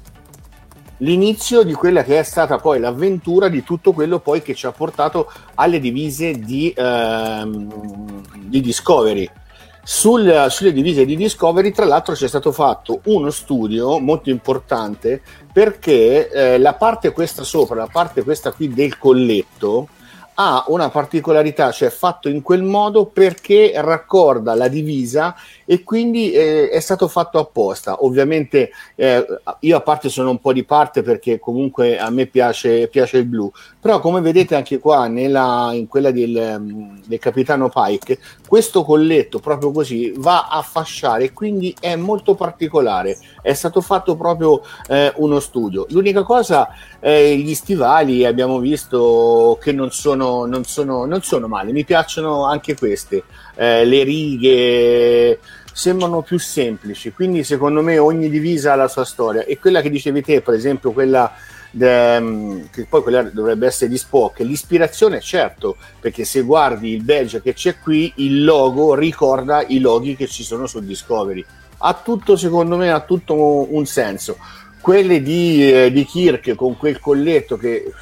l'inizio 0.99 1.63
di 1.63 1.73
quella 1.75 2.03
che 2.03 2.19
è 2.19 2.23
stata 2.25 2.59
poi 2.59 2.81
l'avventura 2.81 3.49
di 3.49 3.63
tutto 3.63 3.93
quello 3.93 4.19
poi 4.19 4.43
che 4.43 4.55
ci 4.55 4.67
ha 4.67 4.73
portato 4.73 5.31
alle 5.55 5.79
divise 5.79 6.33
di, 6.33 6.75
um, 6.77 8.23
di 8.35 8.61
Discovery 8.61 9.31
sul, 9.89 10.47
sulle 10.51 10.73
divise 10.73 11.05
di 11.05 11.15
Discovery, 11.15 11.71
tra 11.71 11.85
l'altro, 11.85 12.15
c'è 12.15 12.27
stato 12.27 12.51
fatto 12.51 13.03
uno 13.05 13.31
studio 13.31 14.01
molto 14.01 14.31
importante 14.31 15.23
perché 15.53 16.29
eh, 16.29 16.59
la 16.59 16.75
parte 16.75 17.13
questa 17.13 17.45
sopra, 17.45 17.77
la 17.77 17.89
parte 17.91 18.25
questa 18.25 18.51
qui 18.51 18.75
del 18.75 18.99
colletto, 18.99 19.87
ha 20.35 20.65
una 20.67 20.89
particolarità, 20.89 21.71
cioè 21.71 21.91
fatto 21.91 22.29
in 22.29 22.43
quel 22.43 22.65
modo 22.65 23.07
perché 23.07 23.75
raccorda 23.77 24.57
la 24.57 24.67
divisa 24.67 25.37
e 25.67 25.83
quindi 25.83 26.33
eh, 26.33 26.71
è 26.71 26.81
stato 26.81 27.09
fatto 27.09 27.39
apposta. 27.39 28.05
Ovviamente 28.05 28.71
eh, 28.95 29.27
io 29.61 29.77
a 29.77 29.81
parte 29.83 30.09
sono 30.09 30.31
un 30.31 30.41
po' 30.41 30.53
di 30.53 30.65
parte 30.65 31.03
perché 31.03 31.39
comunque 31.39 31.99
a 31.99 32.09
me 32.09 32.27
piace, 32.27 32.89
piace 32.89 33.19
il 33.19 33.27
blu, 33.27 33.51
però 33.81 34.01
come 34.01 34.21
vedete 34.21 34.55
anche 34.55 34.79
qua 34.79 35.09
nella, 35.09 35.71
in 35.73 35.89
quella 35.89 36.11
del, 36.13 36.57
mm, 36.59 36.99
del, 37.05 37.19
capitano 37.19 37.69
Pike, 37.69 38.19
questo 38.47 38.85
colletto 38.85 39.41
proprio 39.41 39.73
così 39.73 40.15
va 40.17 40.49
a 40.49 40.63
fasciare 40.63 41.33
quindi 41.33 41.75
è 41.81 41.97
molto 41.97 42.35
particolare. 42.35 43.19
È 43.43 43.53
stato 43.53 43.81
fatto 43.81 44.17
proprio 44.17 44.63
eh, 44.89 45.13
uno 45.17 45.41
studio. 45.41 45.87
L'unica 45.91 46.23
cosa, 46.23 46.69
eh, 47.01 47.37
gli 47.37 47.55
stivali 47.55 48.25
abbiamo 48.25 48.59
visto 48.59 49.59
che 49.61 49.73
non 49.73 49.91
sono, 49.91 50.45
non 50.47 50.65
sono, 50.65 51.05
non 51.05 51.23
sono 51.23 51.49
male, 51.49 51.73
mi 51.73 51.85
piacciono 51.85 52.45
anche 52.45 52.77
queste. 52.77 53.25
Eh, 53.57 53.85
le 53.85 54.03
righe 54.05 55.39
sembrano 55.73 56.23
più 56.23 56.39
semplici, 56.39 57.13
quindi 57.13 57.45
secondo 57.45 57.83
me 57.83 57.99
ogni 57.99 58.31
divisa 58.31 58.73
ha 58.73 58.77
la 58.77 58.89
sua 58.89 59.05
storia 59.05 59.45
e 59.45 59.59
quella 59.59 59.83
che 59.83 59.91
dicevi 59.91 60.23
te, 60.23 60.41
per 60.41 60.55
esempio 60.55 60.93
quella 60.93 61.35
de, 61.71 62.19
mm, 62.19 62.61
che 62.73 62.87
poi 62.89 63.03
quella 63.03 63.23
dovrebbe 63.23 63.67
essere 63.67 63.91
di 63.91 63.99
Spock, 63.99 64.41
l'ispirazione 64.41 65.19
è 65.19 65.21
certo, 65.21 65.77
perché 66.01 66.25
se 66.25 66.41
guardi 66.41 66.95
il 66.95 67.03
badge 67.03 67.43
che 67.43 67.53
c'è 67.53 67.79
qui, 67.79 68.11
il 68.17 68.45
logo 68.45 68.95
ricorda 68.95 69.65
i 69.67 69.79
loghi 69.79 70.17
che 70.17 70.27
ci 70.27 70.43
sono 70.43 70.67
su 70.67 70.81
Discovery. 70.81 71.45
Ha 71.79 72.01
tutto, 72.03 72.37
secondo 72.37 72.77
me, 72.79 72.91
ha 72.91 73.01
tutto 73.01 73.35
un 73.75 73.85
senso. 73.85 74.39
Quelle 74.81 75.21
di, 75.21 75.71
eh, 75.71 75.93
di 75.93 76.05
Kirk 76.07 76.55
con 76.55 76.77
quel 76.79 76.99
colletto 77.01 77.59
che 77.59 77.93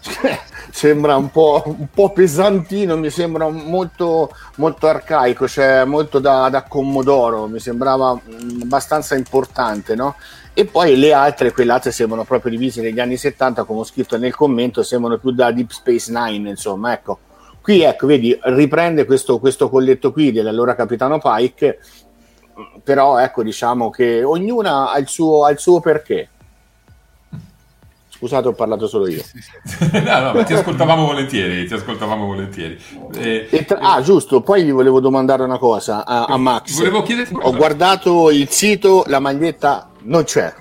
sembra 0.70 1.16
un 1.16 1.30
po', 1.30 1.62
un 1.66 1.88
po', 1.92 2.10
pesantino, 2.10 2.96
mi 2.96 3.10
sembra 3.10 3.48
molto, 3.48 4.34
molto 4.56 4.86
arcaico, 4.86 5.46
cioè 5.46 5.84
molto 5.84 6.18
da, 6.18 6.48
da 6.48 6.62
Commodoro, 6.62 7.46
mi 7.46 7.60
sembrava 7.60 8.14
mm, 8.14 8.62
abbastanza 8.62 9.14
importante, 9.14 9.94
no? 9.94 10.16
E 10.52 10.64
poi 10.64 10.96
le 10.96 11.12
altre, 11.12 11.52
quelle 11.52 11.72
altre 11.72 11.92
sembrano 11.92 12.24
proprio 12.24 12.50
divise 12.50 12.82
negli 12.82 12.98
anni 12.98 13.16
70, 13.16 13.64
come 13.64 13.80
ho 13.80 13.84
scritto 13.84 14.16
nel 14.18 14.34
commento, 14.34 14.82
sembrano 14.82 15.18
più 15.18 15.30
da 15.30 15.52
Deep 15.52 15.70
Space 15.70 16.10
Nine, 16.12 16.50
insomma, 16.50 16.92
ecco. 16.92 17.18
Qui, 17.60 17.82
ecco, 17.82 18.06
vedi, 18.06 18.36
riprende 18.42 19.04
questo, 19.04 19.38
questo 19.38 19.68
colletto 19.68 20.12
qui 20.12 20.32
dell'allora 20.32 20.74
Capitano 20.74 21.18
Pike, 21.18 21.78
però, 22.82 23.18
ecco, 23.18 23.42
diciamo 23.42 23.90
che 23.90 24.24
ognuna 24.24 24.90
ha 24.90 24.98
il 24.98 25.08
suo, 25.08 25.44
ha 25.44 25.50
il 25.50 25.58
suo 25.58 25.80
perché 25.80 26.28
Scusate, 28.20 28.48
ho 28.48 28.52
parlato 28.52 28.86
solo 28.86 29.08
io. 29.08 29.22
no, 30.04 30.32
no, 30.32 30.44
ti 30.44 30.52
ascoltavamo 30.52 31.06
volentieri, 31.06 31.66
ti 31.66 31.72
ascoltavamo 31.72 32.26
volentieri. 32.26 32.78
Eh, 33.16 33.64
tra- 33.66 33.78
ah, 33.78 34.02
giusto, 34.02 34.42
poi 34.42 34.62
gli 34.62 34.72
volevo 34.72 35.00
domandare 35.00 35.42
una 35.42 35.56
cosa 35.56 36.04
a, 36.04 36.24
a 36.24 36.36
Max. 36.36 36.76
Volevo 36.76 37.02
chiederti 37.02 37.34
Ho 37.40 37.54
guardato 37.54 38.30
il 38.30 38.50
sito, 38.50 39.04
la 39.06 39.20
maglietta 39.20 39.88
non 40.02 40.24
c'è. 40.24 40.52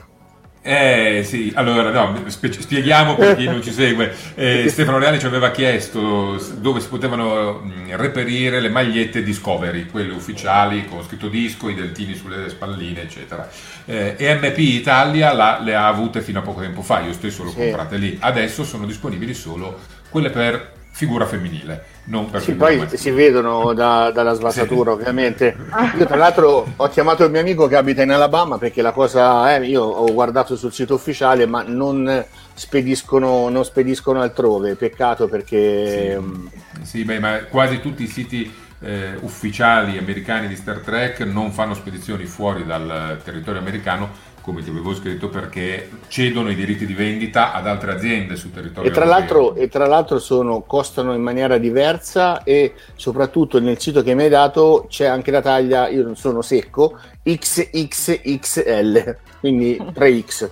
Eh, 0.71 1.23
sì, 1.23 1.51
allora 1.55 1.89
no, 1.89 2.15
spieghiamo 2.27 3.15
per 3.15 3.36
chi 3.36 3.45
non 3.45 3.63
ci 3.63 3.71
segue. 3.71 4.15
Eh, 4.36 4.65
Stefano 4.69 4.99
Reale 4.99 5.17
ci 5.17 5.25
aveva 5.25 5.49
chiesto 5.49 6.39
dove 6.60 6.79
si 6.79 6.88
potevano 6.89 7.63
reperire 7.95 8.60
le 8.60 8.69
magliette 8.69 9.23
Discovery, 9.23 9.88
quelle 9.88 10.13
ufficiali 10.13 10.86
con 10.86 11.03
scritto 11.03 11.27
disco, 11.27 11.69
i 11.69 11.73
dentini 11.73 12.13
sulle 12.13 12.49
spalline, 12.49 13.01
eccetera. 13.01 13.49
Eh, 13.86 14.13
EMP 14.19 14.58
Italia 14.60 15.34
la, 15.34 15.60
le 15.60 15.73
ha 15.73 15.88
avute 15.88 16.21
fino 16.21 16.38
a 16.38 16.41
poco 16.43 16.62
tempo 16.62 16.84
fa, 16.84 16.99
io 16.99 17.13
stesso 17.13 17.43
l'ho 17.43 17.49
Sì. 17.49 17.55
comprate 17.55 17.97
lì. 17.97 18.15
Adesso 18.19 18.63
sono 18.63 18.86
disponibili 18.86 19.34
solo 19.34 19.79
quelle 20.10 20.29
per 20.29 20.77
figura 20.91 21.25
femminile, 21.25 21.84
non 22.06 22.30
per 22.30 22.41
Sì, 22.41 22.54
poi 22.56 22.78
maschile. 22.78 22.97
si 22.97 23.12
vedono 23.12 23.73
da- 23.73 24.12
dalla 24.12 24.34
svasatura, 24.34 24.91
ovviamente. 24.91 25.56
Io, 25.97 26.06
tra 26.06 26.17
l'altro, 26.17 26.67
ho 26.75 26.88
chiamato 26.89 27.23
il 27.23 27.32
mio 27.32 27.39
amico 27.39 27.67
che 27.67 27.75
abita 27.75 28.02
in 28.02 28.12
Alabama 28.12 28.58
perché 28.58 28.82
la 28.82 28.91
cosa 28.91 29.52
è: 29.54 29.60
io 29.60 29.84
ho 29.84 30.12
guardato 30.13 30.56
sul 30.56 30.73
sito 30.73 30.95
ufficiale, 30.95 31.45
ma 31.45 31.63
non 31.65 32.25
spediscono, 32.54 33.49
non 33.49 33.63
spediscono 33.63 34.21
altrove. 34.21 34.75
Peccato 34.75 35.28
perché. 35.28 36.17
mm, 36.19 36.45
Sì, 36.82 37.04
beh, 37.04 37.19
ma 37.19 37.39
quasi 37.49 37.80
tutti 37.80 38.04
i 38.04 38.08
siti 38.08 38.52
eh, 38.82 39.15
ufficiali 39.21 39.97
americani 39.97 40.47
di 40.47 40.56
Star 40.56 40.80
Trek 40.80 41.19
non 41.21 41.52
fanno 41.52 41.73
spedizioni 41.73 42.25
fuori 42.25 42.65
dal 42.65 43.19
territorio 43.23 43.60
americano, 43.60 44.10
come 44.50 44.64
ti 44.64 44.70
avevo 44.72 44.94
scritto, 44.96 45.30
perché 45.30 45.90
cedono 46.08 46.50
i 46.50 46.56
diritti 46.56 46.86
di 46.86 46.94
vendita 46.94 47.54
ad 47.54 47.68
altre 47.68 47.92
aziende 47.94 48.36
sul 48.36 48.52
territorio 48.52 48.90
E 48.90 48.94
tra, 48.94 49.04
europeo. 49.06 49.20
l'altro, 49.20 49.56
e 49.56 49.68
tra 49.68 49.86
l'altro 49.86 50.20
sono, 50.20 50.62
costano 50.62 51.14
in 51.14 51.22
maniera 51.22 51.58
diversa 51.58 52.44
e 52.44 52.74
soprattutto 52.96 53.60
nel 53.60 53.80
sito 53.80 54.02
che 54.02 54.16
mi 54.16 54.24
hai 54.24 54.30
dato 54.30 54.86
c'è 54.90 55.06
anche 55.06 55.32
la 55.32 55.42
taglia, 55.42 55.88
io 55.88 56.04
non 56.04 56.16
sono 56.16 56.42
secco, 56.42 56.98
XXXL, 57.24 59.18
quindi 59.40 59.78
3X. 59.94 60.50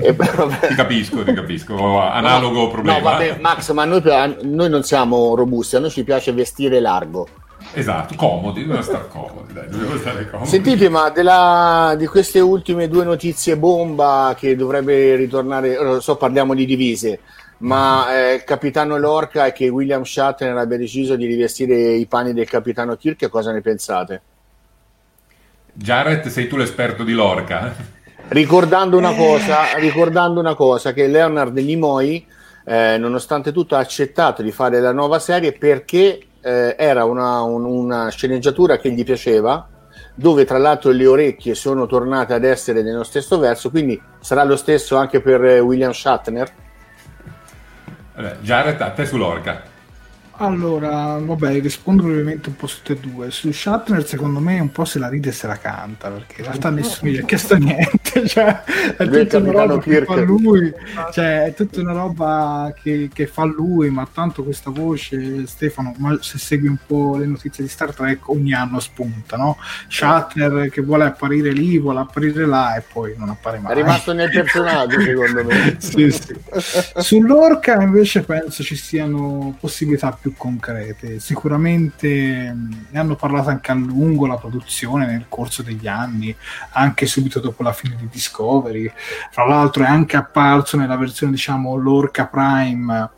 E, 0.00 0.12
vabbè. 0.12 0.68
Ti 0.68 0.74
capisco, 0.74 1.22
ti 1.24 1.32
capisco, 1.34 2.00
analogo 2.00 2.62
No, 2.62 2.68
problema. 2.68 2.98
No, 2.98 3.04
vabbè, 3.04 3.38
Max, 3.40 3.70
ma 3.72 3.84
noi, 3.84 4.02
noi 4.42 4.68
non 4.70 4.82
siamo 4.82 5.34
robusti, 5.34 5.76
a 5.76 5.78
noi 5.80 5.90
ci 5.90 6.04
piace 6.04 6.32
vestire 6.32 6.80
largo. 6.80 7.26
Esatto, 7.72 8.14
comodi, 8.14 8.60
dobbiamo 8.60 8.82
stare 8.82 9.08
comodi, 9.08 9.52
dai, 9.52 9.68
dobbiamo 9.68 9.96
stare 9.96 10.30
comodi. 10.30 10.48
Sentite, 10.48 10.88
ma 10.88 11.10
della- 11.10 11.94
di 11.96 12.06
queste 12.06 12.40
ultime 12.40 12.88
due 12.88 13.04
notizie 13.04 13.56
bomba 13.56 14.34
che 14.38 14.54
dovrebbe 14.54 15.16
ritornare, 15.16 15.82
lo 15.82 16.00
so, 16.00 16.16
parliamo 16.16 16.54
di 16.54 16.66
divise, 16.66 17.20
ma 17.58 18.14
eh, 18.14 18.34
il 18.34 18.44
capitano 18.44 18.96
Lorca 18.96 19.46
e 19.46 19.52
che 19.52 19.68
William 19.68 20.04
Shatner 20.04 20.56
abbia 20.56 20.76
deciso 20.76 21.16
di 21.16 21.26
rivestire 21.26 21.94
i 21.94 22.06
panni 22.06 22.32
del 22.32 22.48
capitano 22.48 22.96
Kirk, 22.96 23.28
cosa 23.28 23.50
ne 23.50 23.60
pensate? 23.60 24.22
Jared, 25.72 26.26
sei 26.28 26.46
tu 26.46 26.56
l'esperto 26.56 27.02
di 27.02 27.12
Lorca? 27.12 27.74
Ricordando 28.28 28.96
una 28.96 29.14
cosa, 29.14 29.76
ricordando 29.76 30.38
una 30.38 30.54
cosa 30.54 30.92
che 30.92 31.08
Leonard 31.08 31.56
Nimoy, 31.58 32.24
eh, 32.64 32.96
nonostante 32.98 33.50
tutto, 33.50 33.74
ha 33.74 33.80
accettato 33.80 34.42
di 34.42 34.52
fare 34.52 34.80
la 34.80 34.92
nuova 34.92 35.18
serie 35.18 35.52
perché 35.52 36.20
eh, 36.44 36.76
era 36.78 37.04
una, 37.04 37.40
un- 37.42 37.64
una 37.64 38.08
sceneggiatura 38.10 38.76
che 38.78 38.90
gli 38.92 39.02
piaceva, 39.04 39.66
dove 40.14 40.44
tra 40.44 40.58
l'altro 40.58 40.90
le 40.90 41.06
orecchie 41.06 41.54
sono 41.54 41.86
tornate 41.86 42.34
ad 42.34 42.44
essere 42.44 42.82
nello 42.82 43.02
stesso 43.02 43.38
verso, 43.38 43.70
quindi 43.70 44.00
sarà 44.20 44.44
lo 44.44 44.56
stesso 44.56 44.96
anche 44.96 45.20
per 45.20 45.44
eh, 45.44 45.58
William 45.60 45.92
Shatner. 45.92 46.52
Vabbè, 48.14 48.36
Jared, 48.42 48.80
a 48.80 48.90
te 48.90 49.06
su 49.06 49.16
Lorca. 49.16 49.62
Allora, 50.36 51.18
vabbè, 51.20 51.60
rispondo 51.60 52.02
brevemente 52.02 52.48
un 52.48 52.56
po' 52.56 52.66
su 52.66 52.78
tutte 52.82 52.94
e 52.94 52.96
due. 52.96 53.30
Su 53.30 53.52
Shatner, 53.52 54.04
secondo 54.04 54.40
me, 54.40 54.58
un 54.58 54.72
po' 54.72 54.84
se 54.84 54.98
la 54.98 55.08
ride 55.08 55.28
e 55.28 55.32
se 55.32 55.46
la 55.46 55.58
canta, 55.58 56.10
perché 56.10 56.40
in 56.40 56.46
realtà 56.46 56.70
nessuno 56.70 57.10
gli 57.12 57.18
ha 57.18 57.22
chiesto 57.22 57.54
niente. 57.56 58.26
Cioè, 58.26 58.64
è 58.96 59.04
Lui 59.04 59.22
tutta 59.22 59.38
una 59.38 59.52
roba 59.52 59.78
che 59.78 60.04
fa 60.04 60.16
lui, 60.16 60.72
cioè, 61.12 61.44
è 61.44 61.54
tutta 61.54 61.80
una 61.80 61.92
roba 61.92 62.74
che, 62.80 63.10
che 63.12 63.26
fa 63.28 63.44
lui, 63.44 63.90
ma 63.90 64.08
tanto 64.12 64.42
questa 64.42 64.70
voce, 64.70 65.46
Stefano, 65.46 65.94
ma 65.98 66.18
se 66.20 66.38
segui 66.38 66.66
un 66.66 66.78
po' 66.84 67.16
le 67.16 67.26
notizie 67.26 67.62
di 67.62 67.70
Star 67.70 67.94
Trek, 67.94 68.28
ogni 68.28 68.54
anno 68.54 68.80
spunta, 68.80 69.36
no? 69.36 69.56
Shatner 69.86 70.68
che 70.68 70.82
vuole 70.82 71.04
apparire 71.04 71.52
lì, 71.52 71.78
vuole 71.78 72.00
apparire 72.00 72.44
là 72.44 72.74
e 72.74 72.82
poi 72.92 73.14
non 73.16 73.28
appare 73.28 73.60
mai. 73.60 73.70
È 73.72 73.76
rimasto 73.76 74.12
nel 74.12 74.30
personaggio, 74.30 75.00
secondo 75.00 75.44
me. 75.44 75.76
Sì, 75.84 76.10
sì. 76.10 76.34
Sull'orca 76.96 77.80
invece 77.80 78.22
penso 78.22 78.62
ci 78.62 78.74
siano 78.74 79.56
possibilità 79.60 80.16
più 80.24 80.34
concrete. 80.38 81.20
Sicuramente 81.20 82.50
mh, 82.50 82.86
ne 82.92 82.98
hanno 82.98 83.14
parlato 83.14 83.50
anche 83.50 83.70
a 83.70 83.74
lungo 83.74 84.26
la 84.26 84.38
produzione 84.38 85.04
nel 85.04 85.26
corso 85.28 85.62
degli 85.62 85.86
anni, 85.86 86.34
anche 86.72 87.04
subito 87.04 87.40
dopo 87.40 87.62
la 87.62 87.74
fine 87.74 87.94
di 87.96 88.08
Discovery. 88.10 88.90
Fra 89.30 89.44
l'altro 89.44 89.84
è 89.84 89.86
anche 89.86 90.16
apparso 90.16 90.78
nella 90.78 90.96
versione, 90.96 91.32
diciamo, 91.32 91.74
l'orca 91.74 92.26
Prime 92.26 93.10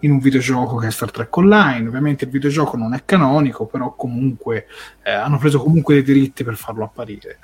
in 0.00 0.12
un 0.12 0.18
videogioco 0.18 0.76
che 0.76 0.88
è 0.88 0.90
Star 0.90 1.10
Trek 1.10 1.34
Online. 1.36 1.88
Ovviamente 1.88 2.24
il 2.24 2.30
videogioco 2.30 2.76
non 2.76 2.94
è 2.94 3.04
canonico, 3.04 3.66
però 3.66 3.94
comunque 3.94 4.66
eh, 5.02 5.10
hanno 5.10 5.38
preso 5.38 5.60
comunque 5.60 5.94
dei 5.94 6.02
diritti 6.02 6.44
per 6.44 6.56
farlo 6.56 6.84
apparire. 6.84 7.38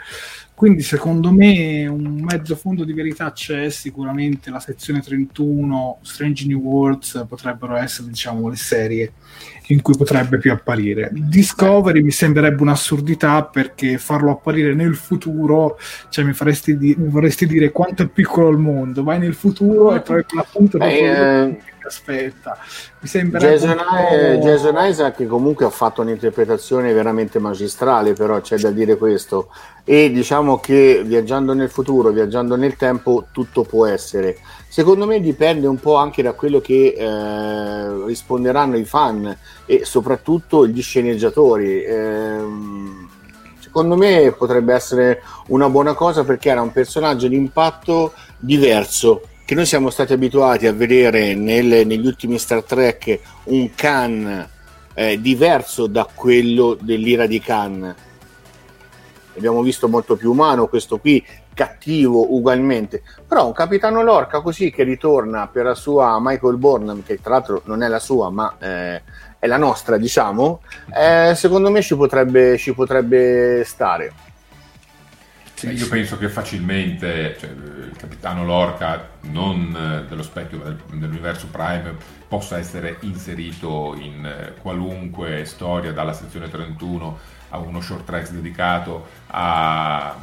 Quindi 0.54 0.82
secondo 0.82 1.32
me 1.32 1.86
un 1.86 2.20
mezzo 2.22 2.56
fondo 2.56 2.84
di 2.84 2.94
verità 2.94 3.30
c'è, 3.30 3.68
sicuramente 3.68 4.48
la 4.50 4.58
sezione 4.58 5.02
31, 5.02 5.98
Strange 6.00 6.46
New 6.46 6.60
Worlds 6.60 7.26
potrebbero 7.28 7.76
essere 7.76 8.08
diciamo 8.08 8.48
le 8.48 8.56
serie 8.56 9.12
in 9.68 9.82
cui 9.82 9.96
potrebbe 9.96 10.38
più 10.38 10.52
apparire. 10.52 11.10
Discovery 11.12 12.02
mi 12.02 12.10
sembrerebbe 12.10 12.62
un'assurdità 12.62 13.44
perché 13.44 13.98
farlo 13.98 14.30
apparire 14.30 14.74
nel 14.74 14.94
futuro, 14.94 15.78
cioè 16.08 16.24
mi, 16.24 16.32
faresti 16.32 16.76
di- 16.76 16.94
mi 16.98 17.08
vorresti 17.08 17.46
dire 17.46 17.70
quanto 17.72 18.02
è 18.02 18.08
piccolo 18.08 18.48
il 18.50 18.58
mondo, 18.58 19.02
vai 19.02 19.18
nel 19.18 19.34
futuro 19.34 19.94
e 19.94 20.02
trovi 20.02 20.22
quell'appunto 20.24 20.78
Eh, 20.78 20.86
eh, 20.86 21.56
che 21.56 21.72
ti 21.80 21.86
aspetta. 21.86 22.58
Mi 23.06 23.12
sembrerebbe 23.12 23.54
Jason, 23.54 23.76
po'- 23.76 24.14
eh, 24.14 24.38
Jason 24.40 24.74
Isaac 24.78 25.16
che 25.16 25.26
comunque 25.28 25.64
ha 25.64 25.70
fatto 25.70 26.02
un'interpretazione 26.02 26.92
veramente 26.92 27.38
magistrale, 27.38 28.14
però 28.14 28.40
c'è 28.40 28.56
da 28.58 28.70
dire 28.70 28.96
questo. 28.96 29.48
E 29.84 30.10
diciamo 30.10 30.58
che 30.58 31.02
viaggiando 31.04 31.54
nel 31.54 31.70
futuro, 31.70 32.10
viaggiando 32.10 32.56
nel 32.56 32.74
tempo, 32.74 33.26
tutto 33.30 33.62
può 33.62 33.86
essere. 33.86 34.38
Secondo 34.68 35.06
me 35.06 35.20
dipende 35.20 35.68
un 35.68 35.78
po' 35.78 35.94
anche 35.94 36.20
da 36.20 36.32
quello 36.32 36.60
che 36.60 36.94
eh, 36.98 38.04
risponderanno 38.04 38.76
i 38.76 38.84
fan 38.84 39.36
e 39.64 39.84
soprattutto 39.84 40.66
gli 40.66 40.82
sceneggiatori. 40.82 41.84
Ehm, 41.84 43.08
secondo 43.60 43.96
me 43.96 44.34
potrebbe 44.36 44.74
essere 44.74 45.22
una 45.48 45.70
buona 45.70 45.94
cosa 45.94 46.24
perché 46.24 46.48
era 46.48 46.60
un 46.60 46.72
personaggio 46.72 47.28
di 47.28 47.36
impatto 47.36 48.12
diverso 48.36 49.22
che 49.46 49.54
noi 49.54 49.64
siamo 49.64 49.90
stati 49.90 50.12
abituati 50.12 50.66
a 50.66 50.72
vedere 50.72 51.36
nel- 51.36 51.86
negli 51.86 52.04
ultimi 52.04 52.36
Star 52.36 52.64
Trek 52.64 53.20
un 53.44 53.72
Khan 53.76 54.48
eh, 54.92 55.20
diverso 55.20 55.86
da 55.86 56.08
quello 56.12 56.76
dell'ira 56.80 57.26
di 57.26 57.38
Khan. 57.38 57.94
Abbiamo 59.36 59.62
visto 59.62 59.88
molto 59.88 60.16
più 60.16 60.32
umano, 60.32 60.66
questo 60.66 60.98
qui 60.98 61.24
cattivo 61.54 62.34
ugualmente. 62.34 63.02
Però 63.24 63.46
un 63.46 63.52
capitano 63.52 64.02
Lorca 64.02 64.40
così 64.40 64.72
che 64.72 64.82
ritorna 64.82 65.46
per 65.46 65.66
la 65.66 65.74
sua 65.76 66.18
Michael 66.20 66.56
Burnham, 66.56 67.04
che 67.04 67.20
tra 67.20 67.34
l'altro 67.34 67.62
non 67.66 67.84
è 67.84 67.88
la 67.88 68.00
sua, 68.00 68.30
ma 68.30 68.52
eh, 68.58 69.02
è 69.38 69.46
la 69.46 69.58
nostra, 69.58 69.96
diciamo, 69.96 70.60
eh, 70.92 71.34
secondo 71.36 71.70
me 71.70 71.82
ci 71.82 71.94
potrebbe, 71.94 72.58
ci 72.58 72.74
potrebbe 72.74 73.62
stare. 73.64 74.12
Sì, 75.58 75.70
io 75.72 75.88
penso 75.88 76.18
che 76.18 76.28
facilmente 76.28 77.34
cioè, 77.38 77.48
il 77.48 77.94
capitano 77.96 78.44
Lorca, 78.44 79.16
non 79.22 79.74
eh, 80.04 80.06
dello 80.06 80.22
specchio, 80.22 80.58
ma 80.58 80.64
del- 80.64 80.82
dell'universo 80.98 81.48
Prime, 81.48 81.96
possa 82.28 82.58
essere 82.58 82.98
inserito 83.02 83.94
in 83.98 84.24
eh, 84.26 84.54
qualunque 84.60 85.46
storia, 85.46 85.92
dalla 85.92 86.12
sezione 86.12 86.50
31 86.50 87.18
a 87.48 87.58
uno 87.58 87.80
short 87.80 88.04
track 88.04 88.30
dedicato 88.32 89.06
a 89.28 90.14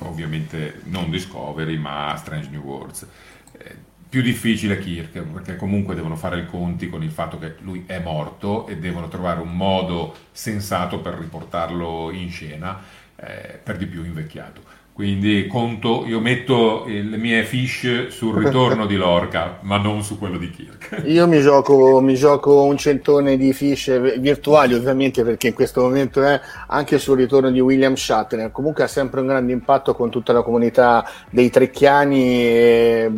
ovviamente 0.00 0.82
non 0.84 1.08
Discovery, 1.08 1.78
ma 1.78 2.12
a 2.12 2.16
Strange 2.16 2.50
New 2.50 2.62
Worlds. 2.62 3.08
Eh, 3.52 3.76
più 4.06 4.20
difficile 4.22 4.78
Kirk, 4.78 5.18
perché 5.22 5.56
comunque 5.56 5.94
devono 5.94 6.14
fare 6.16 6.40
i 6.40 6.46
conti 6.46 6.88
con 6.90 7.02
il 7.02 7.10
fatto 7.10 7.38
che 7.38 7.56
lui 7.60 7.84
è 7.86 8.00
morto 8.00 8.66
e 8.66 8.76
devono 8.78 9.08
trovare 9.08 9.40
un 9.40 9.56
modo 9.56 10.14
sensato 10.30 11.00
per 11.00 11.14
riportarlo 11.14 12.10
in 12.12 12.30
scena, 12.30 12.80
eh, 13.16 13.60
per 13.62 13.76
di 13.76 13.86
più 13.86 14.04
invecchiato. 14.04 14.73
Quindi 14.94 15.48
conto, 15.48 16.04
io 16.06 16.20
metto 16.20 16.84
le 16.86 17.16
mie 17.16 17.42
fish 17.42 18.06
sul 18.10 18.38
ritorno 18.44 18.86
di 18.86 18.94
Lorca, 18.94 19.58
ma 19.62 19.76
non 19.76 20.04
su 20.04 20.16
quello 20.16 20.38
di 20.38 20.50
Kirk. 20.50 21.02
Io 21.06 21.26
mi 21.26 21.40
gioco, 21.40 22.00
mi 22.00 22.14
gioco 22.14 22.62
un 22.62 22.76
centone 22.76 23.36
di 23.36 23.52
fiche 23.52 24.20
virtuali, 24.20 24.72
ovviamente, 24.72 25.24
perché 25.24 25.48
in 25.48 25.54
questo 25.54 25.80
momento 25.80 26.22
è 26.22 26.40
anche 26.68 27.00
sul 27.00 27.16
ritorno 27.16 27.50
di 27.50 27.58
William 27.58 27.94
Shatner. 27.96 28.52
Comunque 28.52 28.84
ha 28.84 28.86
sempre 28.86 29.18
un 29.20 29.26
grande 29.26 29.50
impatto 29.50 29.96
con 29.96 30.10
tutta 30.10 30.32
la 30.32 30.42
comunità 30.42 31.04
dei 31.28 31.50
trecchiani. 31.50 32.22
E, 32.44 33.12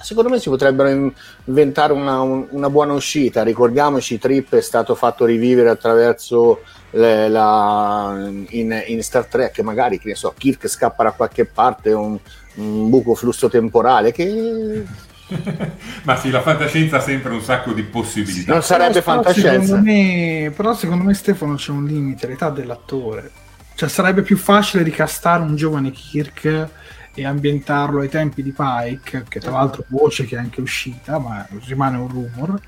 secondo 0.00 0.30
me 0.30 0.38
si 0.38 0.48
potrebbero 0.48 0.88
in- 0.88 1.12
inventare 1.44 1.92
una, 1.92 2.22
un- 2.22 2.46
una 2.52 2.70
buona 2.70 2.94
uscita. 2.94 3.42
Ricordiamoci, 3.42 4.18
Trip 4.18 4.54
è 4.54 4.62
stato 4.62 4.94
fatto 4.94 5.26
rivivere 5.26 5.68
attraverso 5.68 6.60
le- 6.90 7.28
la- 7.28 8.30
in, 8.50 8.82
in 8.86 9.02
Star 9.02 9.26
Trek, 9.26 9.60
magari 9.60 9.98
che 9.98 10.08
ne 10.08 10.14
so, 10.14 10.34
Kirk 10.36 10.68
scappa 10.68 11.04
da 11.04 11.12
qualche 11.12 11.44
parte, 11.46 11.92
un, 11.92 12.18
un 12.56 12.88
buco 12.90 13.14
flusso 13.14 13.48
temporale 13.48 14.12
che 14.12 14.84
Ma 16.04 16.16
sì, 16.16 16.30
la 16.30 16.40
fantascienza 16.40 16.96
ha 16.96 17.00
sempre 17.00 17.32
un 17.32 17.42
sacco 17.42 17.72
di 17.72 17.82
possibilità. 17.84 18.54
non 18.54 18.62
sarebbe 18.62 19.02
Però 19.02 19.22
fantascienza. 19.22 19.76
Secondo 19.76 19.90
me, 19.90 20.52
però 20.56 20.74
secondo 20.74 21.04
me 21.04 21.14
Stefano 21.14 21.54
c'è 21.54 21.70
un 21.70 21.84
limite, 21.86 22.26
l'età 22.26 22.50
dell'attore. 22.50 23.30
Cioè 23.74 23.88
sarebbe 23.88 24.22
più 24.22 24.36
facile 24.36 24.82
ricastare 24.82 25.42
un 25.42 25.54
giovane 25.54 25.90
Kirk 25.92 26.68
e 27.14 27.24
ambientarlo 27.24 28.00
ai 28.00 28.08
tempi 28.08 28.42
di 28.42 28.52
Pike, 28.56 29.24
che 29.28 29.40
tra 29.40 29.52
l'altro 29.52 29.84
voce 29.88 30.24
che 30.24 30.36
è 30.36 30.38
anche 30.38 30.60
uscita, 30.60 31.18
ma 31.18 31.46
rimane 31.66 31.96
un 31.98 32.08
rumor. 32.08 32.60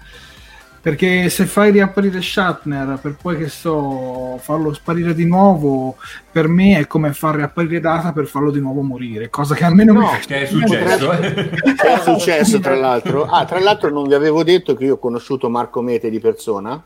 Perché 0.83 1.29
se 1.29 1.45
fai 1.45 1.71
riapparire 1.73 2.23
Shatner 2.23 2.99
per 3.03 3.15
poi 3.21 3.37
che 3.37 3.49
so 3.49 4.39
farlo 4.41 4.73
sparire 4.73 5.13
di 5.15 5.27
nuovo, 5.27 5.97
per 6.33 6.49
me 6.49 6.79
è 6.79 6.87
come 6.87 7.13
far 7.13 7.35
riapparire 7.37 7.81
Data 7.81 8.13
per 8.13 8.25
farlo 8.27 8.51
di 8.51 8.61
nuovo 8.61 8.81
morire, 8.81 9.29
cosa 9.29 9.55
che 9.55 9.65
almeno 9.65 9.93
No, 9.93 10.11
mi 10.13 10.19
Che 10.21 10.41
è 10.43 10.47
successo? 10.47 11.13
eh? 11.13 11.51
Che 11.51 11.75
è 11.95 11.99
successo 12.03 12.61
tra 12.61 12.75
l'altro? 12.77 13.25
Ah, 13.25 13.45
tra 13.45 13.61
l'altro 13.61 13.91
non 13.91 14.09
vi 14.09 14.15
avevo 14.15 14.43
detto 14.43 14.75
che 14.75 14.85
io 14.85 14.95
ho 14.95 14.99
conosciuto 14.99 15.51
Marco 15.51 15.83
Mete 15.83 16.09
di 16.09 16.19
persona, 16.19 16.83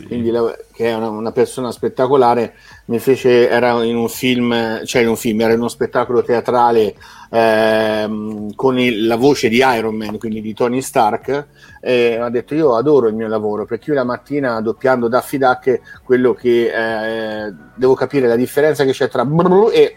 Sì. 0.00 0.06
quindi 0.06 0.30
la- 0.30 0.56
che 0.72 0.86
è 0.88 0.94
una, 0.94 1.08
una 1.08 1.32
persona 1.32 1.70
spettacolare, 1.70 2.54
mi 2.86 2.98
fece, 2.98 3.48
era 3.48 3.82
in 3.84 3.96
un 3.96 4.08
film, 4.08 4.84
cioè 4.84 5.02
in 5.02 5.08
un 5.08 5.16
film, 5.16 5.40
era 5.40 5.52
in 5.52 5.58
uno 5.58 5.68
spettacolo 5.68 6.22
teatrale 6.22 6.94
ehm, 7.32 8.54
con 8.54 8.78
il- 8.78 9.06
la 9.06 9.16
voce 9.16 9.48
di 9.48 9.58
Iron 9.58 9.94
Man, 9.94 10.18
quindi 10.18 10.40
di 10.40 10.52
Tony 10.54 10.80
Stark, 10.82 11.46
e 11.80 12.16
ha 12.16 12.28
detto 12.30 12.54
io 12.54 12.74
adoro 12.76 13.06
il 13.08 13.14
mio 13.14 13.28
lavoro, 13.28 13.64
perché 13.66 13.90
io 13.90 13.96
la 13.96 14.04
mattina 14.04 14.60
doppiando 14.60 15.08
Daffy 15.08 15.38
Duck, 15.38 15.80
quello 16.02 16.34
che 16.34 17.46
eh, 17.46 17.54
devo 17.74 17.94
capire 17.94 18.26
la 18.26 18.36
differenza 18.36 18.84
che 18.84 18.92
c'è 18.92 19.08
tra 19.08 19.24
brrr 19.24 19.70
e 19.72 19.96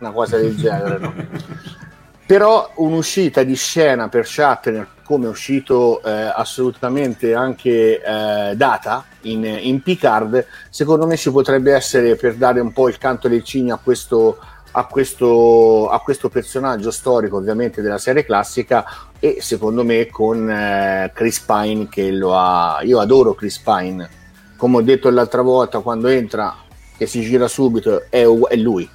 una 0.00 0.10
cosa 0.10 0.36
del 0.36 0.56
genere, 0.56 0.98
no? 0.98 1.14
però 2.24 2.70
un'uscita 2.76 3.42
di 3.42 3.56
scena 3.56 4.08
per 4.08 4.26
Shatner 4.26 4.86
come 5.02 5.26
è 5.26 5.28
uscito 5.28 6.02
eh, 6.02 6.10
assolutamente 6.10 7.34
anche 7.34 8.00
eh, 8.00 8.56
data 8.56 9.04
in, 9.22 9.44
in 9.44 9.82
Picard 9.82 10.46
secondo 10.70 11.06
me 11.06 11.16
ci 11.16 11.30
potrebbe 11.30 11.74
essere 11.74 12.16
per 12.16 12.36
dare 12.36 12.60
un 12.60 12.72
po' 12.72 12.88
il 12.88 12.98
canto 12.98 13.28
del 13.28 13.42
cigno 13.42 13.74
a 13.74 13.78
questo, 13.82 14.38
a 14.72 14.86
questo, 14.86 15.88
a 15.90 16.00
questo 16.00 16.28
personaggio 16.28 16.90
storico 16.90 17.36
ovviamente 17.36 17.82
della 17.82 17.98
serie 17.98 18.24
classica 18.24 18.86
e 19.18 19.38
secondo 19.40 19.84
me 19.84 20.06
con 20.06 20.48
eh, 20.48 21.10
Chris 21.12 21.40
Pine 21.40 21.88
che 21.88 22.10
lo 22.10 22.36
ha 22.36 22.78
io 22.82 23.00
adoro 23.00 23.34
Chris 23.34 23.58
Pine. 23.58 24.20
Come 24.56 24.76
ho 24.76 24.82
detto 24.82 25.10
l'altra 25.10 25.42
volta 25.42 25.80
quando 25.80 26.06
entra 26.06 26.54
e 26.96 27.06
si 27.06 27.20
gira 27.20 27.48
subito 27.48 28.04
è, 28.08 28.24
è 28.24 28.56
lui 28.56 28.88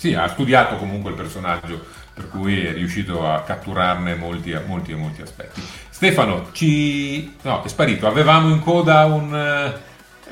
Sì, 0.00 0.14
ha 0.14 0.26
studiato 0.28 0.76
comunque 0.76 1.10
il 1.10 1.16
personaggio, 1.16 1.84
per 2.14 2.30
cui 2.30 2.64
è 2.64 2.72
riuscito 2.72 3.30
a 3.30 3.42
catturarne 3.42 4.14
molti, 4.14 4.58
molti 4.66 4.92
e 4.92 4.94
molti 4.94 5.20
aspetti. 5.20 5.62
Stefano, 5.90 6.46
ci... 6.52 7.36
no, 7.42 7.62
è 7.62 7.68
sparito. 7.68 8.06
Avevamo 8.06 8.48
in 8.48 8.60
coda 8.60 9.04
un, 9.04 9.34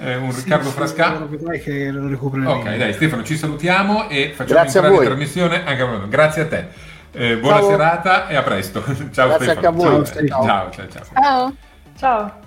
eh, 0.01 0.17
un 0.17 0.35
Riccardo 0.35 0.71
Frasca. 0.71 1.19
Vedrai 1.29 1.61
che 1.61 1.91
lo 1.91 2.09
recupereremo. 2.09 2.55
Ok, 2.55 2.77
dai, 2.77 2.95
Stefano, 2.95 3.23
ci 3.23 3.37
salutiamo 3.37 4.09
e 4.09 4.33
facciamo 4.35 4.61
Grazie 4.61 4.81
entrare 4.81 5.03
in 5.03 5.11
trasmissione 5.11 5.67
anche 5.67 5.83
a 5.83 5.85
voi. 5.85 6.09
Grazie 6.09 6.43
a 6.43 6.47
te. 6.47 6.67
Eh, 7.13 7.37
buona 7.37 7.59
Ciao. 7.59 7.69
serata 7.69 8.29
e 8.29 8.37
a 8.37 8.43
presto. 8.43 8.83
ciao 9.13 9.29
Grazie 9.29 9.35
Stefano. 9.35 9.51
anche 9.51 9.67
a 9.67 9.71
voi. 9.71 10.07
Ciao, 10.07 10.45
ciao, 10.47 10.71
ciao. 10.71 10.89
ciao. 10.89 11.05
Ciao. 11.13 11.55
Ciao. 11.99 12.47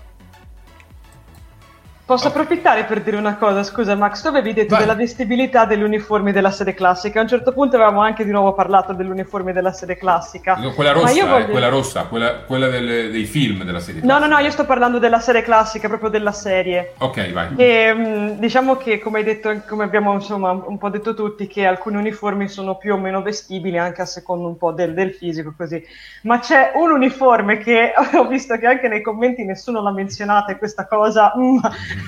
Posso 2.11 2.27
approfittare 2.27 2.83
per 2.83 2.99
dire 3.03 3.15
una 3.15 3.37
cosa? 3.37 3.63
Scusa 3.63 3.95
Max, 3.95 4.21
tu 4.21 4.27
avevi 4.27 4.51
detto 4.51 4.71
Vai. 4.75 4.79
della 4.79 4.95
vestibilità 4.95 5.63
degli 5.63 5.81
uniformi 5.81 6.33
della 6.33 6.51
sede 6.51 6.73
classica. 6.73 7.19
A 7.19 7.21
un 7.21 7.29
certo 7.29 7.53
punto 7.53 7.77
avevamo 7.77 8.01
anche 8.01 8.25
di 8.25 8.31
nuovo 8.31 8.51
parlato 8.51 8.91
degli 8.91 9.07
uniformi 9.07 9.53
della 9.53 9.71
sede 9.71 9.95
classica. 9.95 10.55
No, 10.55 10.73
Quella 10.73 10.91
rossa, 10.91 11.09
eh, 11.09 11.25
voglio- 11.25 11.45
quella 11.45 11.69
rossa, 11.69 12.03
quella, 12.07 12.33
quella 12.45 12.67
delle- 12.67 13.09
dei 13.11 13.23
film 13.23 13.63
della 13.63 13.79
serie. 13.79 14.01
No, 14.03 14.19
no, 14.19 14.27
no, 14.27 14.39
io 14.39 14.51
sto 14.51 14.65
parlando 14.65 14.99
della 14.99 15.21
serie 15.21 15.41
classica, 15.41 15.87
proprio 15.87 16.09
della 16.09 16.33
serie. 16.33 16.95
Ok, 16.97 17.31
vai. 17.31 17.47
E, 17.55 17.93
mh, 17.93 18.39
diciamo 18.39 18.75
che, 18.75 18.99
come 18.99 19.19
hai 19.19 19.23
detto, 19.23 19.61
come 19.65 19.85
abbiamo 19.85 20.11
insomma 20.11 20.51
un 20.51 20.77
po' 20.77 20.89
detto 20.89 21.13
tutti, 21.13 21.47
che 21.47 21.65
alcuni 21.65 21.95
uniformi 21.95 22.49
sono 22.49 22.75
più 22.75 22.93
o 22.93 22.97
meno 22.97 23.21
vestibili 23.21 23.77
anche 23.77 24.01
a 24.01 24.05
secondo 24.05 24.49
un 24.49 24.57
po' 24.57 24.73
del, 24.73 24.93
del 24.93 25.13
fisico, 25.13 25.53
così. 25.55 25.81
Ma 26.23 26.39
c'è 26.39 26.73
un 26.75 26.91
uniforme 26.91 27.57
che 27.59 27.93
ho 28.19 28.27
visto 28.27 28.57
che 28.57 28.67
anche 28.67 28.89
nei 28.89 29.01
commenti 29.01 29.45
nessuno 29.45 29.81
l'ha 29.81 29.93
menzionata 29.93 30.51
e 30.51 30.57
questa 30.57 30.85
cosa 30.87 31.31
mm, 31.37 31.57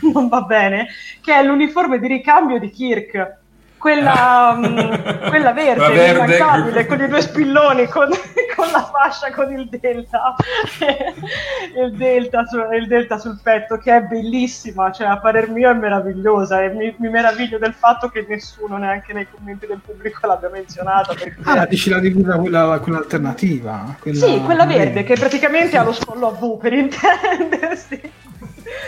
non 0.14 0.28
va 0.28 0.42
bene, 0.42 0.88
che 1.22 1.34
è 1.34 1.44
l'uniforme 1.44 2.00
di 2.00 2.08
ricambio 2.08 2.60
di 2.60 2.70
Kirk. 2.70 3.42
Quella, 3.78 4.54
mh, 4.54 5.28
quella 5.28 5.52
verde, 5.52 6.14
verde. 6.24 6.86
con 6.86 7.02
i 7.02 7.08
due 7.10 7.20
spilloni, 7.20 7.86
con, 7.88 8.08
con 8.56 8.72
la 8.72 8.90
fascia, 8.90 9.30
con 9.34 9.52
il 9.52 9.68
delta, 9.68 10.36
il 11.76 11.92
delta, 11.92 12.46
su- 12.46 12.74
il 12.74 12.88
delta 12.88 13.18
sul 13.18 13.42
petto, 13.44 13.78
che 13.78 13.94
è 13.94 14.02
bellissima, 14.04 14.90
cioè 14.94 15.08
a 15.08 15.18
parer 15.18 15.50
mio 15.50 15.70
è 15.70 15.74
meravigliosa 15.74 16.64
e 16.64 16.70
mi, 16.70 16.96
mi 16.98 17.10
meraviglio 17.10 17.58
del 17.58 17.74
fatto 17.74 18.08
che 18.08 18.26
nessuno, 18.26 18.78
neanche 18.78 19.12
nei 19.12 19.28
commenti 19.30 19.68
del 19.68 19.82
pubblico, 19.86 20.28
l'abbia 20.28 20.50
menzionata. 20.50 21.14
Perché... 21.14 21.36
Ah, 21.44 21.66
dici 21.66 21.90
la 21.90 22.00
divisa 22.00 22.38
quella, 22.38 22.80
quella 22.82 23.00
alternativa? 23.00 23.98
Quella, 24.00 24.26
sì, 24.26 24.40
quella 24.46 24.66
verde, 24.66 25.04
che 25.04 25.16
praticamente 25.16 25.76
ha 25.76 25.84
lo 25.84 25.92
scollo 25.92 26.28
a 26.28 26.32
V, 26.32 26.58
per 26.58 26.72
intendersi. 26.72 28.12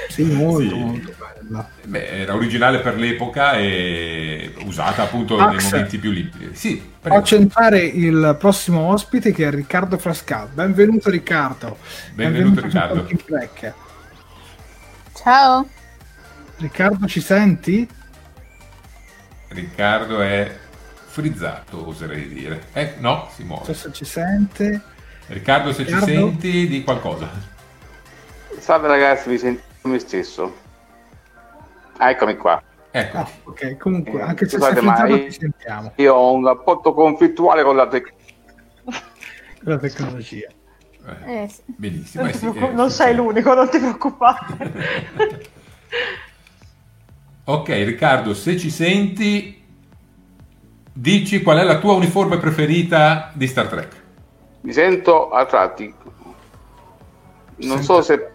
Sì, 0.09 0.23
molto, 0.23 0.69
Sì. 0.69 0.79
molto 0.79 1.13
bella. 1.17 1.69
Beh, 1.83 2.07
era 2.21 2.33
originale 2.35 2.79
per 2.79 2.95
l'epoca 2.97 3.53
e 3.53 4.53
usata 4.65 5.03
appunto 5.03 5.37
Max. 5.37 5.55
nei 5.55 5.63
momenti 5.71 5.97
più 5.97 6.11
limpidi. 6.11 6.55
Sì, 6.55 6.91
prego. 7.01 7.17
Faccio 7.17 7.35
entrare 7.35 7.79
il 7.79 8.35
prossimo 8.39 8.81
ospite 8.91 9.31
che 9.31 9.47
è 9.47 9.51
Riccardo 9.51 9.97
Frascal. 9.97 10.47
Benvenuto 10.49 11.09
Riccardo. 11.09 11.77
Benvenuto, 12.13 12.59
su 12.61 12.65
Riccardo. 12.65 13.07
Ciao. 15.13 15.67
Riccardo, 16.57 17.07
ci 17.07 17.19
senti? 17.21 17.87
Riccardo 19.49 20.21
è 20.21 20.57
frizzato, 21.07 21.87
oserei 21.87 22.27
dire. 22.27 22.63
Eh, 22.73 22.95
no, 22.99 23.29
si 23.33 23.41
so 23.41 23.47
muove. 23.47 23.73
se 23.73 23.91
ci 23.91 24.05
sente. 24.05 24.81
Riccardo, 25.27 25.71
se 25.71 25.85
ci 25.85 25.93
Riccardo? 25.93 26.05
senti, 26.07 26.67
di 26.67 26.83
qualcosa. 26.83 27.29
Salve 28.59 28.87
ragazzi, 28.87 29.29
mi 29.29 29.37
sento 29.37 29.61
me 29.89 29.99
stesso. 29.99 30.53
Ah, 31.97 32.09
eccomi 32.09 32.35
qua. 32.35 32.61
Ecco, 32.91 33.17
Ah, 33.17 33.27
ok, 33.43 33.77
comunque, 33.77 34.19
Eh, 34.19 34.23
anche 34.23 34.47
se 34.47 34.57
scusate, 34.57 34.81
ma 34.81 35.05
io- 35.07 35.25
ti 35.25 35.31
sentiamo. 35.31 35.91
Io 35.95 36.13
ho 36.13 36.33
un 36.33 36.45
rapporto 36.45 36.93
conflittuale 36.93 37.63
con 37.63 37.75
la 37.75 37.87
tecnologia. 37.87 38.23
La 39.61 39.77
tecnologia. 39.79 40.47
Eh, 41.25 41.43
Eh, 41.43 41.47
sì. 41.47 41.63
benissimo. 41.65 42.23
Non, 42.23 42.29
eh 42.29 42.33
ti 42.33 42.39
sì, 42.39 42.49
preoccup- 42.49 42.71
eh, 42.71 42.75
non 42.75 42.89
sì, 42.89 42.95
sei 42.97 43.09
sì. 43.09 43.15
l'unico, 43.15 43.53
non 43.53 43.69
ti 43.69 43.79
preoccupare. 43.79 45.43
Ok, 47.47 47.67
Riccardo, 47.67 48.33
se 48.33 48.57
ci 48.57 48.71
senti, 48.71 49.63
dici 50.93 51.43
qual 51.43 51.59
è 51.59 51.63
la 51.63 51.77
tua 51.77 51.93
uniforme 51.93 52.39
preferita 52.39 53.29
di 53.35 53.45
Star 53.45 53.67
Trek. 53.67 54.03
Mi 54.61 54.73
sento 54.73 55.29
a 55.29 55.45
tratti. 55.45 55.93
Non 57.57 57.83
so 57.83 58.01
se 58.01 58.31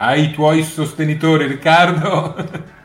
Hai 0.00 0.26
i 0.26 0.30
tuoi 0.32 0.62
sostenitori, 0.62 1.48
Riccardo? 1.48 2.36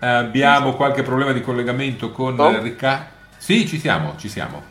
Abbiamo 0.00 0.74
qualche 0.74 1.02
problema 1.02 1.32
di 1.32 1.42
collegamento 1.42 2.10
con 2.12 2.34
No? 2.34 2.58
Riccardo? 2.60 3.08
Sì, 3.36 3.68
ci 3.68 3.78
siamo, 3.78 4.16
ci 4.16 4.30
siamo. 4.30 4.62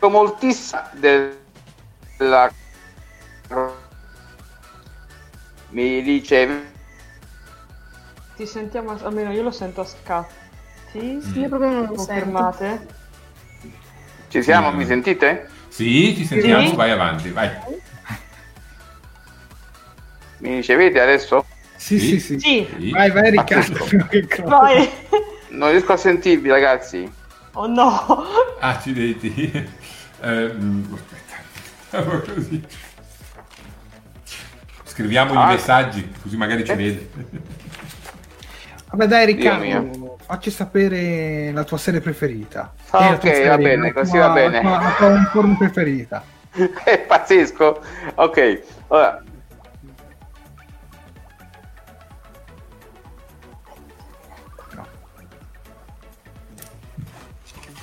moltissima 0.00 0.88
della 0.92 2.48
mi 5.70 6.00
dice 6.02 6.62
Ti 8.36 8.46
sentiamo, 8.46 8.96
almeno 9.02 9.32
io 9.32 9.42
lo 9.42 9.50
sento 9.50 9.80
a 9.80 9.84
scatti. 9.84 11.28
Io 11.34 11.48
proprio 11.48 11.70
non 11.70 11.86
lo. 11.86 11.94
Confermate? 11.94 12.86
ci 14.28 14.42
siamo, 14.44 14.70
Sì. 14.70 14.76
mi 14.76 14.86
sentite? 14.86 15.48
Sì, 15.68 16.14
ci 16.16 16.24
sentiamo, 16.24 16.68
Sì. 16.68 16.76
vai 16.76 16.92
avanti, 16.92 17.30
vai. 17.30 17.50
Mi 20.38 20.56
ricevete 20.56 21.00
adesso? 21.00 21.44
Sì, 21.76 21.98
Sì. 21.98 22.20
sì, 22.20 22.38
sì. 22.38 22.68
Sì. 22.78 22.90
Vai, 22.90 23.10
vai 23.10 23.30
Riccardo. 23.30 23.86
Vai. 24.48 24.90
Non 25.48 25.70
riesco 25.70 25.92
a 25.92 25.96
sentirvi 25.96 26.48
ragazzi. 26.48 27.10
Oh 27.52 27.66
no. 27.66 28.24
Accidenti. 28.60 29.50
Eh, 30.20 30.52
mm, 30.54 30.94
aspetta. 30.94 32.32
Così. 32.34 32.62
Scriviamo 34.84 35.38
Ah. 35.40 35.50
i 35.50 35.54
messaggi, 35.54 36.10
così 36.22 36.36
magari 36.36 36.64
ci 36.64 36.72
Eh. 36.72 36.76
vede. 36.76 37.10
Vabbè, 38.90 39.06
dai, 39.06 39.26
Riccardo, 39.26 40.16
facci 40.24 40.50
sapere 40.50 41.50
la 41.52 41.64
tua 41.64 41.76
serie 41.76 42.00
preferita. 42.00 42.72
Ah, 42.90 43.10
ok, 43.12 43.20
serie, 43.22 43.48
va 43.48 43.58
bene, 43.58 43.92
così 43.92 44.12
tua- 44.12 44.28
va 44.28 44.32
bene. 44.34 44.62
La 44.62 44.94
tua, 44.96 45.08
la 45.10 45.28
tua 45.32 45.54
preferita. 45.58 46.24
È 46.84 46.98
pazzesco. 47.00 47.82
Ok, 48.14 48.62
allora 48.88 49.22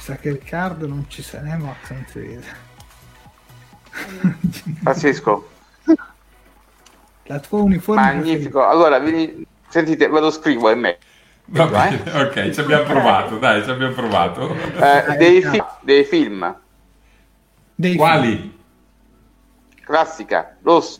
sa 0.03 0.17
che 0.17 0.31
Riccardo 0.31 0.85
non 0.85 1.05
ci 1.07 1.21
sa, 1.23 1.41
eh, 1.41 1.55
Max 1.55 1.89
non 1.91 2.05
si 2.09 2.19
vede. 2.19 2.71
Pazzesco, 4.83 5.49
La 7.23 7.39
tua 7.39 7.59
uniforme 7.61 8.01
magnifico. 8.01 8.67
Allora, 8.67 8.99
vi- 8.99 9.47
sentite, 9.69 10.09
ve 10.09 10.19
lo 10.19 10.29
scrivo 10.29 10.69
è 10.69 10.75
me. 10.75 10.97
Va 11.45 11.67
bene, 11.67 12.01
ok, 12.21 12.49
ci 12.49 12.59
abbiamo 12.59 12.83
provato, 12.83 13.37
dai, 13.37 13.63
ci 13.63 13.69
abbiamo 13.69 13.93
provato. 13.93 14.53
Eh, 14.53 15.15
dei, 15.15 15.41
fi- 15.41 15.63
dei 15.81 16.03
film, 16.03 16.53
dei 17.75 17.95
Quali? 17.95 18.59
classica, 19.85 20.57
rossa, 20.63 20.99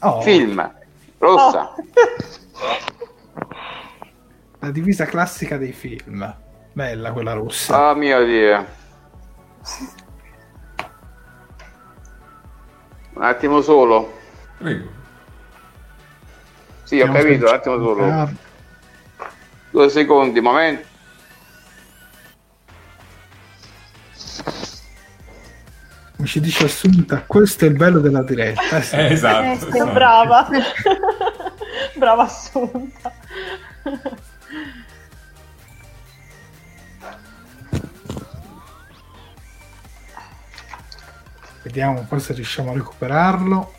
Oh, 0.00 0.20
film, 0.20 0.74
rossa. 1.18 1.74
La 4.58 4.70
divisa 4.70 5.06
classica 5.06 5.56
dei 5.56 5.72
film. 5.72 6.36
Bella 6.74 7.12
quella 7.12 7.32
rossa. 7.34 7.90
Oh 7.90 7.94
mio 7.94 8.24
Dio. 8.24 8.66
Un 13.14 13.22
attimo 13.22 13.60
solo. 13.60 14.12
Prego. 14.58 14.90
Sì, 16.82 17.00
ho 17.00 17.06
Stiamo 17.06 17.12
capito, 17.12 17.46
un 17.46 17.52
attimo 17.54 17.76
solo. 17.76 18.04
Ah, 18.10 18.32
Due 19.70 19.88
secondi, 19.88 20.40
momento. 20.40 20.86
Come 26.16 26.28
ci 26.28 26.40
dice 26.40 26.64
Assunta, 26.64 27.22
questo 27.26 27.66
è 27.66 27.68
il 27.68 27.76
bello 27.76 28.00
della 28.00 28.22
diretta. 28.22 28.80
sì. 28.80 28.96
Eh, 28.96 29.12
esatto. 29.12 29.44
Eh, 29.52 29.56
sì, 29.58 29.68
esatto. 29.68 29.92
brava. 29.92 30.48
brava 31.94 32.22
Assunta. 32.24 33.12
Vediamo 41.74 42.06
poi 42.08 42.20
se 42.20 42.34
riusciamo 42.34 42.70
a 42.70 42.74
recuperarlo. 42.74 43.72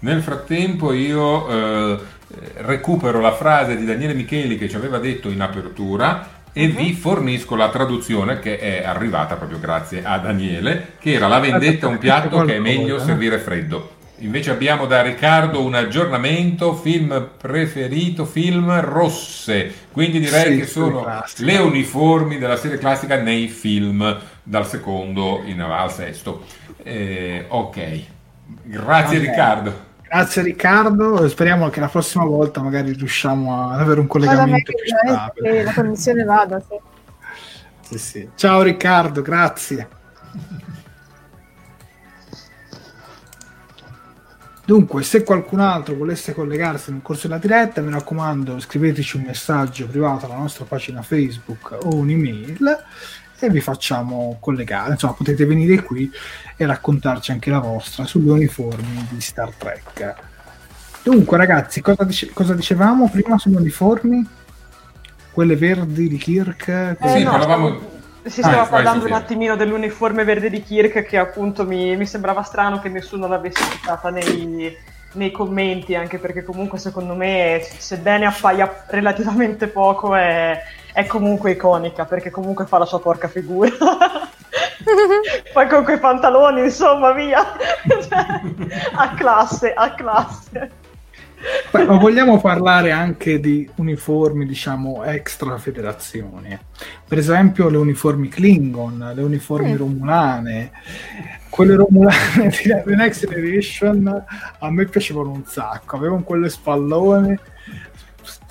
Nel 0.00 0.22
frattempo 0.22 0.92
io 0.92 1.48
eh, 1.48 1.98
recupero 2.58 3.18
la 3.18 3.32
frase 3.32 3.76
di 3.76 3.84
Daniele 3.84 4.14
Micheli 4.14 4.56
che 4.56 4.68
ci 4.68 4.76
aveva 4.76 4.98
detto 4.98 5.28
in 5.28 5.40
apertura 5.40 6.44
e 6.52 6.68
vi 6.68 6.92
fornisco 6.92 7.56
la 7.56 7.68
traduzione 7.68 8.38
che 8.38 8.56
è 8.60 8.84
arrivata 8.84 9.34
proprio 9.34 9.58
grazie 9.58 10.04
a 10.04 10.18
Daniele, 10.18 10.92
che 11.00 11.14
era 11.14 11.26
la 11.26 11.40
vendetta 11.40 11.88
un 11.88 11.98
piatto 11.98 12.44
che 12.44 12.54
è 12.54 12.58
meglio 12.60 13.00
servire 13.00 13.40
freddo. 13.40 13.96
Invece 14.22 14.50
abbiamo 14.50 14.84
da 14.86 15.00
Riccardo 15.00 15.64
un 15.64 15.74
aggiornamento, 15.74 16.74
film 16.74 17.30
preferito, 17.38 18.26
film 18.26 18.78
rosse, 18.80 19.72
quindi 19.92 20.20
direi 20.20 20.52
Sì, 20.52 20.58
che 20.60 20.66
sono 20.66 21.00
classica. 21.02 21.44
le 21.50 21.56
uniformi 21.58 22.36
della 22.38 22.56
serie 22.56 22.76
classica 22.76 23.16
nei 23.16 23.48
film, 23.48 24.18
dal 24.42 24.66
secondo 24.66 25.42
in 25.46 25.60
al 25.62 25.90
sesto. 25.90 26.44
Eh, 26.82 27.46
ok, 27.48 28.00
grazie 28.62 29.18
Ok. 29.18 29.24
Riccardo. 29.24 29.88
Grazie 30.02 30.42
Riccardo, 30.42 31.28
speriamo 31.28 31.70
che 31.70 31.80
la 31.80 31.88
prossima 31.88 32.24
volta 32.24 32.60
magari 32.60 32.92
riusciamo 32.92 33.70
ad 33.70 33.80
avere 33.80 34.00
un 34.00 34.06
collegamento 34.08 34.72
che 34.72 35.62
la 35.62 35.72
connessione 35.72 36.24
vada. 36.24 36.60
Sì. 36.60 36.76
Sì, 37.80 37.98
sì. 37.98 38.28
Ciao 38.34 38.62
Riccardo, 38.62 39.22
grazie. 39.22 39.88
Dunque, 44.70 45.02
se 45.02 45.24
qualcun 45.24 45.58
altro 45.58 45.96
volesse 45.96 46.32
collegarsi 46.32 46.92
nel 46.92 47.02
corso 47.02 47.26
della 47.26 47.40
diretta, 47.40 47.80
mi 47.80 47.90
raccomando, 47.90 48.60
scriveteci 48.60 49.16
un 49.16 49.24
messaggio 49.24 49.88
privato 49.88 50.26
alla 50.26 50.36
nostra 50.36 50.64
pagina 50.64 51.02
Facebook 51.02 51.76
o 51.82 51.96
un'email 51.96 52.84
e 53.40 53.50
vi 53.50 53.60
facciamo 53.60 54.36
collegare. 54.38 54.92
Insomma, 54.92 55.14
potete 55.14 55.44
venire 55.44 55.82
qui 55.82 56.08
e 56.56 56.66
raccontarci 56.66 57.32
anche 57.32 57.50
la 57.50 57.58
vostra 57.58 58.04
sulle 58.04 58.30
uniformi 58.30 59.08
di 59.10 59.20
Star 59.20 59.50
Trek. 59.58 60.14
Dunque, 61.02 61.36
ragazzi, 61.36 61.80
cosa, 61.80 62.04
dice- 62.04 62.30
cosa 62.32 62.54
dicevamo 62.54 63.08
prima 63.10 63.38
sulle 63.38 63.56
uniformi? 63.56 64.24
Quelle 65.32 65.56
verdi 65.56 66.06
di 66.06 66.16
Kirk? 66.16 66.68
Eh, 66.68 66.96
Sì, 67.08 67.24
no, 67.24 67.30
parlavamo- 67.32 67.98
si 68.24 68.40
Ah, 68.40 68.44
stava 68.44 68.62
vai, 68.62 68.68
parlando 68.68 69.06
un 69.06 69.12
attimino 69.12 69.56
dell'uniforme 69.56 70.24
verde 70.24 70.50
di 70.50 70.62
Kirk 70.62 71.02
che 71.02 71.18
appunto 71.18 71.64
mi, 71.64 71.96
mi 71.96 72.06
sembrava 72.06 72.42
strano 72.42 72.80
che 72.80 72.88
nessuno 72.88 73.26
l'avesse 73.26 73.62
citata 73.70 74.10
nei, 74.10 74.76
nei 75.12 75.30
commenti, 75.30 75.94
anche 75.94 76.18
perché 76.18 76.42
comunque 76.42 76.78
secondo 76.78 77.14
me, 77.14 77.60
sebbene 77.62 78.26
appaia 78.26 78.84
relativamente 78.88 79.68
poco, 79.68 80.14
è, 80.14 80.60
è 80.92 81.06
comunque 81.06 81.52
iconica, 81.52 82.04
perché 82.04 82.30
comunque 82.30 82.66
fa 82.66 82.78
la 82.78 82.84
sua 82.84 83.00
porca 83.00 83.28
figura. 83.28 83.70
Poi 85.52 85.68
con 85.68 85.84
quei 85.84 85.98
pantaloni, 85.98 86.62
insomma, 86.62 87.12
via. 87.12 87.44
Cioè, 87.86 88.40
a 88.94 89.14
classe, 89.14 89.72
a 89.72 89.94
classe. 89.94 90.70
Beh, 91.70 91.84
ma 91.84 91.96
vogliamo 91.96 92.40
parlare 92.40 92.90
anche 92.90 93.40
di 93.40 93.68
uniformi, 93.76 94.44
diciamo, 94.44 95.04
extra 95.04 95.56
federazioni. 95.58 96.58
Per 97.06 97.16
esempio 97.16 97.68
le 97.68 97.76
uniformi 97.78 98.28
Klingon, 98.28 99.12
le 99.14 99.22
uniformi 99.22 99.72
Mm. 99.72 99.76
romulane. 99.76 100.72
Quelle 101.48 101.74
romulane 101.76 102.48
di 102.48 102.68
The 102.84 102.94
Next 102.94 103.26
Generation 103.26 104.24
a 104.58 104.70
me 104.70 104.84
piacevano 104.86 105.30
un 105.30 105.44
sacco, 105.46 105.96
avevano 105.96 106.22
quelle 106.22 106.48
spallone. 106.48 107.38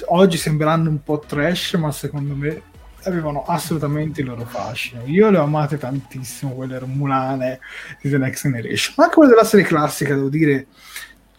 Oggi 0.07 0.37
sembreranno 0.37 0.89
un 0.89 1.03
po' 1.03 1.19
trash, 1.19 1.73
ma 1.73 1.91
secondo 1.91 2.33
me 2.35 2.61
avevano 3.03 3.43
assolutamente 3.45 4.21
il 4.21 4.27
loro 4.27 4.45
fascino. 4.45 5.01
Io 5.05 5.29
le 5.29 5.37
ho 5.37 5.43
amate 5.43 5.77
tantissimo, 5.77 6.53
quelle 6.53 6.79
romulane 6.79 7.59
di 8.01 8.09
The 8.09 8.17
Next 8.17 8.43
Generation. 8.43 8.95
Ma 8.97 9.03
anche 9.05 9.15
quelle 9.15 9.31
della 9.31 9.43
serie 9.45 9.65
classica, 9.65 10.15
devo 10.15 10.29
dire 10.29 10.67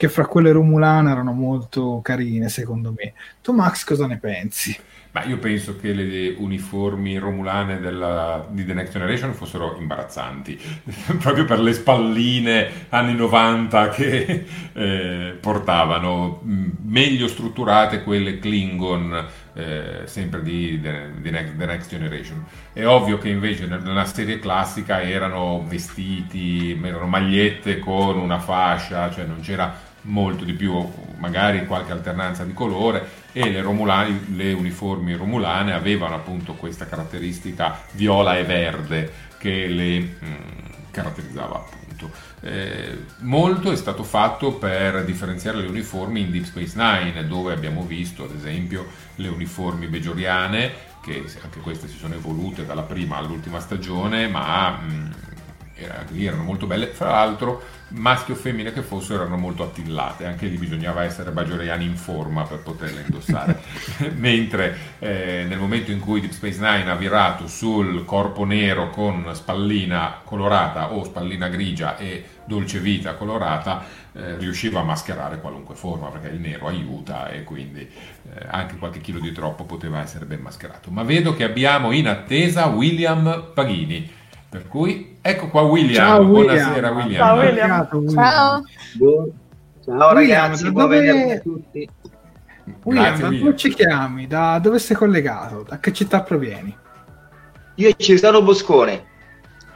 che 0.01 0.09
fra 0.09 0.25
quelle 0.25 0.51
romulane 0.51 1.11
erano 1.11 1.33
molto 1.33 2.01
carine, 2.03 2.49
secondo 2.49 2.95
me. 2.97 3.13
Tu, 3.43 3.53
Max, 3.53 3.85
cosa 3.85 4.07
ne 4.07 4.17
pensi? 4.19 4.75
Ma 5.13 5.25
io 5.25 5.39
penso 5.39 5.77
che 5.77 5.93
le 5.93 6.35
uniformi 6.39 7.19
romulane 7.19 7.81
della- 7.81 8.47
di 8.49 8.65
The 8.65 8.73
Next 8.75 8.93
Generation 8.93 9.35
fossero 9.35 9.77
imbarazzanti, 9.77 10.59
proprio 11.21 11.45
per 11.45 11.59
le 11.59 11.73
spalline 11.73 12.87
anni 12.91 13.15
90 13.15 13.89
che 13.89 14.47
eh, 14.73 15.37
portavano, 15.41 16.41
mh, 16.45 16.67
meglio 16.85 17.27
strutturate 17.27 18.03
quelle 18.05 18.39
Klingon, 18.39 19.27
eh, 19.55 20.03
sempre 20.05 20.43
di 20.43 20.81
The, 20.81 21.11
The 21.21 21.31
Next, 21.31 21.57
The 21.57 21.67
Next 21.67 21.91
Generation. 21.91 22.47
È 22.73 22.87
ovvio 22.87 23.19
che 23.19 23.29
invece 23.29 23.67
nel- 23.67 23.83
nella 23.83 24.05
serie 24.05 24.39
classica 24.39 25.03
erano 25.03 25.65
vestiti, 25.67 26.79
erano 26.83 27.07
magliette 27.07 27.81
con 27.81 28.17
una 28.17 28.39
fascia, 28.39 29.11
cioè 29.11 29.25
non 29.25 29.41
c'era 29.41 29.89
molto 30.03 30.45
di 30.45 30.55
più, 30.55 30.73
magari 31.19 31.67
qualche 31.67 31.93
alternanza 31.93 32.45
di 32.45 32.53
colore 32.53 33.09
e 33.33 33.51
le, 33.51 33.61
romulani, 33.61 34.35
le 34.35 34.53
uniformi 34.53 35.15
romulane 35.15 35.73
avevano 35.73 36.15
appunto 36.15 36.55
questa 36.55 36.87
caratteristica 36.87 37.83
viola 37.93 38.37
e 38.37 38.45
verde 38.45 39.13
che 39.39 39.67
le 39.67 39.99
mh, 40.01 40.37
caratterizzava 40.91 41.57
appunto. 41.57 42.11
Eh, 42.43 43.05
molto 43.19 43.71
è 43.71 43.77
stato 43.77 44.03
fatto 44.03 44.55
per 44.55 45.05
differenziare 45.05 45.59
le 45.59 45.69
uniformi 45.69 46.21
in 46.21 46.31
Deep 46.31 46.45
Space 46.45 46.77
Nine, 46.77 47.27
dove 47.27 47.53
abbiamo 47.53 47.85
visto 47.85 48.25
ad 48.25 48.35
esempio 48.35 48.87
le 49.17 49.29
uniformi 49.29 49.87
bejoriane, 49.87 50.89
che 51.03 51.25
anche 51.43 51.61
queste 51.61 51.89
si 51.89 51.97
sono 51.97 52.15
evolute 52.15 52.67
dalla 52.67 52.83
prima 52.83 53.17
all'ultima 53.17 53.61
stagione, 53.61 54.29
ma 54.29 54.71
mh, 54.71 55.15
era- 55.85 55.99
anche 55.99 56.15
lì 56.15 56.27
erano 56.27 56.43
molto 56.43 56.67
belle. 56.67 56.87
Fra 56.87 57.11
l'altro, 57.11 57.63
maschi 57.89 58.33
o 58.33 58.35
femmine 58.35 58.73
che 58.73 58.83
fossero, 58.83 59.23
erano 59.23 59.37
molto 59.37 59.63
attillate. 59.63 60.27
Anche 60.27 60.47
lì 60.47 60.57
bisognava 60.57 61.05
essere 61.05 61.31
bagioriani 61.31 61.85
in 61.85 61.97
forma 61.97 62.45
per 62.45 62.59
poterle 62.59 63.03
indossare. 63.03 63.61
Mentre 64.17 64.77
eh, 64.99 65.45
nel 65.49 65.59
momento 65.59 65.91
in 65.91 66.01
cui 66.01 66.21
Deep 66.21 66.33
Space 66.33 66.59
Nine 66.59 66.91
ha 66.91 66.95
virato 66.97 67.47
sul 67.47 68.05
corpo 68.05 68.45
nero 68.45 68.91
con 68.91 69.31
spallina 69.33 70.21
colorata 70.25 70.93
o 70.93 71.05
spallina 71.05 71.49
grigia 71.49 71.97
e 71.97 72.25
dolce 72.45 72.81
vita 72.81 73.15
colorata, 73.15 73.85
eh, 74.13 74.37
riusciva 74.37 74.81
a 74.81 74.83
mascherare 74.83 75.41
qualunque 75.41 75.77
forma 75.77 76.09
perché 76.09 76.29
il 76.29 76.41
nero 76.41 76.67
aiuta 76.67 77.29
e 77.31 77.45
quindi 77.45 77.81
eh, 77.81 78.47
anche 78.49 78.77
qualche 78.77 79.01
chilo 79.01 79.21
di 79.21 79.31
troppo 79.33 79.65
poteva 79.65 80.01
essere 80.01 80.25
ben 80.25 80.41
mascherato. 80.41 80.91
Ma 80.91 81.05
vedo 81.05 81.35
che 81.35 81.45
abbiamo 81.45 81.93
in 81.93 82.09
attesa 82.09 82.67
William 82.67 83.51
Paghini. 83.55 84.19
Per 84.49 84.67
cui 84.67 85.10
ecco 85.23 85.49
qua 85.49 85.63
William. 85.63 85.95
Ciao, 85.95 86.23
William. 86.23 86.57
Buonasera 86.73 86.91
William. 86.91 87.21
Ciao, 87.21 87.39
William. 87.39 87.89
Ciao. 88.13 88.65
Ciao 89.83 90.13
William, 90.15 90.15
ragazzi, 90.15 90.71
buon 90.71 90.89
dove- 90.89 91.41
tutti. 91.43 91.89
William, 92.85 93.07
Grazie, 93.07 93.25
William. 93.27 93.57
ci 93.57 93.75
chiami? 93.75 94.27
Da 94.27 94.59
dove 94.59 94.79
sei 94.79 94.97
collegato? 94.97 95.65
Da 95.69 95.79
che 95.81 95.93
città 95.93 96.23
provieni? 96.23 96.77
Io 97.77 97.93
Cesaro 97.97 98.43
Boscone, 98.43 99.05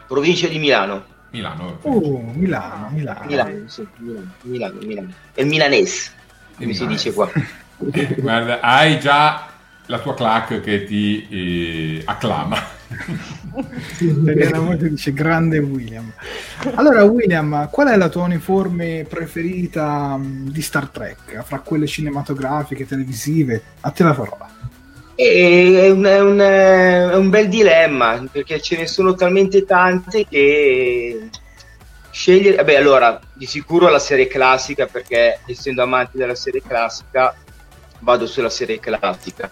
provincia 0.06 0.46
di 0.46 0.58
Milano. 0.58 1.04
Milano. 1.30 1.78
Uh, 1.82 2.30
Milano, 2.34 2.90
Milano. 2.92 3.24
Milano, 3.26 3.68
sì, 3.68 3.86
Milano, 3.98 4.30
Milano, 4.42 4.78
Milano. 4.82 5.08
È 5.32 5.40
il 5.40 5.46
milanese, 5.48 6.10
come 6.56 6.72
si 6.72 6.82
Milanese. 6.84 7.08
dice 7.10 7.12
qua. 7.12 7.28
Guarda, 8.22 8.60
hai 8.60 9.00
già 9.00 9.48
la 9.86 9.98
tua 9.98 10.14
clac 10.14 10.60
che 10.60 10.84
ti 10.84 11.26
eh, 11.28 12.02
acclama. 12.04 12.56
Italiana 13.98 14.76
dice 14.76 15.12
grande 15.12 15.58
William. 15.58 16.10
Allora, 16.74 17.04
William, 17.04 17.68
qual 17.70 17.88
è 17.88 17.96
la 17.96 18.08
tua 18.08 18.22
uniforme 18.24 19.04
preferita 19.08 20.16
mh, 20.16 20.50
di 20.50 20.62
Star 20.62 20.88
Trek? 20.88 21.42
Fra 21.42 21.58
quelle 21.60 21.86
cinematografiche, 21.86 22.86
televisive? 22.86 23.62
A 23.80 23.90
te 23.90 24.04
la 24.04 24.14
parola. 24.14 24.48
È 25.16 25.90
un, 25.90 26.04
è 26.04 26.20
un- 26.20 26.38
è 26.40 27.14
un 27.14 27.30
bel 27.30 27.48
dilemma 27.48 28.24
perché 28.30 28.60
ce 28.60 28.76
ne 28.76 28.86
sono 28.86 29.14
talmente 29.14 29.64
tante 29.64 30.26
che 30.28 31.28
scegliere. 32.10 32.56
Vabbè, 32.56 32.76
allora 32.76 33.20
di 33.32 33.46
sicuro 33.46 33.88
la 33.88 33.98
serie 34.00 34.26
classica 34.26 34.86
perché 34.86 35.40
essendo 35.46 35.82
amante 35.82 36.16
della 36.18 36.34
serie 36.34 36.62
classica 36.66 37.34
vado 38.00 38.26
sulla 38.26 38.50
serie 38.50 38.80
classica. 38.80 39.50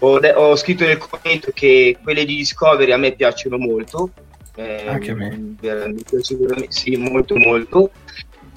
Ho, 0.00 0.18
ho 0.18 0.56
scritto 0.56 0.84
nel 0.84 0.98
commento 0.98 1.50
che 1.52 1.96
quelle 2.02 2.24
di 2.24 2.36
Discovery 2.36 2.92
a 2.92 2.96
me 2.96 3.12
piacciono 3.12 3.58
molto. 3.58 4.10
eh, 4.56 4.86
Anche 4.88 5.12
a 5.12 5.14
me. 5.14 5.54
veramente- 5.60 6.20
sì, 6.68 6.96
molto 6.96 7.36
molto. 7.36 7.90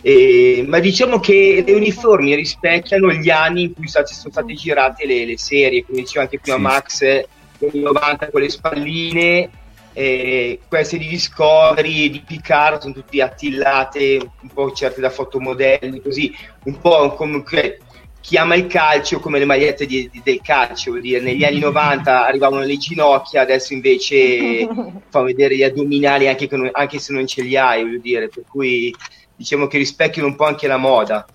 E- 0.01 0.63
ma 0.67 0.79
diciamo 0.79 1.19
che 1.19 1.63
le 1.65 1.73
uniformi 1.73 2.33
rispecchiano 2.33 3.11
gli 3.11 3.29
anni 3.29 3.63
in 3.63 3.73
cui 3.75 3.87
state- 3.87 4.13
sono 4.13 4.31
state 4.31 4.53
girate 4.55 5.05
le, 5.05 5.25
le 5.25 5.37
serie, 5.37 5.85
come 5.85 5.99
diceva 5.99 6.23
anche 6.23 6.39
prima 6.39 6.57
Sì. 6.57 6.63
Max, 6.63 7.01
eh, 7.03 7.27
negli 7.59 7.79
90 7.83 8.29
con 8.31 8.41
le 8.41 8.49
spalline, 8.49 9.49
eh, 9.93 10.59
queste 10.67 10.97
di 10.97 11.07
Discovery, 11.07 12.09
di 12.09 12.23
Picard 12.25 12.81
sono 12.81 12.93
tutte 12.93 13.21
attillate, 13.21 14.17
un 14.41 14.49
po' 14.51 14.71
certe 14.71 15.01
da 15.01 15.11
fotomodelli, 15.11 16.01
così, 16.01 16.33
un 16.63 16.79
po' 16.81 17.13
come 17.13 17.43
che 17.43 17.77
chi 18.21 18.37
ama 18.37 18.55
il 18.55 18.67
calcio 18.67 19.19
come 19.19 19.39
le 19.39 19.45
magliette 19.45 19.85
di- 19.85 20.09
di- 20.11 20.21
del 20.23 20.41
calcio, 20.41 20.91
vuol 20.91 21.01
dire, 21.01 21.19
negli 21.21 21.43
anni 21.43 21.59
90 21.59 22.25
arrivavano 22.25 22.63
le 22.63 22.77
ginocchia, 22.77 23.41
adesso 23.41 23.73
invece 23.73 24.67
fa 25.09 25.21
vedere 25.23 25.55
gli 25.55 25.63
addominali 25.63 26.27
anche, 26.27 26.47
che 26.47 26.55
non- 26.55 26.69
anche 26.71 26.99
se 26.99 27.13
non 27.13 27.25
ce 27.27 27.41
li 27.41 27.57
hai, 27.57 27.83
voglio 27.83 27.99
dire, 27.99 28.29
per 28.29 28.43
cui 28.47 28.93
diciamo 29.35 29.67
che 29.67 29.77
rispecchiano 29.77 30.27
un 30.27 30.35
po' 30.35 30.45
anche 30.45 30.67
la 30.67 30.77
moda. 30.77 31.25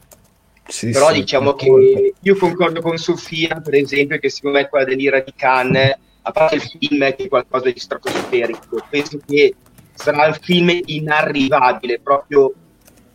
Sì, 0.69 0.91
Però 0.91 1.09
sì, 1.09 1.21
diciamo 1.21 1.55
concordo. 1.55 1.93
che 1.95 2.15
io 2.21 2.37
concordo 2.37 2.81
con 2.81 2.97
Sofia, 2.97 3.61
per 3.63 3.75
esempio, 3.75 4.19
che 4.19 4.29
secondo 4.31 4.59
me 4.59 4.69
quella 4.69 4.85
dell'Ira 4.85 5.21
di 5.21 5.33
Cannes, 5.37 5.97
a 6.23 6.31
parte 6.33 6.57
il 6.57 6.63
film 6.63 6.99
che 7.15 7.25
è 7.25 7.29
qualcosa 7.29 7.71
di 7.71 7.79
stratosferico, 7.79 8.85
penso 8.89 9.21
che 9.25 9.55
sarà 9.95 10.27
un 10.27 10.35
film 10.41 10.77
inarrivabile, 10.87 12.01
proprio 12.01 12.53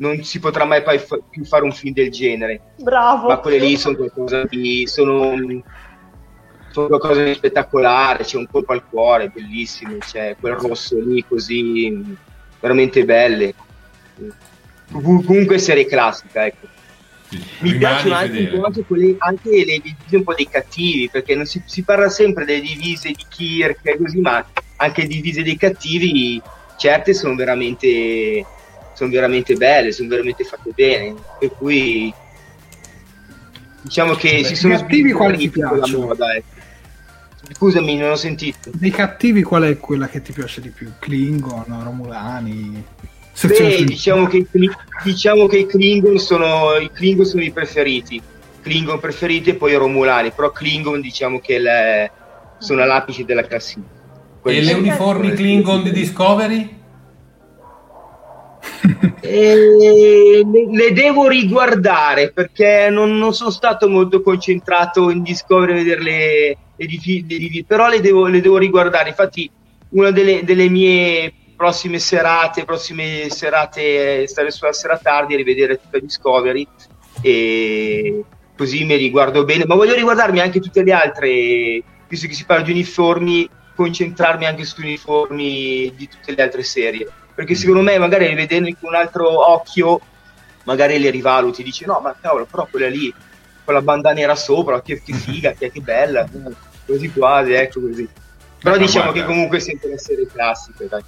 non 0.02 0.24
si 0.24 0.40
potrà 0.40 0.66
mai 0.66 0.82
più 1.30 1.46
fare 1.46 1.64
un 1.64 1.72
film 1.72 1.94
del 1.94 2.12
genere. 2.12 2.74
Bravo. 2.78 3.28
ma 3.28 3.38
quelle 3.38 3.60
lì 3.60 3.78
sono 3.78 3.96
qualcosa 3.96 4.44
di 4.44 4.86
sono, 4.88 5.36
sono 6.72 6.88
qualcosa 6.88 7.24
di 7.24 7.34
spettacolare 7.36 8.24
c'è 8.24 8.38
un 8.38 8.48
colpo 8.50 8.74
al 8.74 8.88
cuore 8.88 9.30
bellissimo 9.30 9.98
c'è 10.00 10.36
quel 10.40 10.56
rosso 10.56 11.00
lì 11.00 11.24
così 11.26 12.18
veramente 12.60 13.06
belle. 13.06 13.54
Com- 14.92 15.24
comunque 15.24 15.58
serie 15.58 15.86
classica 15.86 16.46
ecco. 16.46 16.68
Sì, 17.30 17.42
mi 17.60 17.78
piacciono 17.78 18.16
anche, 18.16 18.60
anche, 18.62 18.84
quelle, 18.84 19.16
anche 19.20 19.50
le 19.50 19.80
divise 19.80 20.18
un 20.18 20.24
po' 20.24 20.34
dei 20.34 20.50
cattivi 20.50 21.10
perché 21.10 21.34
non 21.34 21.46
si, 21.46 21.62
si 21.66 21.84
parla 21.84 22.10
sempre 22.10 22.44
delle 22.44 22.60
divise 22.60 23.10
di 23.10 23.26
Kirk 23.30 23.80
e 23.84 23.98
così 23.98 24.20
ma 24.20 24.46
anche 24.78 25.02
le 25.04 25.08
divise 25.08 25.44
dei 25.44 25.56
cattivi 25.56 26.42
certe 26.76 27.14
sono 27.14 27.36
veramente 27.36 28.46
sono 29.02 29.10
veramente 29.10 29.56
belle 29.56 29.92
sono 29.92 30.10
veramente 30.10 30.44
fatte 30.44 30.72
bene 30.76 31.16
per 31.40 31.52
cui 31.58 32.14
diciamo 33.82 34.14
che 34.14 34.42
Beh, 34.42 34.44
si 34.44 34.56
sono 34.56 34.76
cattivi 34.78 35.12
quali 35.12 35.38
ti 35.38 35.50
piacciono? 35.50 36.06
moda 36.06 36.36
ecco. 36.36 36.46
scusami 37.54 37.98
non 37.98 38.12
ho 38.12 38.16
sentito 38.16 38.70
Dei 38.74 38.92
cattivi 38.92 39.42
qual 39.42 39.64
è 39.64 39.78
quella 39.78 40.08
che 40.08 40.22
ti 40.22 40.34
piace 40.34 40.62
di 40.62 40.70
più? 40.70 40.92
Klingon, 41.00 41.66
Romulani? 41.84 42.84
Beh, 43.44 43.84
diciamo 43.86 44.28
che, 44.28 44.46
diciamo 45.04 45.48
che 45.48 45.58
i 45.58 45.66
Klingon 45.66 46.20
sono 46.20 46.76
i 46.80 46.92
Klingon 46.92 47.26
sono 47.26 47.42
i 47.42 47.52
preferiti. 47.52 48.22
Klingon 48.62 49.00
preferiti 49.00 49.50
e 49.50 49.56
poi 49.56 49.74
Romulani, 49.74 50.32
però 50.32 50.52
Klingon 50.52 51.02
diciamo 51.02 51.40
che 51.40 51.58
le- 51.58 52.12
sono 52.60 52.84
all'apice 52.84 53.26
della 53.26 53.44
classifica. 53.44 53.88
E 54.44 54.62
le 54.62 54.74
uniformi 54.74 55.32
Klingon 55.34 55.82
di 55.82 55.92
Discovery? 55.92 56.81
Eh, 59.22 60.42
le, 60.72 60.94
devo 60.94 61.28
riguardare 61.28 62.32
perché 62.32 62.90
non, 62.90 63.18
non 63.18 63.34
sono 63.34 63.50
stato 63.50 63.88
molto 63.88 64.22
concentrato 64.22 65.10
in 65.10 65.22
Discovery 65.24 65.72
a 65.72 65.76
vedere 65.76 66.02
le, 66.02 66.58
le 66.76 66.86
divi- 66.86 67.64
però 67.66 67.88
le 67.88 68.02
devo, 68.02 68.26
le 68.28 68.42
devo 68.42 68.58
riguardare. 68.58 69.10
Infatti, 69.10 69.50
una 69.90 70.12
delle, 70.12 70.44
delle 70.44 70.70
mie 70.70 71.34
prossime 71.56 72.00
serate, 72.00 72.66
prossime 72.66 73.30
serate, 73.30 74.26
stare 74.28 74.52
sulla 74.52 74.74
sera 74.74 74.98
tardi 74.98 75.34
e 75.34 75.38
rivedere 75.38 75.80
tutta 75.80 76.00
Discovery 76.00 76.68
e 77.22 78.24
così 78.58 78.84
mi 78.84 78.96
riguardo 78.96 79.44
bene. 79.44 79.66
Ma 79.66 79.76
voglio 79.76 79.94
riguardarmi 79.94 80.40
anche 80.40 80.60
tutte 80.60 80.84
le 80.84 80.94
altre, 80.94 81.84
visto 82.08 82.28
che 82.28 82.34
si 82.34 82.46
parla 82.46 82.64
di 82.64 82.72
uniformi, 82.72 83.48
concentrarmi 83.76 84.46
anche 84.46 84.66
su 84.66 84.82
uniformi 84.82 85.94
di 85.96 86.08
tutte 86.08 86.34
le 86.36 86.42
altre 86.42 86.64
serie 86.64 87.08
perché 87.34 87.56
secondo 87.56 87.82
me 87.82 87.98
magari 87.98 88.28
rivedendoli 88.28 88.76
con 88.80 88.90
un 88.90 88.96
altro 88.96 89.52
occhio 89.52 90.00
magari 90.64 91.00
le 91.00 91.10
rivaluti 91.10 91.64
dici 91.64 91.86
no 91.86 92.00
ma 92.02 92.16
cavolo 92.20 92.46
però 92.46 92.68
quella 92.70 92.88
lì 92.88 93.14
con 93.64 93.74
la 93.74 93.82
banda 93.82 94.12
nera 94.14 94.36
sopra 94.36 94.82
che, 94.82 95.02
che 95.02 95.14
figa 95.14 95.54
che, 95.54 95.72
che 95.72 95.82
bella 95.82 96.28
così 96.86 97.12
quasi 97.12 97.54
ecco 97.54 97.82
così 97.82 98.08
però 98.62 98.76
Ma 98.76 98.82
diciamo 98.82 99.12
guarda. 99.12 99.22
che 99.22 99.26
comunque 99.26 99.58
è 99.58 99.62
sempre 99.62 99.88
una 99.88 99.98
serie 99.98 100.28
classica 100.28 100.86
dai. 100.86 101.02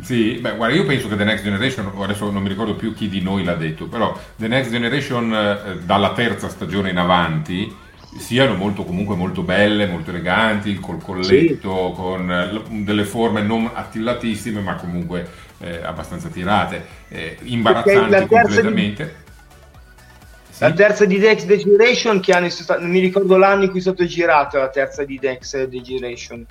Sì, 0.00 0.38
beh, 0.40 0.56
guarda, 0.56 0.74
io 0.74 0.86
penso 0.86 1.08
che 1.08 1.16
The 1.16 1.24
Next 1.24 1.44
Generation, 1.44 1.92
adesso 1.98 2.30
non 2.30 2.42
mi 2.42 2.48
ricordo 2.48 2.74
più 2.74 2.94
chi 2.94 3.08
di 3.08 3.20
noi 3.20 3.44
l'ha 3.44 3.54
detto, 3.54 3.86
però 3.86 4.18
The 4.36 4.48
Next 4.48 4.70
Generation 4.70 5.32
eh, 5.34 5.78
dalla 5.84 6.12
terza 6.14 6.48
stagione 6.48 6.90
in 6.90 6.96
avanti 6.96 7.82
siano 8.18 8.54
molto 8.54 8.84
comunque 8.84 9.16
molto 9.16 9.42
belle, 9.42 9.86
molto 9.86 10.10
eleganti, 10.10 10.78
col 10.80 11.02
colletto, 11.02 11.92
con 11.94 12.30
eh, 12.30 12.62
delle 12.82 13.04
forme 13.04 13.42
non 13.42 13.70
attillatissime, 13.72 14.60
ma 14.60 14.76
comunque 14.76 15.28
eh, 15.60 15.82
abbastanza 15.84 16.28
tirate, 16.28 16.84
eh, 17.08 17.36
imbarazzanti 17.42 18.10
terza 18.10 18.20
di- 18.20 18.26
completamente. 18.28 19.14
Sì. 20.50 20.62
la 20.62 20.72
terza 20.72 21.04
di 21.04 21.18
Dex 21.18 21.44
Degeneration 21.46 22.20
che 22.20 22.32
anno 22.32 22.46
è 22.46 22.48
stata- 22.48 22.78
non 22.80 22.88
mi 22.90 23.00
ricordo 23.00 23.36
l'anno 23.36 23.64
in 23.64 23.70
cui 23.70 23.78
è 23.80 23.82
stato 23.82 24.04
girato 24.06 24.56
la 24.58 24.68
terza 24.68 25.04
di 25.04 25.18
Dex 25.18 25.64
Degeneration 25.66 26.46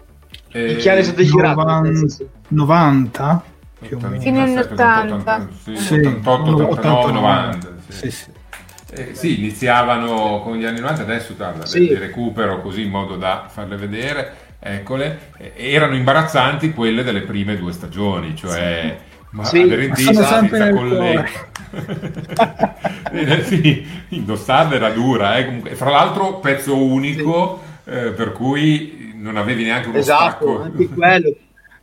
Eh, 0.52 0.72
in 0.74 0.78
che 0.78 0.90
anno 0.90 1.00
è 1.00 1.04
stato 1.04 1.24
girato 1.24 1.56
Novan- 1.62 1.84
terza, 1.84 2.08
sì. 2.08 2.28
90? 2.50 3.44
Più 3.80 3.98
o 3.98 4.00
meno. 4.08 4.20
Fine 4.22 4.40
anni 4.42 4.58
80. 4.58 5.48
Sì, 5.64 5.76
Sì, 5.78 5.94
88, 6.00 6.68
89, 6.70 7.12
90. 7.14 7.68
Sì, 7.88 7.98
Sì. 8.00 8.12
sì. 8.12 8.32
Eh, 8.96 9.16
sì, 9.16 9.40
iniziavano 9.40 10.42
con 10.44 10.56
gli 10.58 10.66
anni 10.66 10.80
90, 10.80 11.02
adesso 11.02 11.34
guarda, 11.36 11.66
Sì. 11.66 11.88
le 11.88 11.98
recupero 11.98 12.62
così 12.62 12.84
in 12.84 12.90
modo 12.92 13.16
da 13.16 13.48
farle 13.50 13.76
vedere, 13.78 14.34
eccole, 14.64 15.32
erano 15.56 15.96
imbarazzanti 15.96 16.72
quelle 16.72 17.04
delle 17.04 17.22
prime 17.22 17.58
due 17.58 17.72
stagioni, 17.74 18.36
cioè 18.36 18.98
ma 19.32 19.44
Sì, 19.44 19.62
in 19.62 19.90
ma 19.90 19.96
sono 19.96 20.24
sempre 20.24 20.58
senza. 20.58 21.52
Eh, 23.14 23.44
sì, 23.44 23.86
indossarle 24.10 24.76
era 24.76 24.90
dura, 24.92 25.38
eh, 25.38 25.46
comunque. 25.46 25.76
Fra 25.76 25.90
l'altro 25.92 26.40
pezzo 26.40 26.76
unico, 26.78 27.62
eh, 27.86 28.12
per 28.12 28.32
cui 28.32 29.12
non 29.16 29.38
avevi 29.38 29.64
neanche 29.64 29.90
uno 29.90 29.98
esatto 29.98 30.54
stacco. 30.56 30.62
anche 30.62 30.90
quello 30.90 31.36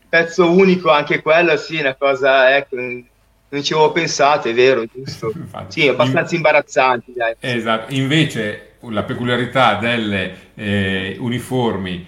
pezzo 0.09 0.51
unico 0.51 0.91
anche 0.91 1.23
quello 1.23 1.57
sì 1.57 1.79
una 1.79 1.95
cosa 1.95 2.55
ecco 2.57 2.77
non 2.77 3.63
ci 3.63 3.73
avevo 3.73 3.93
pensato 3.93 4.49
è 4.49 4.55
vero 4.55 4.85
giusto 4.93 5.33
Infatti. 5.37 5.81
sì 5.81 5.89
abbastanza 5.89 6.35
imbarazzanti 6.35 7.13
dai 7.15 7.35
Esatto, 7.41 7.95
invece 7.95 8.73
la 8.81 9.03
peculiarità 9.05 9.75
delle 9.77 10.35
eh, 10.55 11.17
uniformi 11.19 12.07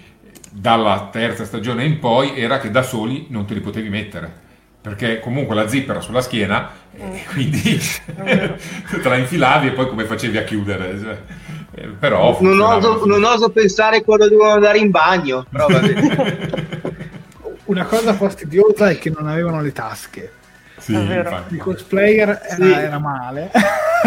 dalla 0.52 1.08
terza 1.10 1.46
stagione 1.46 1.84
in 1.84 1.98
poi 1.98 2.38
era 2.38 2.58
che 2.58 2.70
da 2.70 2.82
soli 2.82 3.26
non 3.30 3.46
te 3.46 3.54
li 3.54 3.60
potevi 3.60 3.88
mettere. 3.88 4.40
Perché 4.82 5.20
comunque 5.20 5.54
la 5.54 5.68
zip 5.68 5.88
era 5.88 6.00
sulla 6.00 6.20
schiena, 6.20 6.68
e 6.94 7.24
quindi 7.32 7.80
te 8.04 8.58
la 9.02 9.16
infilavi 9.16 9.68
e 9.68 9.72
poi 9.72 9.88
come 9.88 10.04
facevi 10.04 10.36
a 10.36 10.44
chiudere? 10.44 10.98
Cioè, 11.00 11.18
eh, 11.74 11.86
però 11.86 12.36
non 12.40 12.60
oso, 12.60 13.06
non 13.06 13.24
oso 13.24 13.48
pensare 13.48 14.02
quando 14.02 14.28
devono 14.28 14.50
andare 14.50 14.78
in 14.78 14.90
bagno. 14.90 15.46
Una 17.64 17.84
cosa 17.84 18.12
fastidiosa 18.14 18.90
è 18.90 18.98
che 18.98 19.10
non 19.10 19.28
avevano 19.28 19.62
le 19.62 19.72
tasche. 19.72 20.32
Sì. 20.82 20.92
Il 20.94 21.58
cosplayer 21.58 22.28
era, 22.42 22.54
Sì. 22.56 22.72
era 22.72 22.98
male. 22.98 23.50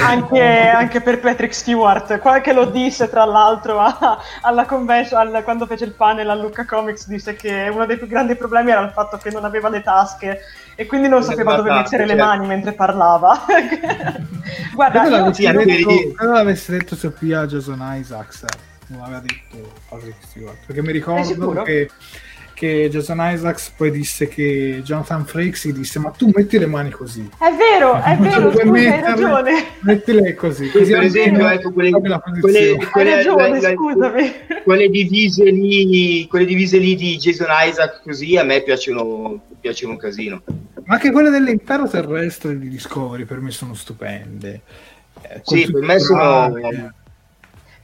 anche, 0.00 0.68
anche 0.68 1.00
per 1.00 1.18
Patrick 1.18 1.52
Stewart, 1.54 2.18
qua 2.18 2.40
che 2.40 2.52
lo 2.52 2.66
disse 2.66 3.08
tra 3.10 3.24
l'altro 3.24 3.80
a- 3.80 4.18
alla 4.42 4.64
convention, 4.64 5.18
al- 5.34 5.42
quando 5.42 5.66
fece 5.66 5.84
il 5.84 5.92
panel 5.92 6.30
a 6.30 6.34
Lucca 6.34 6.64
Comics, 6.64 7.06
disse 7.08 7.34
che 7.34 7.68
uno 7.72 7.84
dei 7.86 7.96
più 7.98 8.06
grandi 8.06 8.36
problemi 8.36 8.70
era 8.70 8.80
il 8.82 8.90
fatto 8.92 9.16
che 9.18 9.30
non 9.30 9.44
aveva 9.44 9.68
le 9.68 9.82
tasche 9.82 10.38
e 10.76 10.86
quindi 10.86 11.08
non 11.08 11.22
sapeva 11.22 11.56
dove 11.56 11.72
mettere 11.72 12.04
le 12.04 12.10
certo. 12.10 12.24
mani 12.24 12.46
mentre 12.46 12.72
parlava. 12.72 13.44
Guarda, 14.74 15.02
io- 15.04 15.10
l'avesse 15.10 15.52
detto, 15.52 16.24
l'avesse 16.24 16.72
detto 16.72 16.96
Sofia 16.96 17.46
Jason 17.46 17.80
Isaacs. 17.98 18.44
non 18.88 19.02
aveva 19.02 19.20
detto 19.20 19.72
Patrick 19.88 20.16
Stewart. 20.26 20.56
Perché 20.66 20.82
mi 20.82 20.92
ricordo 20.92 21.62
che, 21.62 21.90
che 22.60 22.88
Jason 22.90 23.16
Isaacs 23.20 23.72
poi 23.74 23.90
disse 23.90 24.28
che 24.28 24.82
Jonathan 24.84 25.24
Frakes 25.24 25.66
gli 25.68 25.72
disse 25.72 25.98
ma 25.98 26.10
tu 26.10 26.30
metti 26.34 26.58
le 26.58 26.66
mani 26.66 26.90
così. 26.90 27.26
È 27.38 27.50
vero, 27.56 27.94
è 28.04 28.16
Cioè, 28.16 28.16
vero, 28.18 28.50
scusa, 28.50 28.62
hai 28.62 28.70
metterle- 28.70 29.00
ragione. 29.00 29.64
Mettile 29.80 30.34
così. 30.34 30.66
Sì, 30.66 30.78
così 30.78 30.92
per 30.92 31.02
esempio, 31.02 31.48
ecco, 31.48 31.72
quelle, 31.72 31.90
quelle. 31.90 32.18
Hai 32.18 32.86
quelle- 32.90 33.14
ragione, 33.16 33.48
la- 33.48 33.58
la- 33.60 33.74
scusami. 33.74 34.32
quelle 34.62 34.88
divise 34.90 35.44
lì, 35.44 36.26
quelle 36.28 36.44
divise 36.44 36.76
lì 36.76 36.94
di 36.96 37.16
Jason 37.16 37.46
Isaac 37.66 38.02
così 38.02 38.36
a 38.36 38.44
me 38.44 38.62
piacciono, 38.62 39.40
piacciono 39.58 39.92
un 39.92 39.98
casino. 39.98 40.42
Ma 40.84 40.94
anche 40.96 41.10
quelle 41.12 41.30
dell'impero 41.30 41.88
terrestre 41.88 42.58
di 42.58 42.68
Discovery 42.68 43.24
per 43.24 43.38
me 43.40 43.50
sono 43.52 43.72
stupende. 43.72 44.60
Eh, 45.22 45.40
Sì, 45.44 45.70
per 45.70 45.80
me 45.82 45.98
sono. 45.98 46.52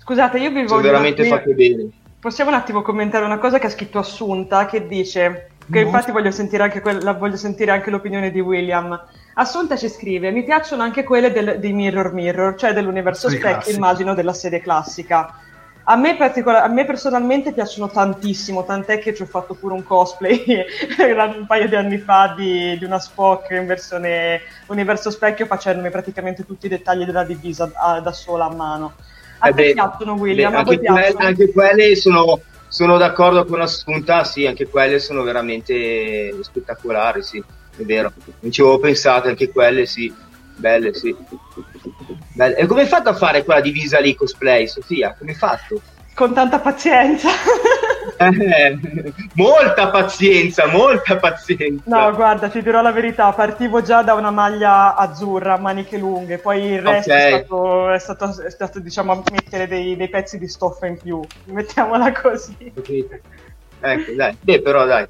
Scusate, 0.00 0.38
io 0.38 0.50
vi 0.50 0.66
sono 0.66 0.80
voglio... 0.80 0.82
veramente 0.82 1.22
mi- 1.22 1.28
fatte 1.28 1.52
bene. 1.54 1.88
Possiamo 2.26 2.50
un 2.50 2.56
attimo 2.56 2.82
commentare 2.82 3.24
una 3.24 3.38
cosa 3.38 3.60
che 3.60 3.68
ha 3.68 3.70
scritto 3.70 4.00
Assunta 4.00 4.66
che 4.66 4.88
dice 4.88 5.50
che 5.70 5.78
No. 5.78 5.86
infatti 5.86 6.10
voglio 6.10 6.32
sentire 6.32 6.64
anche, 6.64 6.80
quella, 6.80 7.12
voglio 7.12 7.36
sentire 7.36 7.70
anche 7.70 7.88
l'opinione 7.88 8.32
di 8.32 8.40
William. 8.40 9.00
Assunta 9.34 9.76
ci 9.76 9.88
scrive: 9.88 10.32
Mi 10.32 10.42
piacciono 10.42 10.82
anche 10.82 11.04
quelle 11.04 11.30
del, 11.30 11.60
di 11.60 11.72
Mirror 11.72 12.12
Mirror, 12.12 12.56
cioè 12.56 12.72
dell'universo 12.72 13.28
specchio, 13.28 13.72
immagino 13.72 14.12
della 14.12 14.32
serie 14.32 14.60
classica. 14.60 15.38
A 15.84 15.94
me, 15.94 16.16
particola- 16.16 16.64
a 16.64 16.68
me 16.68 16.84
personalmente 16.84 17.52
piacciono 17.52 17.88
tantissimo, 17.90 18.64
tant'è 18.64 18.98
che 18.98 19.14
ci 19.14 19.22
ho 19.22 19.26
fatto 19.26 19.54
pure 19.54 19.74
un 19.74 19.84
cosplay 19.84 20.64
un 20.98 21.44
paio 21.46 21.68
di 21.68 21.76
anni 21.76 21.98
fa 21.98 22.34
di, 22.36 22.76
di 22.76 22.84
una 22.84 22.98
Spock 22.98 23.50
in 23.52 23.66
versione 23.66 24.40
universo 24.66 25.10
specchio 25.10 25.46
facendomi 25.46 25.90
praticamente 25.90 26.44
tutti 26.44 26.66
i 26.66 26.70
dettagli 26.70 27.04
della 27.04 27.22
divisa 27.22 27.70
ah, 27.72 28.00
da 28.00 28.10
sola 28.10 28.46
a 28.46 28.52
mano. 28.52 28.94
A 29.39 29.53
te 29.53 29.72
piacciono 29.72 30.14
William? 30.14 30.53
voi 30.53 30.61
anche, 30.61 30.78
quelle, 30.78 31.14
anche 31.16 31.53
quelle 31.53 31.97
sono, 31.97 32.41
sono 32.68 32.97
d'accordo 32.97 33.45
con 33.45 33.61
Assunta, 33.61 34.24
sì, 34.24 34.47
anche 34.47 34.68
quelle 34.68 34.99
sono 34.99 35.22
veramente 35.22 36.34
spettacolari, 36.43 37.22
sì, 37.22 37.43
è 37.76 37.82
vero. 37.82 38.12
Non 38.41 38.51
ci 38.51 38.61
avevo 38.61 38.78
pensato, 38.78 39.28
anche 39.28 39.51
quelle 39.51 39.87
sì, 39.87 40.12
belle, 40.57 40.95
sì. 40.95 41.14
Belle. 42.32 42.57
E 42.57 42.66
come 42.66 42.82
hai 42.82 42.87
fatto 42.87 43.11
a 43.11 43.14
fare 43.14 43.45
quella 43.45 43.61
divisa 43.61 43.99
lì 43.99 44.14
cosplay, 44.14 44.66
Sofia? 44.66 45.14
Come 45.18 45.32
hai 45.32 45.37
fatto? 45.37 45.80
Con 46.14 46.32
tanta 46.32 46.59
pazienza. 46.59 47.28
Eh, 48.18 48.78
molta 49.34 49.90
pazienza, 49.90 50.66
molta 50.66 51.16
pazienza. 51.16 51.82
No, 51.86 52.14
guarda, 52.14 52.48
ti 52.48 52.62
dirò 52.62 52.80
la 52.82 52.92
verità, 52.92 53.32
partivo 53.32 53.82
già 53.82 54.02
da 54.02 54.14
una 54.14 54.30
maglia 54.30 54.94
azzurra, 54.96 55.58
maniche 55.58 55.98
lunghe, 55.98 56.38
poi 56.38 56.62
il 56.62 56.82
resto 56.82 57.12
Ok. 57.12 57.18
è, 57.18 57.28
stato, 57.28 57.90
è, 57.90 57.98
stato, 57.98 58.42
è 58.42 58.50
stato, 58.50 58.80
diciamo, 58.80 59.22
mettere 59.30 59.66
dei, 59.66 59.96
dei 59.96 60.08
pezzi 60.08 60.38
di 60.38 60.48
stoffa 60.48 60.86
in 60.86 60.98
più, 60.98 61.20
mettiamola 61.46 62.12
così. 62.12 62.72
Ecco, 63.80 64.12
dai. 64.12 64.36
Beh, 64.40 64.62
però 64.62 64.86
dai. 64.86 65.06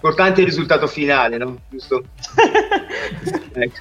Importante 0.00 0.40
il 0.42 0.46
risultato 0.46 0.86
finale, 0.86 1.38
no? 1.38 1.58
Giusto? 1.68 2.04
ecco. 3.52 3.80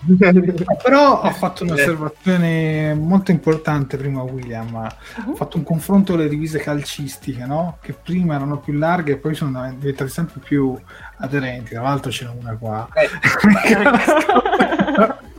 Però 0.84 1.22
ha 1.22 1.30
fatto 1.32 1.64
un'osservazione 1.64 2.96
molto 2.96 3.30
importante 3.30 3.98
prima 3.98 4.24
William, 4.24 4.76
ha 4.78 4.96
Mhm. 5.26 5.36
fatto 5.36 5.58
un 5.58 5.64
confronto 5.64 6.16
delle 6.16 6.28
divise 6.28 6.58
calcistiche, 6.58 7.46
no? 7.46 7.78
che 7.82 7.94
prima 7.94 8.34
erano 8.34 8.58
più 8.58 8.74
larghe 8.74 9.12
e 9.14 9.18
poi 9.18 9.36
sono 9.36 9.72
diventate 9.78 10.10
sempre 10.10 10.40
più 10.44 10.76
aderenti, 11.18 11.74
tra 11.74 11.84
l'altro 11.84 12.10
c'era 12.10 12.32
una 12.36 12.56
qua. 12.58 12.88
Eh, 12.94 13.08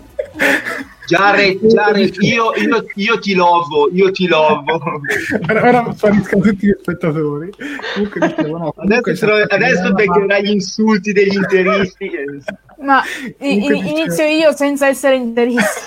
Jared, 1.09 1.65
Jared, 1.67 2.17
io, 2.21 2.53
io, 2.55 2.85
io 2.95 3.19
ti 3.19 3.35
lovo, 3.35 3.89
io 3.93 4.11
ti 4.11 4.27
lovo. 4.29 4.79
ora, 5.49 5.91
spariscono 5.97 6.43
tutti 6.43 6.67
gli 6.67 6.75
spettatori. 6.79 7.51
Comunque 7.95 8.21
dicevo, 8.21 8.59
no, 8.59 8.73
comunque 8.73 9.13
Adesso, 9.13 9.27
tro- 9.27 9.47
c'è- 9.47 9.55
adesso 9.55 9.93
beccherai 9.93 10.43
gli 10.45 10.51
insulti 10.51 11.13
degli 11.13 11.35
interisti. 11.35 12.11
Ma 12.81 13.03
Comunque 13.39 13.77
inizio 13.77 14.25
io 14.25 14.55
senza 14.55 14.87
essere 14.87 15.17
interista. 15.17 15.81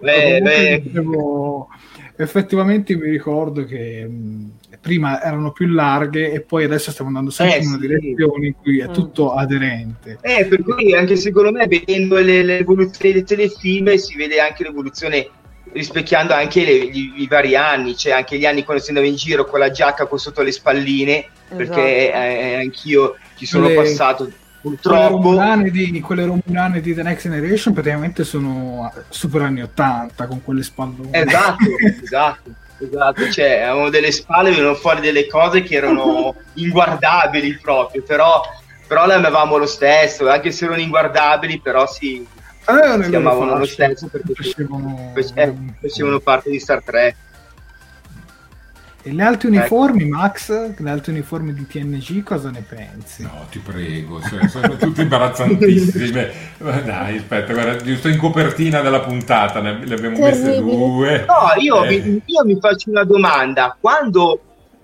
Beh, 0.00 0.40
beh, 0.42 0.80
dicevo, 0.84 1.68
effettivamente 2.16 2.96
mi 2.96 3.10
ricordo 3.10 3.64
che 3.64 4.06
mh, 4.08 4.50
prima 4.80 5.22
erano 5.22 5.52
più 5.52 5.66
larghe 5.68 6.32
e 6.32 6.40
poi 6.40 6.64
adesso 6.64 6.90
stiamo 6.90 7.10
andando 7.10 7.30
sempre 7.30 7.56
Eh, 7.58 7.62
in 7.62 7.68
una 7.68 7.78
sì. 7.80 7.86
direzione 7.86 8.46
in 8.46 8.54
cui 8.54 8.80
è 8.80 8.88
Mm. 8.88 8.92
tutto 8.92 9.34
aderente. 9.34 10.18
Eh, 10.22 10.46
per 10.46 10.62
cui 10.62 10.94
anche 10.94 11.16
secondo 11.16 11.52
me 11.52 11.66
vedendo 11.66 12.16
le- 12.18 12.42
l'evoluzione 12.42 13.12
dei 13.12 13.24
telefilm 13.24 13.94
si 13.96 14.16
vede 14.16 14.40
anche 14.40 14.62
l'evoluzione 14.62 15.28
rispecchiando 15.72 16.32
anche 16.32 16.64
le- 16.64 16.86
gli- 16.90 17.12
i 17.16 17.26
vari 17.28 17.54
anni, 17.54 17.96
cioè 17.96 18.12
anche 18.12 18.38
gli 18.38 18.46
anni 18.46 18.64
quando 18.64 18.82
si 18.82 18.88
andava 18.88 19.06
in 19.06 19.14
giro 19.16 19.44
con 19.44 19.60
la 19.60 19.70
giacca 19.70 20.06
con 20.06 20.18
sotto 20.18 20.42
le 20.42 20.50
spalline, 20.50 21.26
perché 21.54 22.12
eh, 22.12 22.54
anch'io 22.56 23.16
ci 23.36 23.46
sono 23.46 23.66
Quelle- 23.66 23.82
passato 23.82 24.24
Quelle 24.24 24.34
purtroppo. 24.76 25.08
romulane, 25.16 25.70
di, 25.70 26.00
quelle 26.00 26.24
romulane 26.24 26.80
di 26.80 26.92
The 26.94 27.02
Next 27.02 27.22
Generation 27.28 27.72
praticamente 27.72 28.24
sono 28.24 28.92
super 29.08 29.42
anni 29.42 29.62
80 29.62 30.26
con 30.26 30.42
quelle 30.42 30.62
spallone. 30.62 31.10
Esatto, 31.12 31.64
esatto, 32.02 32.50
esatto, 32.80 33.30
cioè 33.30 33.60
avevano 33.60 33.90
delle 33.90 34.12
spalle, 34.12 34.50
venivano 34.50 34.74
fuori 34.74 35.00
delle 35.00 35.26
cose 35.26 35.62
che 35.62 35.76
erano 35.76 36.34
inguardabili 36.54 37.58
proprio, 37.60 38.02
però, 38.02 38.42
però 38.86 39.06
le 39.06 39.14
amavamo 39.14 39.56
lo 39.56 39.66
stesso, 39.66 40.28
anche 40.28 40.50
se 40.50 40.64
erano 40.64 40.80
inguardabili, 40.80 41.60
però 41.60 41.86
si, 41.86 42.26
le 42.66 43.04
si 43.04 43.14
amavano 43.14 43.58
lo 43.58 43.66
stesso 43.66 44.06
perché 44.08 44.32
facevano- 44.34 45.12
eh, 45.14 45.54
facevano 45.80 46.20
parte 46.20 46.50
di 46.50 46.60
Star 46.60 46.82
Trek. 46.82 47.16
E 49.02 49.12
le 49.12 49.22
alte 49.22 49.46
Ecco. 49.46 49.56
uniformi, 49.56 50.04
Max, 50.06 50.50
le 50.76 50.90
alte 50.90 51.10
uniformi 51.10 51.54
di 51.54 51.66
TNG, 51.66 52.22
cosa 52.22 52.50
ne 52.50 52.60
pensi? 52.62 53.22
No, 53.22 53.46
ti 53.50 53.58
prego, 53.58 54.20
cioè, 54.20 54.46
sono 54.46 54.76
tutte 54.76 55.00
imbarazzantissime. 55.02 56.30
Dai, 56.58 57.16
aspetta, 57.16 57.52
guarda, 57.54 57.76
giusto 57.82 58.08
in 58.08 58.18
copertina 58.18 58.82
della 58.82 59.00
puntata 59.00 59.60
ne 59.62 59.84
le 59.86 59.94
abbiamo 59.94 60.18
messe 60.18 60.54
due. 60.54 61.24
No, 61.26 61.60
io, 61.62 61.82
Eh, 61.84 61.88
mi, 62.02 62.22
io 62.26 62.44
mi 62.44 62.58
faccio 62.60 62.90
una 62.90 63.04
domanda, 63.04 63.74
quando 63.80 64.38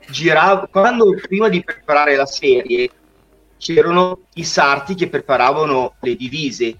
giravo, 0.08 0.68
quando 0.70 1.10
prima 1.20 1.48
di 1.50 1.62
preparare 1.62 2.16
la 2.16 2.26
serie 2.26 2.90
c'erano 3.58 4.20
i 4.34 4.44
sarti 4.44 4.94
che 4.94 5.08
preparavano 5.08 5.94
le 6.00 6.16
divise, 6.16 6.78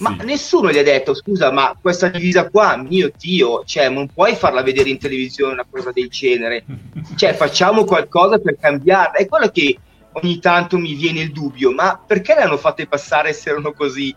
ma 0.00 0.16
sì. 0.18 0.26
nessuno 0.26 0.70
gli 0.70 0.78
ha 0.78 0.82
detto 0.82 1.14
scusa 1.14 1.50
ma 1.50 1.76
questa 1.80 2.08
divisa 2.08 2.48
qua 2.48 2.76
mio 2.76 3.10
dio 3.16 3.62
cioè 3.64 3.88
non 3.88 4.08
puoi 4.08 4.34
farla 4.34 4.62
vedere 4.62 4.90
in 4.90 4.98
televisione 4.98 5.52
una 5.52 5.66
cosa 5.68 5.92
del 5.92 6.08
genere. 6.08 6.64
Cioè 7.16 7.34
facciamo 7.34 7.84
qualcosa 7.84 8.38
per 8.38 8.56
cambiarla. 8.58 9.18
È 9.18 9.26
quello 9.26 9.48
che 9.48 9.78
ogni 10.12 10.38
tanto 10.38 10.78
mi 10.78 10.94
viene 10.94 11.20
il 11.20 11.32
dubbio 11.32 11.72
ma 11.72 12.02
perché 12.04 12.34
le 12.34 12.42
hanno 12.42 12.56
fatte 12.56 12.86
passare 12.86 13.32
se 13.32 13.50
erano 13.50 13.72
così 13.72 14.14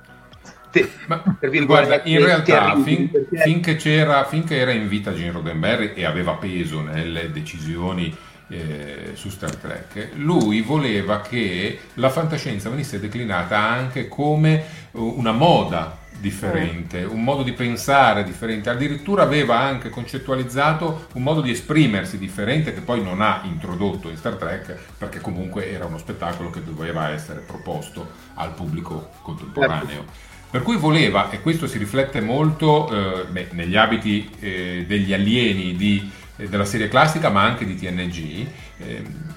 te- 0.71 0.89
Ma, 1.07 1.23
guarda, 1.65 2.01
in 2.05 2.23
realtà 2.23 2.75
fin- 2.84 3.09
perché- 3.09 3.38
finché, 3.38 3.75
c'era, 3.75 4.23
finché 4.25 4.57
era 4.57 4.71
in 4.71 4.88
vita 4.88 5.13
Gene 5.13 5.31
Roddenberry 5.31 5.93
e 5.93 6.05
aveva 6.05 6.34
peso 6.34 6.81
nelle 6.81 7.31
decisioni 7.31 8.15
eh, 8.53 9.11
su 9.15 9.29
Star 9.29 9.55
Trek, 9.55 10.11
lui 10.15 10.61
voleva 10.61 11.21
che 11.21 11.79
la 11.95 12.09
fantascienza 12.09 12.69
venisse 12.69 12.99
declinata 12.99 13.57
anche 13.57 14.07
come 14.07 14.63
uh, 14.91 15.13
una 15.17 15.31
moda 15.31 16.01
differente, 16.19 17.03
un 17.03 17.23
modo 17.23 17.43
di 17.43 17.51
pensare 17.51 18.23
differente, 18.23 18.69
addirittura 18.69 19.23
aveva 19.23 19.59
anche 19.59 19.89
concettualizzato 19.89 21.07
un 21.13 21.23
modo 21.23 21.41
di 21.41 21.51
esprimersi 21.51 22.17
differente 22.17 22.73
che 22.73 22.81
poi 22.81 23.03
non 23.03 23.21
ha 23.21 23.41
introdotto 23.43 24.09
in 24.09 24.15
Star 24.15 24.35
Trek 24.35 24.77
perché 24.97 25.19
comunque 25.19 25.71
era 25.71 25.85
uno 25.85 25.97
spettacolo 25.97 26.49
che 26.49 26.63
doveva 26.63 27.09
essere 27.09 27.41
proposto 27.41 28.09
al 28.35 28.53
pubblico 28.53 29.09
contemporaneo. 29.21 30.05
Per 30.49 30.61
cui 30.61 30.77
voleva, 30.77 31.31
e 31.31 31.41
questo 31.41 31.65
si 31.65 31.79
riflette 31.79 32.21
molto 32.21 32.87
eh, 32.87 33.25
beh, 33.25 33.47
negli 33.53 33.75
abiti 33.75 34.29
eh, 34.39 34.85
degli 34.87 35.11
alieni 35.11 35.75
di- 35.75 35.97
eh, 35.97 36.22
della 36.49 36.65
serie 36.65 36.87
classica, 36.87 37.29
ma 37.29 37.43
anche 37.43 37.65
di 37.65 37.75
TNG, 37.75 38.47
ehm, 38.79 39.33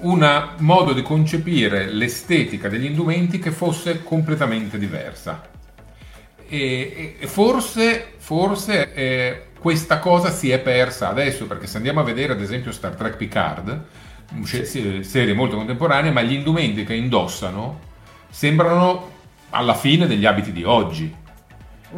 un 0.00 0.54
modo 0.58 0.92
di 0.92 1.02
concepire 1.02 1.86
l'estetica 1.86 2.68
degli 2.68 2.86
indumenti 2.86 3.38
che 3.38 3.50
fosse 3.50 4.02
completamente 4.02 4.78
diversa. 4.78 5.48
E, 6.48 7.16
e 7.18 7.26
forse, 7.26 8.14
forse 8.16 8.92
eh, 8.94 9.42
questa 9.58 9.98
cosa 9.98 10.30
si 10.30 10.50
è 10.50 10.58
persa 10.58 11.08
adesso, 11.10 11.46
perché 11.46 11.66
se 11.66 11.76
andiamo 11.76 12.00
a 12.00 12.04
vedere 12.04 12.32
ad 12.32 12.40
esempio 12.40 12.72
Star 12.72 12.94
Trek 12.94 13.16
Picard, 13.16 13.84
se- 14.44 15.02
serie 15.04 15.34
molto 15.34 15.56
contemporanee, 15.56 16.10
ma 16.10 16.22
gli 16.22 16.32
indumenti 16.32 16.84
che 16.84 16.94
indossano 16.94 17.88
sembrano 18.30 19.18
alla 19.50 19.74
fine 19.74 20.06
degli 20.06 20.26
abiti 20.26 20.52
di 20.52 20.64
oggi. 20.64 21.14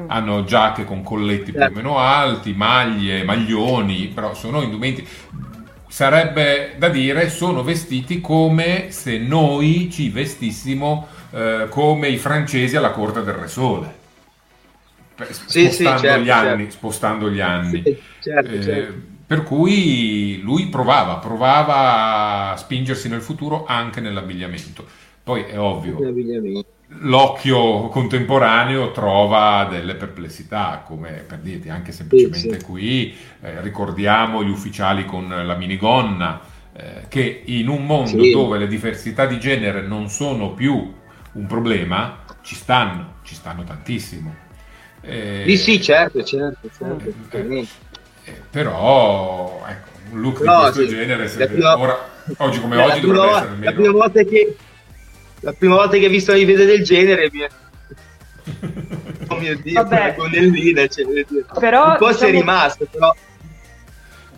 Hanno 0.06 0.44
giacche 0.44 0.84
con 0.84 1.02
colletti 1.02 1.52
più 1.52 1.66
o 1.66 1.70
meno 1.70 1.98
alti, 1.98 2.52
maglie, 2.52 3.24
maglioni, 3.24 4.08
però 4.08 4.34
sono 4.34 4.62
indumenti. 4.62 5.06
Sarebbe 5.86 6.74
da 6.78 6.88
dire, 6.88 7.28
sono 7.28 7.62
vestiti 7.62 8.20
come 8.20 8.90
se 8.90 9.18
noi 9.18 9.90
ci 9.90 10.08
vestissimo 10.08 11.06
eh, 11.30 11.66
come 11.68 12.08
i 12.08 12.16
francesi 12.18 12.76
alla 12.76 12.90
corte 12.92 13.22
del 13.22 13.34
Re 13.34 13.48
Sole. 13.48 14.00
Per- 15.14 15.28
Sì, 15.44 15.68
sì, 15.70 15.84
spostando, 15.84 16.00
certo, 16.00 16.22
gli 16.24 16.30
anni, 16.30 16.62
certo. 16.62 16.70
spostando 16.70 17.30
gli 17.30 17.40
anni. 17.40 17.82
Sì, 17.82 18.02
certo, 18.18 18.50
Eh, 18.50 18.60
certo. 18.60 19.00
Per 19.26 19.42
cui 19.44 20.40
lui 20.42 20.68
provava, 20.68 21.16
provava 21.16 22.50
a 22.52 22.56
spingersi 22.56 23.08
nel 23.08 23.22
futuro 23.22 23.64
anche 23.66 24.00
nell'abbigliamento. 24.00 24.86
Poi 25.22 25.42
è 25.44 25.58
ovvio, 25.58 25.96
l'occhio 27.00 27.88
contemporaneo 27.88 28.90
trova 28.92 29.66
delle 29.70 29.94
perplessità, 29.94 30.82
come 30.84 31.24
per 31.26 31.38
dirti 31.38 31.68
anche 31.68 31.92
semplicemente 31.92 32.58
sì, 32.58 32.64
qui, 32.64 33.16
eh, 33.40 33.60
ricordiamo 33.60 34.44
gli 34.44 34.50
ufficiali 34.50 35.04
con 35.04 35.28
la 35.28 35.54
minigonna, 35.54 36.40
eh, 36.74 37.04
che 37.08 37.42
in 37.46 37.68
un 37.68 37.84
mondo 37.84 38.22
sì. 38.22 38.32
dove 38.32 38.58
le 38.58 38.66
diversità 38.66 39.26
di 39.26 39.38
genere 39.38 39.82
non 39.82 40.08
sono 40.08 40.52
più 40.52 40.92
un 41.32 41.46
problema, 41.46 42.24
ci 42.42 42.54
stanno, 42.54 43.14
ci 43.22 43.34
stanno 43.34 43.64
tantissimo. 43.64 44.34
Eh, 45.00 45.44
sì, 45.46 45.56
sì, 45.56 45.82
certo, 45.82 46.22
certo, 46.22 46.68
certo. 46.76 47.12
Eh, 47.30 47.66
eh, 48.24 48.40
però, 48.50 49.64
ecco, 49.66 49.88
un 50.12 50.20
look 50.20 50.40
no, 50.42 50.54
di 50.54 50.60
questo 50.60 50.82
sì, 50.82 50.88
genere, 50.88 51.28
se, 51.28 51.46
prima, 51.48 51.78
ora, 51.78 51.98
oggi 52.36 52.60
come 52.60 52.76
oggi 52.76 53.00
dovrebbe 53.00 53.30
essere. 53.30 53.64
La 53.64 53.72
prima 53.72 53.90
volta 53.90 54.22
che 54.22 54.56
la 55.42 55.52
prima 55.52 55.76
volta 55.76 55.96
che 55.96 56.06
ho 56.06 56.10
visto 56.10 56.32
una 56.32 56.42
video 56.42 56.64
del 56.64 56.82
genere 56.82 57.30
mi 57.32 57.40
è... 57.40 57.48
oh 59.28 59.36
mio 59.36 59.56
dio 59.58 59.82
Vabbè. 59.82 60.14
gonnellina 60.16 60.86
cioè, 60.88 61.04
però, 61.58 61.90
un 61.90 61.96
po' 61.98 62.08
diciamo... 62.08 62.12
sei 62.12 62.30
rimasto 62.32 62.88
però 62.90 63.14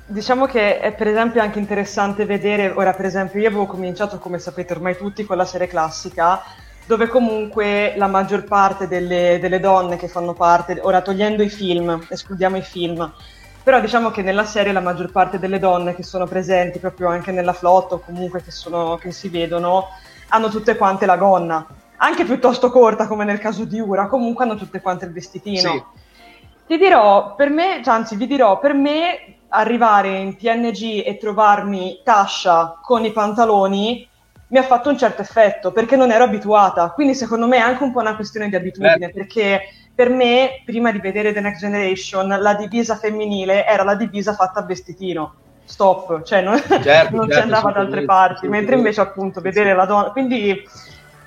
Diciamo 0.07 0.45
che 0.45 0.81
è 0.81 0.93
per 0.93 1.09
esempio 1.09 1.41
anche 1.41 1.59
interessante 1.59 2.27
vedere, 2.27 2.69
ora 2.69 2.93
per 2.93 3.07
esempio 3.07 3.41
io 3.41 3.49
avevo 3.49 3.65
cominciato 3.65 4.19
come 4.19 4.39
sapete 4.39 4.75
ormai 4.75 4.99
tutti 4.99 5.25
con 5.25 5.39
la 5.39 5.47
serie 5.47 5.67
classica 5.67 6.43
dove 6.85 7.09
comunque 7.09 7.95
la 7.97 8.07
maggior 8.07 8.45
parte 8.45 8.87
delle, 8.87 9.39
delle 9.41 9.61
donne 9.61 9.97
che 9.97 10.09
fanno 10.09 10.35
parte, 10.35 10.79
ora 10.83 11.01
togliendo 11.01 11.43
i 11.43 11.49
film, 11.49 12.07
escludiamo 12.07 12.59
i 12.59 12.63
film, 12.63 13.11
però 13.63 13.81
diciamo 13.81 14.11
che 14.11 14.21
nella 14.21 14.45
serie 14.45 14.73
la 14.73 14.81
maggior 14.81 15.11
parte 15.11 15.39
delle 15.39 15.59
donne 15.59 15.95
che 15.95 16.03
sono 16.03 16.27
presenti 16.27 16.79
proprio 16.79 17.09
anche 17.09 17.33
nella 17.33 17.55
flotta 17.55 17.95
o 17.95 18.01
comunque 18.01 18.43
che, 18.43 18.51
sono, 18.51 18.97
che 18.97 19.11
si 19.11 19.31
vedono 19.31 19.89
hanno 20.35 20.49
tutte 20.49 20.77
quante 20.77 21.07
la 21.07 21.17
gonna, 21.17 21.65
anche 21.99 22.25
piuttosto 22.25 22.71
corta 22.71 23.07
come 23.07 23.25
nel 23.25 23.39
caso 23.39 23.65
di 23.65 23.79
Ura, 23.79 24.09
comunque 24.09 24.45
hanno 24.45 24.57
tutte 24.57 24.81
quante 24.81 25.05
il 25.05 25.13
vestitino. 25.13 25.71
Sì. 25.71 25.83
Ti 26.67 26.77
dirò, 26.77 27.35
per 27.37 27.51
me, 27.51 27.81
cioè, 27.85 27.95
anzi 27.95 28.17
vi 28.17 28.27
dirò, 28.27 28.59
per 28.59 28.75
me 28.75 29.37
arrivare 29.49 30.19
in 30.19 30.37
TNG 30.37 31.07
e 31.07 31.17
trovarmi 31.21 32.01
Tasha 32.03 32.81
con 32.83 33.05
i 33.05 33.13
pantaloni 33.13 34.09
mi 34.49 34.59
ha 34.59 34.63
fatto 34.63 34.89
un 34.89 34.99
certo 34.99 35.23
effetto 35.23 35.71
perché 35.71 35.95
non 35.95 36.11
ero 36.11 36.25
abituata. 36.25 36.91
Quindi 36.91 37.15
secondo 37.15 37.47
me 37.47 37.59
è 37.59 37.61
anche 37.61 37.85
un 37.85 37.93
po' 37.93 38.01
una 38.01 38.17
questione 38.17 38.49
di 38.49 38.57
abitudine, 38.57 39.07
eh. 39.07 39.13
perché 39.13 39.61
per 39.95 40.09
me, 40.09 40.63
prima 40.65 40.91
di 40.91 40.99
vedere 40.99 41.33
The 41.33 41.41
Next 41.41 41.61
Generation, 41.61 42.27
la 42.27 42.55
divisa 42.55 42.97
femminile 42.97 43.65
era 43.67 43.85
la 43.85 43.95
divisa 43.95 44.35
fatta 44.35 44.61
a 44.61 44.65
vestitino 44.65 45.35
stop, 45.65 46.23
cioè 46.23 46.43
non, 46.43 46.61
certo, 46.61 47.17
non 47.17 47.29
certo, 47.29 47.33
si 47.33 47.41
andava 47.41 47.73
da 47.73 47.81
altre 47.81 48.05
parti, 48.05 48.49
mentre 48.49 48.77
invece 48.77 49.01
appunto 49.01 49.41
vedere 49.41 49.75
la 49.75 49.87
donna, 49.87 50.11
quindi 50.11 50.63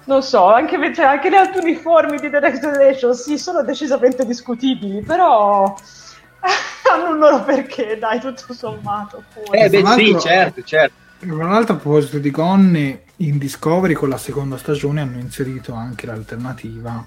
non 0.06 0.24
so, 0.24 0.52
anche, 0.52 0.78
cioè, 0.94 1.06
anche 1.06 1.30
gli 1.30 1.36
altri 1.36 1.60
uniformi 1.62 2.18
di 2.18 2.30
The 2.30 2.40
Next 2.40 2.62
Generation 2.62 3.14
sì, 3.14 3.38
sono 3.38 3.62
decisamente 3.64 4.26
discutibili, 4.26 5.02
però 5.02 5.76
hanno 6.92 7.10
un 7.10 7.18
loro 7.18 7.44
perché, 7.44 7.98
dai, 8.00 8.20
tutto 8.20 8.54
sommato. 8.54 9.24
Fuori. 9.30 9.60
Eh 9.60 9.70
beh 9.70 9.86
sì, 9.94 10.18
certo, 10.20 10.64
certo. 10.64 10.96
Tra 11.20 11.48
l'altro 11.48 11.76
a 11.76 11.78
proposito 11.78 12.20
di 12.20 12.32
gonne, 12.32 13.04
in 13.18 13.38
Discovery 13.38 13.94
con 13.94 14.10
la 14.10 14.18
seconda 14.18 14.58
stagione 14.58 15.02
hanno 15.02 15.18
inserito 15.18 15.74
anche 15.74 16.06
l'alternativa. 16.06 17.06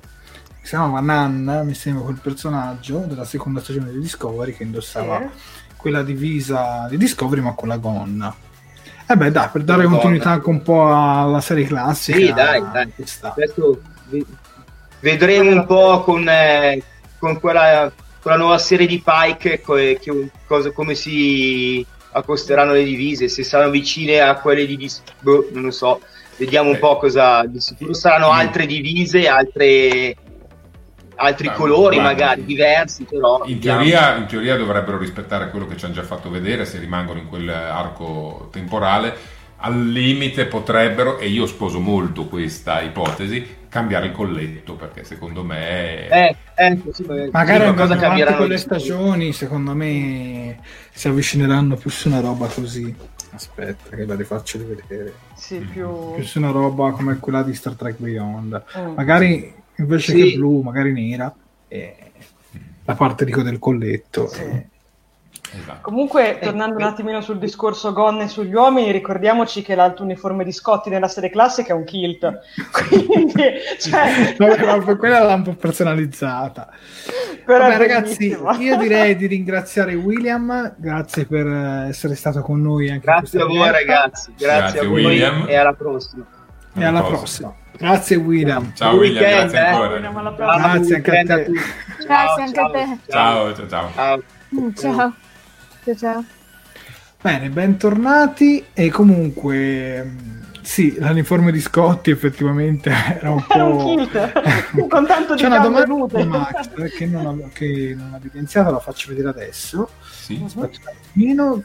Si 0.61 0.68
chiamava 0.68 1.01
Nan, 1.01 1.62
mi 1.64 1.74
sembra 1.74 2.05
quel 2.05 2.18
personaggio 2.20 2.99
della 3.07 3.24
seconda 3.24 3.61
stagione 3.61 3.93
di 3.93 4.01
Discovery 4.01 4.53
che 4.53 4.62
indossava... 4.64 5.18
Sì 5.20 5.59
quella 5.81 6.03
divisa 6.03 6.87
di 6.89 6.97
Discovery 6.97 7.41
ma 7.41 7.55
con 7.55 7.68
la 7.68 7.76
gonna. 7.78 8.35
E 9.07 9.12
eh 9.12 9.16
beh 9.16 9.31
dai, 9.33 9.49
per 9.51 9.62
dare 9.62 9.87
continuità 9.87 10.31
anche 10.31 10.49
un 10.49 10.62
po' 10.62 10.87
alla 10.87 11.41
serie 11.41 11.66
classica. 11.66 12.18
Sì, 12.18 12.33
dai, 12.33 12.62
dai. 12.70 12.93
Questo 13.35 13.81
vedremo 15.01 15.51
un 15.51 15.66
po' 15.66 16.03
con, 16.03 16.28
eh, 16.28 16.81
con, 17.18 17.41
quella, 17.41 17.91
con, 18.20 18.31
la 18.31 18.39
nuova 18.39 18.59
serie 18.59 18.87
di 18.87 19.03
Pike 19.05 19.61
che, 19.61 19.99
che 20.01 20.31
cosa, 20.47 20.70
come 20.70 20.95
si 20.95 21.85
accosteranno 22.12 22.72
le 22.72 22.85
divise, 22.85 23.28
se 23.28 23.43
saranno 23.43 23.70
vicine 23.70 24.20
a 24.20 24.37
quelle 24.37 24.66
di 24.66 24.76
Discovery, 24.76 25.16
boh, 25.20 25.49
non 25.53 25.62
lo 25.64 25.70
so. 25.70 26.01
Vediamo 26.37 26.70
un 26.70 26.78
po' 26.78 26.97
cosa 26.97 27.45
di 27.47 27.61
sicuro 27.61 27.93
saranno 27.93 28.31
altre 28.31 28.64
divise, 28.64 29.28
altre 29.28 30.16
altri 31.20 31.48
ah, 31.48 31.52
colori 31.52 31.96
guarda, 31.96 32.12
magari 32.12 32.44
diversi, 32.44 33.04
però... 33.04 33.42
In 33.44 33.60
teoria, 33.60 34.16
in 34.16 34.26
teoria, 34.26 34.56
dovrebbero 34.56 34.96
rispettare 34.98 35.50
quello 35.50 35.66
che 35.66 35.76
ci 35.76 35.84
hanno 35.84 35.94
già 35.94 36.02
fatto 36.02 36.30
vedere 36.30 36.64
se 36.64 36.78
rimangono 36.78 37.18
in 37.18 37.28
quell'arco 37.28 38.48
temporale. 38.50 39.38
Al 39.62 39.88
limite 39.88 40.46
potrebbero, 40.46 41.18
e 41.18 41.28
io 41.28 41.44
sposo 41.44 41.80
molto 41.80 42.26
questa 42.26 42.80
ipotesi, 42.80 43.58
cambiare 43.68 44.06
il 44.06 44.12
colletto 44.12 44.72
perché 44.74 45.04
secondo 45.04 45.44
me... 45.44 46.08
Eh, 46.08 46.36
eh, 46.56 46.80
sì, 46.90 47.04
magari 47.30 47.66
sì, 47.66 47.74
cosa 47.74 47.96
cambieranno 47.96 48.36
con 48.38 48.48
le 48.48 48.56
stagioni, 48.56 49.32
secondo 49.34 49.74
me 49.74 50.58
si 50.90 51.08
avvicineranno 51.08 51.76
più 51.76 51.90
su 51.90 52.08
una 52.08 52.20
roba 52.20 52.46
così. 52.46 52.94
Aspetta, 53.32 53.94
che 53.94 54.06
la 54.06 54.14
rifaccio 54.14 54.58
vedere. 54.58 55.12
Sì, 55.34 55.58
più... 55.58 56.14
più 56.14 56.24
su 56.24 56.38
una 56.38 56.50
roba 56.50 56.90
come 56.92 57.18
quella 57.18 57.42
di 57.42 57.54
Star 57.54 57.74
Trek 57.74 57.96
Beyond. 57.98 58.64
Mm. 58.78 58.94
Magari 58.94 59.54
invece 59.81 60.12
sì. 60.12 60.31
che 60.31 60.37
blu, 60.37 60.61
magari 60.62 60.93
nera, 60.93 61.35
e 61.68 61.97
la 62.85 62.95
parte 62.95 63.24
dico 63.24 63.43
del 63.43 63.59
colletto. 63.59 64.28
Sì. 64.28 64.43
E... 64.43 64.68
Esatto. 65.53 65.81
Comunque, 65.81 66.39
tornando 66.41 66.76
un 66.76 66.83
attimino 66.83 67.20
sul 67.20 67.39
discorso 67.39 67.93
gonne 67.93 68.28
sugli 68.28 68.55
uomini, 68.55 68.93
ricordiamoci 68.93 69.62
che 69.62 69.74
l'alto 69.74 70.05
uniforme 70.05 70.45
di 70.45 70.53
Scotti 70.53 70.91
nella 70.91 71.09
serie 71.09 71.28
classica 71.28 71.72
è 71.72 71.76
un 71.76 71.85
kilt. 71.85 72.41
Quindi, 72.70 73.43
cioè... 73.81 74.37
Vabbè, 74.39 74.97
quella 74.97 75.24
l'ha 75.24 75.35
un 75.35 75.43
po' 75.43 75.55
personalizzata. 75.55 76.68
Però 77.45 77.59
Vabbè, 77.59 77.78
ragazzi, 77.78 78.37
io 78.59 78.76
direi 78.76 79.16
di 79.16 79.26
ringraziare 79.26 79.95
William, 79.95 80.74
grazie 80.76 81.26
per 81.26 81.47
essere 81.89 82.14
stato 82.14 82.43
con 82.43 82.62
noi. 82.62 82.89
Anche 82.89 83.07
grazie 83.07 83.41
a 83.41 83.47
voi, 83.47 83.70
ragazzi. 83.70 84.33
Grazie, 84.37 84.57
grazie 84.57 84.81
a 84.81 84.85
voi 84.85 85.05
William. 85.05 85.47
e 85.49 85.57
alla 85.57 85.72
prossima. 85.72 86.24
E 86.74 86.85
alla 86.85 87.03
prossima. 87.03 87.53
Grazie 87.81 88.16
William. 88.16 88.72
Ciao 88.74 88.95
William, 88.95 89.24
weekend, 89.24 89.51
grazie 89.51 89.59
eh? 89.59 89.70
ancora. 89.70 89.89
William, 89.89 90.37
grazie 90.37 90.95
anche 90.97 91.11
a 91.11 91.24
te. 91.24 91.51
Grazie 92.05 92.43
anche 92.43 92.61
a 92.61 92.70
te. 92.70 92.99
Ciao, 93.09 93.55
ciao, 93.55 93.68
ciao. 93.68 93.91
Ciao. 93.95 94.22
Ciao. 94.74 95.14
ciao. 95.85 95.95
ciao. 95.97 96.24
Bene, 97.22 97.49
bentornati 97.49 98.66
e 98.74 98.91
comunque 98.91 100.39
sì, 100.70 100.94
l'uniforme 101.00 101.50
di 101.50 101.60
Scotti 101.60 102.12
effettivamente 102.12 102.90
era 103.18 103.32
un 103.32 103.44
po'... 103.44 103.58
Un 103.58 104.06
kit, 104.06 104.86
con 104.86 105.04
tanto 105.04 105.34
di 105.34 105.40
C'è 105.40 105.48
una 105.48 105.58
domanda 105.58 106.06
di 106.22 106.24
Max 106.28 106.70
che 106.96 107.06
non, 107.06 107.26
ho, 107.26 107.50
che 107.52 107.96
non 107.98 108.12
ha 108.12 108.16
evidenziato, 108.18 108.70
la 108.70 108.78
faccio 108.78 109.08
vedere 109.08 109.30
adesso. 109.30 109.88
Sì. 110.08 110.40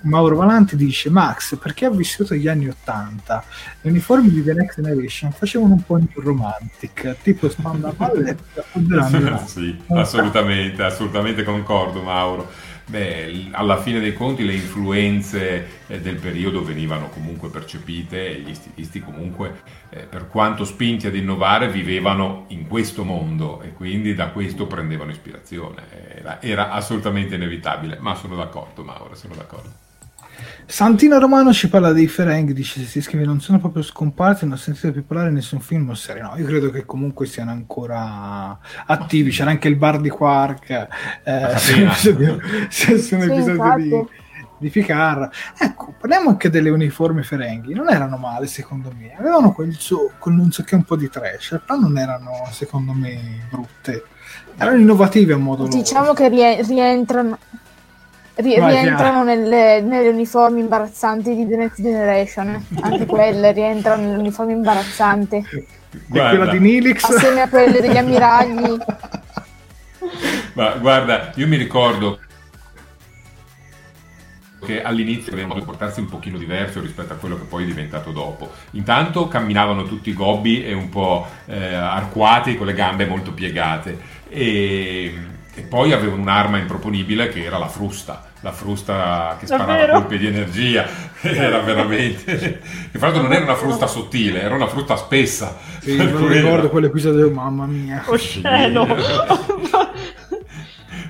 Mauro 0.01 0.35
Valanti 0.37 0.75
dice 0.75 1.11
Max, 1.11 1.55
perché 1.57 1.85
ha 1.85 1.91
vissuto 1.91 2.33
gli 2.33 2.47
anni 2.47 2.67
Ottanta? 2.67 3.43
Le 3.81 3.91
uniformi 3.91 4.31
di 4.31 4.43
The 4.43 4.53
Next 4.53 4.81
Generation 4.81 5.31
facevano 5.31 5.73
un 5.73 5.83
po' 5.83 5.99
più 6.11 6.21
romantic, 6.23 7.17
tipo 7.21 7.47
spanda 7.47 7.93
palletta 7.95 8.63
Sì, 9.45 9.83
assolutamente, 9.89 10.81
assolutamente 10.81 11.43
concordo 11.43 12.01
Mauro 12.01 12.64
Beh, 12.87 13.47
alla 13.51 13.81
fine 13.81 13.99
dei 13.99 14.13
conti 14.13 14.45
le 14.45 14.53
influenze 14.53 15.83
eh, 15.87 15.99
del 16.01 16.17
periodo 16.17 16.63
venivano 16.63 17.09
comunque 17.09 17.49
percepite 17.49 18.29
e 18.29 18.39
gli 18.41 18.53
stilisti 18.53 18.99
comunque, 18.99 19.61
eh, 19.89 20.01
per 20.01 20.27
quanto 20.27 20.65
spinti 20.65 21.07
ad 21.07 21.15
innovare, 21.15 21.67
vivevano 21.69 22.45
in 22.49 22.67
questo 22.67 23.03
mondo 23.03 23.61
e 23.63 23.73
quindi 23.73 24.13
da 24.13 24.29
questo 24.29 24.67
prendevano 24.67 25.09
ispirazione. 25.09 25.83
Era, 26.15 26.41
era 26.41 26.71
assolutamente 26.71 27.35
inevitabile, 27.35 27.97
ma 27.99 28.13
sono 28.13 28.35
d'accordo 28.35 28.83
Mauro, 28.83 29.15
sono 29.15 29.33
d'accordo. 29.33 29.71
Santino 30.67 31.19
Romano 31.19 31.53
ci 31.53 31.69
parla 31.69 31.91
dei 31.91 32.07
Ferengi, 32.07 32.51
dice 32.51 32.83
si 32.83 32.99
scrive 32.99 33.23
non 33.23 33.39
sono 33.39 33.59
proprio 33.59 33.83
scomparsi, 33.83 34.45
non 34.45 34.55
ho 34.55 34.57
sentito 34.57 34.91
più 34.91 35.05
parlare 35.05 35.29
in 35.29 35.35
nessun 35.35 35.59
film 35.59 35.89
o 35.89 35.93
serie. 35.93 36.23
No, 36.23 36.33
io 36.37 36.45
credo 36.45 36.71
che 36.71 36.85
comunque 36.85 37.27
siano 37.27 37.51
ancora 37.51 38.57
attivi. 38.85 39.29
C'era 39.29 39.51
anche 39.51 39.67
il 39.67 39.75
bar 39.75 40.01
di 40.01 40.09
Quark, 40.09 40.69
eh, 41.23 41.45
un 41.75 41.87
episodio, 41.87 42.39
su 42.69 43.15
un 43.15 43.21
episodio 43.21 43.75
di, 43.75 44.07
di 44.57 44.69
Ficar. 44.69 45.29
Ecco, 45.57 45.93
parliamo 45.99 46.29
anche 46.29 46.49
delle 46.49 46.71
uniformi 46.71 47.21
Ferenghi. 47.21 47.73
Non 47.73 47.89
erano 47.89 48.17
male, 48.17 48.47
secondo 48.47 48.91
me. 48.97 49.15
Avevano 49.15 49.53
quel, 49.53 49.73
suo, 49.75 50.11
quel 50.17 50.33
non 50.33 50.51
so 50.51 50.63
che 50.63 50.73
un 50.73 50.83
po' 50.83 50.95
di 50.95 51.09
trash, 51.09 51.61
però 51.63 51.79
non 51.79 51.97
erano, 51.97 52.31
secondo 52.51 52.91
me, 52.91 53.45
brutte. 53.51 54.03
Erano 54.57 54.77
innovative 54.77 55.33
a 55.33 55.37
modo 55.37 55.67
diciamo 55.67 56.05
loro. 56.07 56.13
Diciamo 56.13 56.53
che 56.55 56.63
rientrano 56.63 57.37
Ri- 58.35 58.59
rientrano 58.59 59.23
nelle, 59.23 59.81
nelle, 59.81 60.09
uniformi 60.09 60.59
imbarazzanti 60.59 61.35
di 61.35 61.47
The 61.47 61.55
Next 61.55 61.81
Generation. 61.81 62.65
Anche 62.81 63.05
quelle 63.05 63.51
rientrano 63.51 64.01
nelle 64.01 64.17
uniformi 64.17 64.53
imbarazzanti. 64.53 65.45
Guarda. 66.07 66.31
E 66.31 66.35
quella 66.35 66.51
di 66.51 66.59
Nilix. 66.59 67.03
Assieme 67.03 67.41
a 67.41 67.49
quelle 67.49 67.79
degli 67.79 67.97
ammiragli. 67.97 68.77
Ma 70.53 70.71
guarda, 70.71 71.31
io 71.35 71.47
mi 71.47 71.57
ricordo 71.57 72.19
che 74.65 74.81
all'inizio 74.81 75.31
aveva 75.31 75.47
modo 75.47 75.59
di 75.59 75.65
portarsi 75.65 75.99
un 75.99 76.09
pochino 76.09 76.37
diverso 76.37 76.81
rispetto 76.81 77.13
a 77.13 77.15
quello 77.15 77.37
che 77.37 77.43
poi 77.43 77.63
è 77.63 77.67
diventato 77.67 78.11
dopo. 78.11 78.51
Intanto 78.71 79.27
camminavano 79.27 79.83
tutti 79.83 80.13
gobbi 80.13 80.65
e 80.65 80.73
un 80.73 80.89
po' 80.89 81.27
eh, 81.45 81.73
arcuati 81.73 82.57
con 82.57 82.65
le 82.65 82.73
gambe 82.73 83.05
molto 83.05 83.31
piegate 83.31 83.97
e, 84.27 85.13
e 85.53 85.61
poi 85.61 85.93
avevano 85.93 86.21
un'arma 86.21 86.57
improponibile 86.57 87.29
che 87.29 87.43
era 87.43 87.57
la 87.57 87.67
frusta 87.67 88.24
la 88.45 88.51
frusta 88.51 89.37
che 89.39 89.47
sparava 89.47 89.71
Davvero? 89.71 89.93
colpi 89.93 90.19
di 90.19 90.27
energia 90.27 90.85
era 91.21 91.61
veramente 91.61 92.61
l'altro 92.91 93.23
non 93.23 93.33
era 93.33 93.43
una 93.43 93.55
frusta 93.55 93.87
sottile 93.87 94.39
era 94.41 94.53
una 94.53 94.67
frutta 94.67 94.95
spessa 94.95 95.57
Sì, 95.79 95.97
lo 95.97 96.11
quello. 96.11 96.27
ricordo 96.27 96.69
quell'episodio, 96.69 97.31
mamma 97.31 97.65
mia. 97.65 98.03
Osceno. 98.05 98.85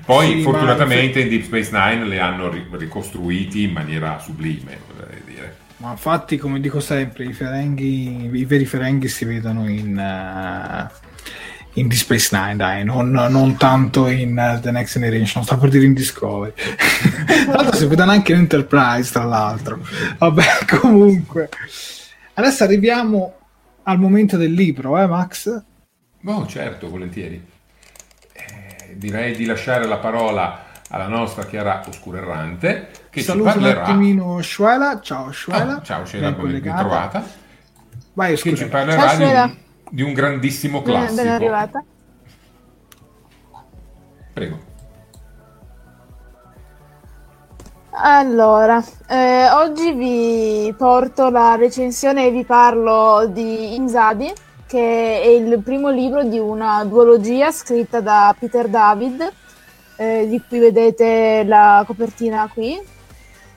poi 0.06 0.36
Sì, 0.36 0.42
fortunatamente 0.42 1.20
in 1.20 1.28
Deep 1.28 1.42
Space 1.42 1.70
Nine 1.72 2.06
le 2.06 2.20
hanno 2.20 2.48
ri- 2.48 2.66
ricostruiti 2.70 3.64
in 3.64 3.72
maniera 3.72 4.18
sublime 4.18 4.78
vorrei 4.94 5.22
dire 5.26 5.56
Ma 5.78 5.90
infatti, 5.90 6.38
come 6.38 6.58
dico 6.60 6.80
sempre, 6.80 7.24
i, 7.26 7.32
ferenghi, 7.34 8.30
i 8.32 8.44
veri 8.46 8.64
ferenghi 8.64 9.08
si 9.08 9.26
vedono 9.26 9.68
in, 9.68 9.98
eh, 9.98 10.90
in 11.76 11.88
Deep 11.88 12.00
Space 12.00 12.28
Nine, 12.36 12.56
dai, 12.56 12.84
non, 12.84 13.10
non 13.10 13.56
tanto 13.56 14.06
in 14.08 14.38
eh, 14.38 14.60
The 14.60 14.70
Next 14.70 14.94
Generation, 14.94 15.42
sta 15.44 15.56
per 15.56 15.68
dire 15.68 15.84
in 15.84 15.94
Discovery. 15.94 16.52
tra 17.46 17.54
l'altro 17.54 17.76
si 17.76 17.86
vedono 17.86 18.10
anche 18.10 18.32
in 18.32 18.38
Enterprise, 18.38 19.12
tra 19.12 19.24
l'altro. 19.24 19.80
Vabbè, 20.18 20.44
comunque. 20.80 21.48
Adesso 22.34 22.64
arriviamo 22.64 23.34
al 23.84 23.98
momento 23.98 24.36
del 24.36 24.52
libro, 24.52 24.98
eh 24.98 25.06
Max? 25.06 25.62
oh 26.28 26.44
certo 26.46 26.90
volentieri 26.90 27.40
Eh, 28.32 28.94
direi 28.96 29.36
di 29.36 29.44
lasciare 29.44 29.86
la 29.86 29.98
parola 29.98 30.64
alla 30.88 31.06
nostra 31.06 31.44
Chiara 31.44 31.82
Oscurerrante 31.86 32.90
che 33.10 33.22
Saluto 33.22 33.50
ci 33.50 33.56
un 33.56 33.62
parlerà 33.62 33.84
attimino 33.84 34.42
Shuela, 34.42 35.00
ciao 35.00 35.30
Shuela. 35.32 35.76
Ah, 35.76 35.82
ciao 35.82 36.04
Sheila 36.04 36.32
ben 36.32 36.62
trovata 36.62 37.24
Vai, 38.12 38.30
che 38.30 38.36
scusa. 38.38 38.56
ci 38.56 38.68
parlerà 38.68 39.08
Ciao, 39.08 39.56
di 39.90 40.02
un, 40.02 40.12
grandissimo 40.12 40.82
classico 40.82 41.22
ben 41.22 41.32
arrivata. 41.32 41.84
prego 44.32 44.74
Allora, 47.98 48.84
eh, 49.08 49.48
oggi 49.52 49.92
vi 49.92 50.74
porto 50.76 51.30
la 51.30 51.54
recensione 51.54 52.26
e 52.26 52.30
vi 52.30 52.44
parlo 52.44 53.26
di 53.26 53.74
Inzadi, 53.74 54.30
che 54.66 55.22
è 55.22 55.26
il 55.26 55.62
primo 55.62 55.88
libro 55.88 56.22
di 56.22 56.38
una 56.38 56.84
duologia 56.84 57.50
scritta 57.50 58.00
da 58.00 58.36
Peter 58.38 58.68
David, 58.68 59.32
eh, 59.96 60.26
di 60.28 60.42
cui 60.46 60.58
vedete 60.58 61.42
la 61.46 61.84
copertina 61.86 62.50
qui. 62.52 62.78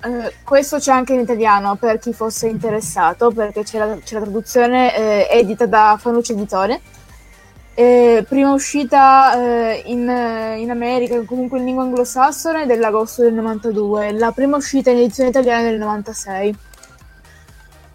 Eh, 0.02 0.34
questo 0.46 0.78
c'è 0.78 0.92
anche 0.92 1.14
in 1.14 1.20
italiano 1.20 1.76
per 1.76 2.00
chi 2.00 2.14
fosse 2.14 2.48
interessato, 2.48 3.32
perché 3.32 3.64
c'è 3.64 3.80
la, 3.80 3.98
c'è 3.98 4.16
la 4.16 4.22
traduzione 4.22 4.96
eh, 4.96 5.28
edita 5.32 5.66
da 5.66 5.98
Fanucci 6.00 6.32
Editore. 6.32 6.82
Eh, 7.74 8.26
prima 8.28 8.52
uscita 8.54 9.34
eh, 9.36 9.84
in, 9.86 10.08
eh, 10.10 10.60
in 10.60 10.70
America, 10.70 11.22
comunque 11.24 11.60
in 11.60 11.66
lingua 11.66 11.84
anglosassone, 11.84 12.66
dell'agosto 12.66 13.24
del 13.24 13.34
92, 13.34 14.12
la 14.14 14.32
prima 14.32 14.58
uscita 14.58 14.90
in 14.90 14.98
edizione 14.98 15.30
italiana 15.30 15.64
del 15.64 15.78
96. 15.78 16.58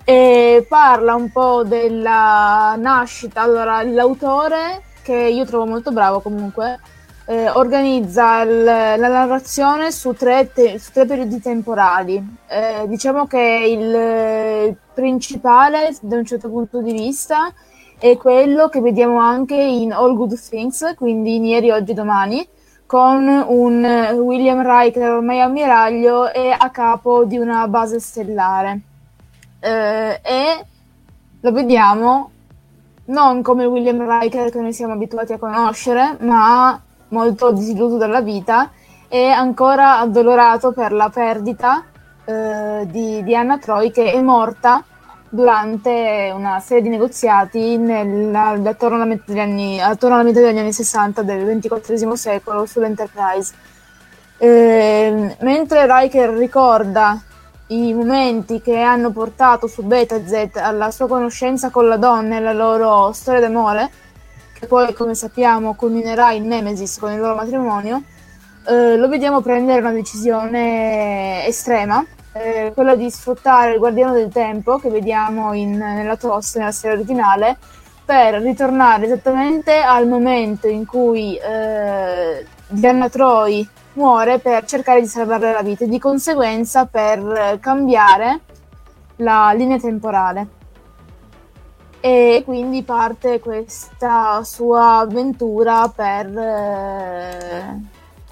E 0.04 0.66
parla 0.68 1.14
un 1.14 1.30
po' 1.30 1.64
della 1.64 2.76
nascita. 2.78 3.40
Allora, 3.40 3.82
l'autore, 3.82 4.82
che 5.02 5.14
io 5.14 5.44
trovo 5.46 5.66
molto 5.66 5.90
bravo 5.90 6.20
comunque, 6.20 6.78
eh, 7.26 7.48
organizza 7.50 8.42
il- 8.42 8.64
la 8.64 8.96
narrazione 8.96 9.90
su 9.90 10.12
tre, 10.12 10.50
te- 10.52 10.78
su 10.78 10.92
tre 10.92 11.06
periodi 11.06 11.40
temporali. 11.40 12.22
Eh, 12.46 12.86
diciamo 12.86 13.26
che 13.26 13.66
il 13.68 13.94
eh, 13.94 14.76
principale, 14.92 15.96
da 16.00 16.16
un 16.16 16.24
certo 16.24 16.48
punto 16.48 16.80
di 16.80 16.92
vista, 16.92 17.52
è 17.98 18.16
quello 18.16 18.68
che 18.68 18.80
vediamo 18.80 19.18
anche 19.18 19.54
in 19.54 19.92
All 19.92 20.14
Good 20.14 20.38
Things, 20.48 20.94
quindi 20.96 21.36
in 21.36 21.46
Ieri, 21.46 21.70
Oggi, 21.70 21.94
Domani, 21.94 22.46
con 22.86 23.26
un 23.26 23.84
eh, 23.84 24.12
William 24.12 24.60
Riker 24.62 25.12
ormai 25.12 25.40
ammiraglio 25.40 26.30
e 26.30 26.54
a 26.56 26.70
capo 26.70 27.24
di 27.24 27.38
una 27.38 27.66
base 27.68 27.98
stellare. 28.00 28.80
Eh, 29.60 30.20
e 30.22 30.64
lo 31.40 31.52
vediamo 31.52 32.30
non 33.06 33.42
come 33.42 33.64
William 33.64 34.06
Riker 34.20 34.50
che 34.50 34.60
noi 34.60 34.72
siamo 34.72 34.92
abituati 34.92 35.32
a 35.32 35.38
conoscere, 35.38 36.16
ma 36.20 36.78
molto 37.08 37.52
disilluso 37.52 37.96
dalla 37.96 38.20
vita 38.20 38.70
e 39.08 39.28
ancora 39.28 39.98
addolorato 39.98 40.72
per 40.72 40.92
la 40.92 41.08
perdita 41.08 41.84
eh, 42.24 42.86
di, 42.86 43.22
di 43.22 43.36
Anna 43.36 43.58
Troy 43.58 43.90
che 43.90 44.12
è 44.12 44.20
morta 44.20 44.82
durante 45.34 46.32
una 46.32 46.60
serie 46.60 46.84
di 46.84 46.88
negoziati 46.88 47.76
nella- 47.76 48.56
attorno, 48.64 48.96
alla 48.96 49.04
metà 49.04 49.24
degli 49.26 49.40
anni, 49.40 49.80
attorno 49.80 50.14
alla 50.14 50.24
metà 50.24 50.40
degli 50.40 50.58
anni 50.58 50.72
60 50.72 51.22
del 51.22 51.58
XXIV 51.58 52.12
secolo 52.12 52.66
sull'Enterprise. 52.66 53.52
Eh, 54.38 55.36
mentre 55.40 55.86
Riker 55.88 56.30
ricorda 56.30 57.20
i 57.68 57.92
momenti 57.94 58.60
che 58.60 58.80
hanno 58.80 59.10
portato 59.10 59.66
su 59.66 59.82
Beta 59.82 60.24
Z 60.24 60.50
alla 60.54 60.90
sua 60.90 61.08
conoscenza 61.08 61.70
con 61.70 61.88
la 61.88 61.96
donna 61.96 62.36
e 62.36 62.40
la 62.40 62.52
loro 62.52 63.10
storia 63.12 63.40
d'amore, 63.40 63.90
poi, 64.66 64.92
come 64.94 65.14
sappiamo, 65.14 65.74
culminerà 65.74 66.32
in 66.32 66.46
Nemesis 66.46 66.98
con 66.98 67.12
il 67.12 67.18
loro 67.18 67.34
matrimonio, 67.34 68.02
eh, 68.66 68.96
lo 68.96 69.08
vediamo 69.08 69.40
prendere 69.40 69.80
una 69.80 69.92
decisione 69.92 71.46
estrema, 71.46 72.04
eh, 72.32 72.72
quella 72.74 72.94
di 72.94 73.10
sfruttare 73.10 73.72
il 73.72 73.78
guardiano 73.78 74.12
del 74.12 74.30
tempo 74.30 74.78
che 74.78 74.88
vediamo 74.88 75.52
in- 75.52 75.76
nella 75.76 76.16
tosse, 76.16 76.58
nella 76.58 76.72
serie 76.72 76.96
originale, 76.96 77.56
per 78.04 78.34
ritornare 78.42 79.06
esattamente 79.06 79.80
al 79.80 80.06
momento 80.06 80.66
in 80.66 80.84
cui 80.84 81.36
eh, 81.36 82.46
Diana 82.68 83.08
Troy 83.08 83.66
muore 83.94 84.38
per 84.40 84.64
cercare 84.64 85.00
di 85.00 85.06
salvarle 85.06 85.52
la 85.52 85.62
vita 85.62 85.84
e 85.84 85.88
di 85.88 85.98
conseguenza 85.98 86.86
per 86.86 87.58
cambiare 87.60 88.40
la 89.16 89.52
linea 89.52 89.78
temporale. 89.78 90.46
E 92.06 92.42
quindi 92.44 92.82
parte 92.82 93.40
questa 93.40 94.44
sua 94.44 94.98
avventura 94.98 95.88
per 95.88 96.26
eh, 96.36 97.80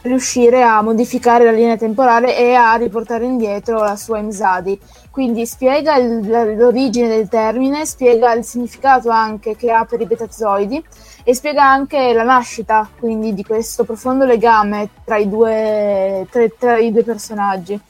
riuscire 0.02 0.62
a 0.62 0.82
modificare 0.82 1.46
la 1.46 1.52
linea 1.52 1.78
temporale 1.78 2.36
e 2.36 2.52
a 2.52 2.74
riportare 2.74 3.24
indietro 3.24 3.78
la 3.78 3.96
sua 3.96 4.18
Imzadi. 4.18 4.78
Quindi 5.10 5.46
spiega 5.46 5.96
il- 5.96 6.54
l'origine 6.54 7.08
del 7.08 7.28
termine, 7.30 7.86
spiega 7.86 8.34
il 8.34 8.44
significato 8.44 9.08
anche 9.08 9.56
che 9.56 9.70
ha 9.70 9.86
per 9.86 10.02
i 10.02 10.06
betazoidi 10.06 10.84
e 11.24 11.34
spiega 11.34 11.64
anche 11.64 12.12
la 12.12 12.24
nascita 12.24 12.86
quindi 12.98 13.32
di 13.32 13.42
questo 13.42 13.84
profondo 13.84 14.26
legame 14.26 14.90
tra 15.02 15.16
i 15.16 15.30
due, 15.30 16.26
tra, 16.30 16.44
tra 16.58 16.76
i 16.76 16.92
due 16.92 17.04
personaggi. 17.04 17.80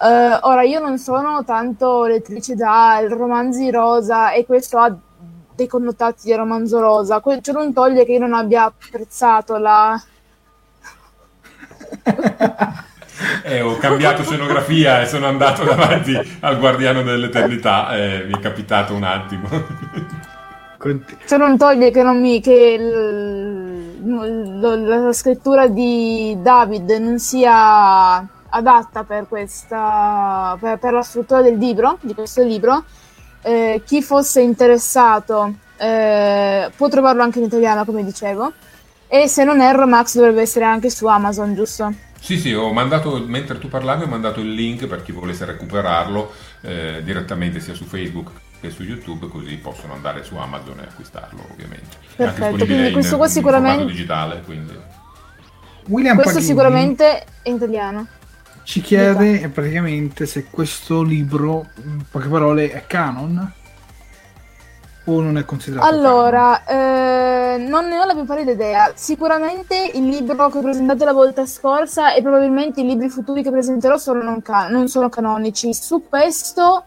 Eh, 0.00 0.38
ora, 0.42 0.62
io 0.62 0.80
non 0.80 0.98
sono 0.98 1.44
tanto 1.44 2.04
lettrice 2.06 2.54
da 2.54 3.00
romanzi 3.08 3.70
rosa 3.70 4.32
e 4.32 4.44
questo 4.46 4.78
ha 4.78 4.94
dei 5.54 5.66
connotati 5.66 6.22
di 6.24 6.34
romanzo 6.34 6.80
rosa. 6.80 7.20
Que- 7.20 7.40
ciò 7.42 7.52
non 7.52 7.72
toglie 7.72 8.04
che 8.04 8.12
io 8.12 8.20
non 8.20 8.34
abbia 8.34 8.64
apprezzato 8.64 9.56
la, 9.56 10.00
Eh, 13.42 13.60
ho 13.60 13.76
cambiato 13.78 14.22
scenografia 14.22 15.00
e 15.00 15.06
sono 15.06 15.26
andato 15.26 15.64
davanti 15.64 16.14
al 16.40 16.58
guardiano 16.58 17.02
dell'eternità 17.02 17.96
e 17.96 18.24
mi 18.26 18.34
è 18.34 18.38
capitato 18.40 18.94
un 18.94 19.02
attimo 19.02 19.48
Ciò 21.26 21.36
non 21.36 21.56
toglie 21.58 21.90
che, 21.90 22.02
non 22.04 22.20
mi, 22.20 22.40
che 22.40 22.52
il- 22.78 24.60
lo- 24.60 24.76
la 25.06 25.12
scrittura 25.12 25.66
di 25.66 26.38
David 26.40 26.88
non 26.90 27.18
sia 27.18 28.24
adatta 28.50 29.04
per, 29.04 29.26
questa, 29.28 30.56
per, 30.60 30.78
per 30.78 30.92
la 30.92 31.02
struttura 31.02 31.42
del 31.42 31.56
libro, 31.56 31.98
di 32.00 32.14
questo 32.14 32.42
libro. 32.42 32.84
Eh, 33.42 33.82
chi 33.84 34.02
fosse 34.02 34.40
interessato 34.40 35.54
eh, 35.76 36.70
può 36.76 36.88
trovarlo 36.88 37.22
anche 37.22 37.38
in 37.38 37.44
italiano, 37.44 37.84
come 37.84 38.04
dicevo. 38.04 38.52
E 39.06 39.26
se 39.26 39.44
non 39.44 39.60
erro, 39.60 39.86
Max 39.86 40.16
dovrebbe 40.16 40.42
essere 40.42 40.64
anche 40.64 40.90
su 40.90 41.06
Amazon, 41.06 41.54
giusto? 41.54 41.92
Sì, 42.20 42.36
sì, 42.36 42.52
ho 42.52 42.72
mandato, 42.72 43.22
mentre 43.24 43.58
tu 43.58 43.68
parlavi, 43.68 44.04
ho 44.04 44.08
mandato 44.08 44.40
il 44.40 44.52
link 44.52 44.86
per 44.86 45.02
chi 45.02 45.12
volesse 45.12 45.44
recuperarlo 45.44 46.30
eh, 46.62 47.00
direttamente 47.02 47.60
sia 47.60 47.74
su 47.74 47.84
Facebook 47.84 48.30
che 48.60 48.70
su 48.70 48.82
YouTube, 48.82 49.28
così 49.28 49.54
possono 49.56 49.94
andare 49.94 50.24
su 50.24 50.36
Amazon 50.36 50.80
e 50.80 50.82
acquistarlo, 50.82 51.46
ovviamente. 51.52 51.96
Perfetto, 52.16 52.64
quindi 52.66 52.90
questo 52.90 53.12
in, 53.12 53.18
qua 53.18 53.28
sicuramente- 53.28 53.84
digitale, 53.84 54.42
quindi... 54.44 54.76
William 55.86 56.16
Questo 56.16 56.34
Paghini 56.34 56.52
sicuramente 56.52 57.24
è 57.42 57.48
in 57.48 57.54
italiano. 57.54 58.06
Ci 58.68 58.82
chiede 58.82 59.48
praticamente 59.48 60.26
se 60.26 60.44
questo 60.50 61.00
libro, 61.02 61.68
in 61.82 62.04
poche 62.10 62.28
parole, 62.28 62.70
è 62.70 62.84
canon. 62.86 63.52
o 65.06 65.20
non 65.22 65.38
è 65.38 65.44
considerato 65.46 65.86
Allora, 65.88 66.66
eh, 66.66 67.56
non 67.66 67.88
ne 67.88 67.98
ho 67.98 68.04
la 68.04 68.12
più 68.12 68.26
pallida 68.26 68.50
idea. 68.50 68.92
Sicuramente 68.94 69.92
il 69.94 70.06
libro 70.06 70.50
che 70.50 70.58
ho 70.58 70.60
presentato 70.60 71.06
la 71.06 71.14
volta 71.14 71.46
scorsa 71.46 72.12
e 72.12 72.20
probabilmente 72.20 72.82
i 72.82 72.84
libri 72.84 73.08
futuri 73.08 73.42
che 73.42 73.50
presenterò 73.50 73.96
sono 73.96 74.22
non, 74.22 74.42
ca- 74.42 74.68
non 74.68 74.86
sono 74.88 75.08
canonici. 75.08 75.72
Su 75.72 76.04
questo 76.06 76.84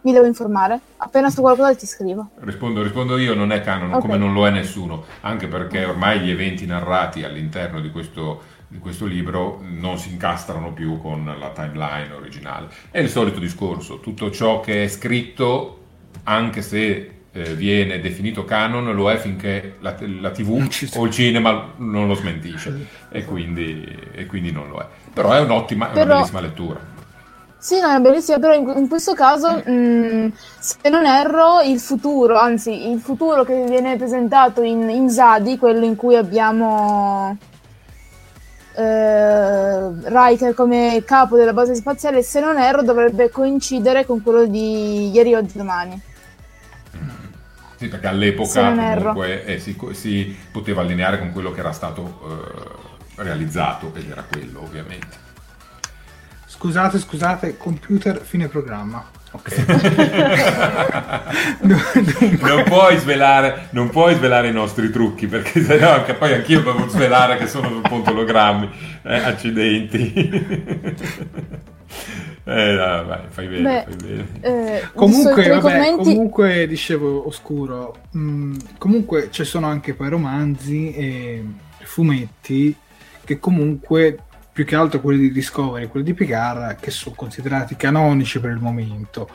mi 0.00 0.12
devo 0.12 0.24
informare. 0.24 0.80
Appena 0.96 1.28
sto 1.28 1.42
qualcosa 1.42 1.74
ti 1.74 1.84
scrivo. 1.84 2.30
Rispondo, 2.38 2.82
rispondo 2.82 3.18
io, 3.18 3.34
non 3.34 3.52
è 3.52 3.60
canon, 3.60 3.92
Ok. 3.92 4.00
come 4.00 4.16
non 4.16 4.32
lo 4.32 4.46
è 4.46 4.50
nessuno, 4.50 5.04
anche 5.20 5.46
perché 5.46 5.84
ormai 5.84 6.20
gli 6.20 6.30
eventi 6.30 6.64
narrati 6.64 7.22
all'interno 7.22 7.82
di 7.82 7.90
questo, 7.90 8.40
di 8.68 8.78
questo 8.78 9.06
libro 9.06 9.60
non 9.62 9.98
si 9.98 10.10
incastrano 10.10 10.72
più 10.72 11.00
con 11.00 11.24
la 11.38 11.50
timeline 11.50 12.12
originale. 12.12 12.68
È 12.90 12.98
il 12.98 13.08
solito 13.08 13.40
discorso, 13.40 13.98
tutto 14.00 14.30
ciò 14.30 14.60
che 14.60 14.84
è 14.84 14.88
scritto, 14.88 15.84
anche 16.24 16.60
se 16.60 17.10
eh, 17.32 17.54
viene 17.54 18.00
definito 18.00 18.44
canon, 18.44 18.94
lo 18.94 19.10
è 19.10 19.16
finché 19.16 19.76
la, 19.80 19.96
la 20.20 20.30
TV 20.30 20.68
o 20.96 21.04
il 21.06 21.10
cinema 21.10 21.72
non 21.76 22.06
lo 22.06 22.14
smentisce 22.14 22.86
e 23.10 23.24
quindi, 23.24 23.84
e 24.12 24.26
quindi 24.26 24.52
non 24.52 24.68
lo 24.68 24.80
è. 24.80 24.86
Però 25.14 25.32
è 25.32 25.40
un'ottima, 25.40 25.86
è 25.86 25.92
una 25.92 26.02
Però- 26.02 26.14
bellissima 26.16 26.40
lettura. 26.40 26.96
Sì, 27.60 27.80
no, 27.80 27.92
è 27.92 27.98
bellissimo, 27.98 28.38
però 28.38 28.54
in, 28.54 28.72
in 28.76 28.88
questo 28.88 29.14
caso, 29.14 29.50
mh, 29.50 30.32
se 30.60 30.88
non 30.90 31.04
erro, 31.04 31.60
il 31.60 31.80
futuro, 31.80 32.38
anzi, 32.38 32.88
il 32.88 33.00
futuro 33.00 33.42
che 33.42 33.64
viene 33.64 33.96
presentato 33.96 34.62
in, 34.62 34.88
in 34.88 35.10
Zadi, 35.10 35.58
quello 35.58 35.84
in 35.84 35.96
cui 35.96 36.14
abbiamo 36.14 37.36
eh, 38.78 39.88
Riker 40.04 40.54
come 40.54 41.02
capo 41.04 41.36
della 41.36 41.52
base 41.52 41.74
spaziale, 41.74 42.22
se 42.22 42.40
non 42.40 42.58
erro, 42.58 42.82
dovrebbe 42.82 43.30
coincidere 43.30 44.06
con 44.06 44.22
quello 44.22 44.46
di 44.46 45.10
ieri, 45.10 45.34
oggi, 45.34 45.58
domani. 45.58 46.00
Sì, 47.76 47.88
perché 47.88 48.06
Se 48.06 48.12
all'epoca 48.12 48.62
non 48.70 48.80
erro. 48.80 48.98
comunque 49.00 49.44
eh, 49.44 49.58
si, 49.58 49.76
si 49.92 50.36
poteva 50.50 50.82
allineare 50.82 51.18
con 51.18 51.32
quello 51.32 51.52
che 51.52 51.60
era 51.60 51.72
stato 51.72 52.20
eh, 53.16 53.22
realizzato, 53.22 53.92
ed 53.94 54.10
era 54.10 54.24
quello 54.28 54.62
ovviamente. 54.62 55.26
Scusate, 56.46 56.98
scusate, 56.98 57.56
computer, 57.56 58.20
fine 58.20 58.48
programma. 58.48 59.04
Ok. 59.30 59.54
non, 62.40 62.62
puoi 62.64 62.96
svelare, 62.96 63.68
non 63.70 63.90
puoi 63.90 64.14
svelare 64.14 64.48
i 64.48 64.52
nostri 64.52 64.90
trucchi, 64.90 65.26
perché 65.26 65.62
sennò 65.62 65.92
anche 65.92 66.14
poi 66.14 66.32
anch'io 66.32 66.62
devo 66.62 66.88
svelare 66.88 67.36
che 67.36 67.46
sono 67.46 67.68
sul 67.68 67.82
ponto 67.82 68.10
ologrammi. 68.10 68.70
Eh, 69.02 69.14
accidenti. 69.16 70.12
eh, 72.44 72.72
no, 72.72 73.04
vai, 73.04 73.20
fai 73.28 73.46
bene, 73.48 73.62
Beh, 73.62 73.84
fai 73.96 74.08
bene. 74.08 74.26
eh, 74.40 74.82
Comunque, 74.94 75.48
vabbè, 75.48 75.60
commenti- 75.60 76.04
comunque 76.04 76.66
dicevo 76.66 77.26
oscuro. 77.26 77.96
mm, 78.16 78.54
comunque 78.78 79.28
ci 79.30 79.44
sono 79.44 79.66
anche 79.66 79.92
poi 79.94 80.08
romanzi 80.08 80.94
e 80.94 81.44
fumetti 81.82 82.74
che 83.24 83.38
comunque 83.38 84.18
più 84.58 84.66
che 84.66 84.74
altro 84.74 85.00
quelli 85.00 85.20
di 85.20 85.30
Discovery, 85.30 85.86
quelli 85.86 86.04
di 86.04 86.14
Picard, 86.14 86.80
che 86.80 86.90
sono 86.90 87.14
considerati 87.14 87.76
canonici 87.76 88.40
per 88.40 88.50
il 88.50 88.58
momento. 88.58 89.30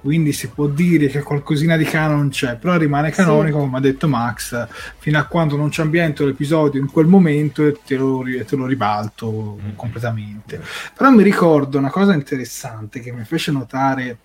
Quindi 0.00 0.32
si 0.32 0.50
può 0.50 0.68
dire 0.68 1.08
che 1.08 1.20
qualcosina 1.20 1.76
di 1.76 1.82
canon 1.82 2.28
c'è, 2.28 2.54
però 2.54 2.76
rimane 2.76 3.10
canonico, 3.10 3.58
come 3.58 3.78
ha 3.78 3.80
detto 3.80 4.06
Max, 4.06 4.68
fino 4.98 5.18
a 5.18 5.24
quando 5.24 5.56
non 5.56 5.72
ci 5.72 5.80
ambiento 5.80 6.24
l'episodio 6.24 6.80
in 6.80 6.88
quel 6.92 7.06
momento 7.06 7.66
e 7.66 7.80
te 7.84 7.96
lo, 7.96 8.22
te 8.22 8.54
lo 8.54 8.66
ribalto 8.66 9.58
completamente. 9.74 10.62
Però 10.96 11.10
mi 11.10 11.24
ricordo 11.24 11.78
una 11.78 11.90
cosa 11.90 12.14
interessante 12.14 13.00
che 13.00 13.10
mi 13.10 13.24
fece 13.24 13.50
notare 13.50 14.18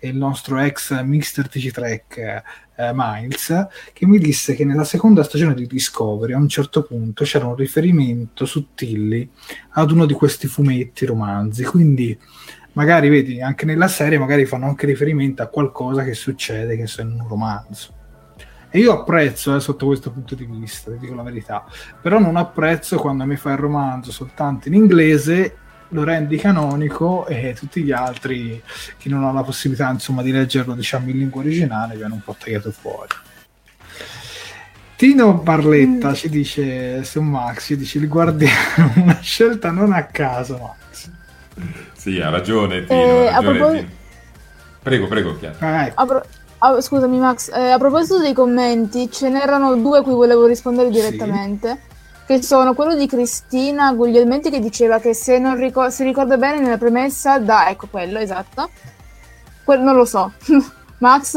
il 0.00 0.16
nostro 0.16 0.58
ex 0.58 1.00
Mr. 1.00 1.46
TG 1.48 1.70
Trek 1.70 2.42
eh, 2.88 2.92
Miles, 2.94 3.66
che 3.92 4.06
mi 4.06 4.18
disse 4.18 4.54
che 4.54 4.64
nella 4.64 4.84
seconda 4.84 5.22
stagione 5.22 5.54
di 5.54 5.66
Discovery 5.66 6.32
a 6.32 6.38
un 6.38 6.48
certo 6.48 6.82
punto 6.82 7.24
c'era 7.24 7.46
un 7.46 7.54
riferimento 7.54 8.44
sottili 8.44 9.28
ad 9.70 9.90
uno 9.90 10.06
di 10.06 10.14
questi 10.14 10.46
fumetti 10.46 11.06
romanzi, 11.06 11.64
quindi 11.64 12.18
magari 12.72 13.08
vedi 13.08 13.40
anche 13.40 13.66
nella 13.66 13.88
serie 13.88 14.18
magari 14.18 14.46
fanno 14.46 14.66
anche 14.66 14.86
riferimento 14.86 15.42
a 15.42 15.46
qualcosa 15.46 16.04
che 16.04 16.14
succede 16.14 16.76
che 16.76 16.86
sia 16.86 17.04
in 17.04 17.12
un 17.12 17.28
romanzo. 17.28 18.00
E 18.74 18.78
io 18.78 18.92
apprezzo 18.92 19.54
eh, 19.54 19.60
sotto 19.60 19.84
questo 19.84 20.10
punto 20.10 20.34
di 20.34 20.46
vista, 20.46 20.90
vi 20.90 20.98
dico 20.98 21.14
la 21.14 21.22
verità, 21.22 21.66
però 22.00 22.18
non 22.18 22.36
apprezzo 22.36 22.96
quando 22.96 23.26
mi 23.26 23.36
fa 23.36 23.52
il 23.52 23.58
romanzo 23.58 24.10
soltanto 24.10 24.68
in 24.68 24.74
inglese 24.74 25.56
lo 25.92 26.04
rendi 26.04 26.36
canonico 26.36 27.26
e 27.26 27.54
tutti 27.58 27.82
gli 27.82 27.92
altri 27.92 28.62
chi 28.98 29.08
non 29.08 29.24
ha 29.24 29.32
la 29.32 29.42
possibilità 29.42 29.88
insomma 29.90 30.22
di 30.22 30.30
leggerlo 30.32 30.74
diciamo 30.74 31.08
in 31.10 31.18
lingua 31.18 31.40
originale 31.42 31.96
viene 31.96 32.12
un 32.14 32.22
po' 32.22 32.34
tagliato 32.38 32.70
fuori 32.70 33.08
Tino 34.96 35.34
Barletta 35.34 36.14
ci 36.14 36.28
dice 36.28 37.02
su 37.04 37.20
Max 37.20 37.66
ci 37.66 37.76
dice 37.76 37.98
il 37.98 38.08
guardiano 38.08 38.92
una 39.02 39.18
scelta 39.20 39.70
non 39.70 39.92
a 39.92 40.04
caso 40.04 40.58
Max 40.58 41.10
Sì, 41.92 42.20
ha 42.20 42.30
ragione, 42.30 42.84
Tino. 42.84 43.00
Eh, 43.00 43.26
ha 43.28 43.36
a 43.36 43.40
ragione, 43.40 43.58
propos- 43.58 43.76
Tino. 43.78 43.90
Prego, 44.82 45.06
prego, 45.06 45.36
Chiara. 45.38 45.56
Ah, 45.60 45.90
A 45.94 46.06
pro- 46.06 46.24
ah, 46.58 46.80
scusami 46.80 47.18
Max, 47.18 47.50
eh, 47.54 47.70
a 47.70 47.78
proposito 47.78 48.18
dei 48.18 48.32
commenti, 48.32 49.08
ce 49.10 49.28
n'erano 49.28 49.76
due 49.76 49.98
a 49.98 50.02
cui 50.02 50.12
volevo 50.14 50.46
rispondere 50.46 50.90
direttamente, 50.90 51.78
che 52.36 52.42
sono 52.42 52.74
quello 52.74 52.94
di 52.96 53.06
Cristina 53.06 53.92
Guglielmenti 53.92 54.50
che 54.50 54.60
diceva 54.60 54.98
che 55.00 55.14
se 55.14 55.38
non 55.38 55.56
ricor- 55.56 55.90
si 55.90 56.04
ricorda 56.04 56.36
bene 56.36 56.60
nella 56.60 56.78
premessa 56.78 57.38
da, 57.38 57.68
ecco 57.68 57.88
quello, 57.88 58.18
esatto, 58.18 58.70
Que- 59.64 59.78
non 59.78 59.96
lo 59.96 60.04
so, 60.04 60.32
Max? 60.98 61.36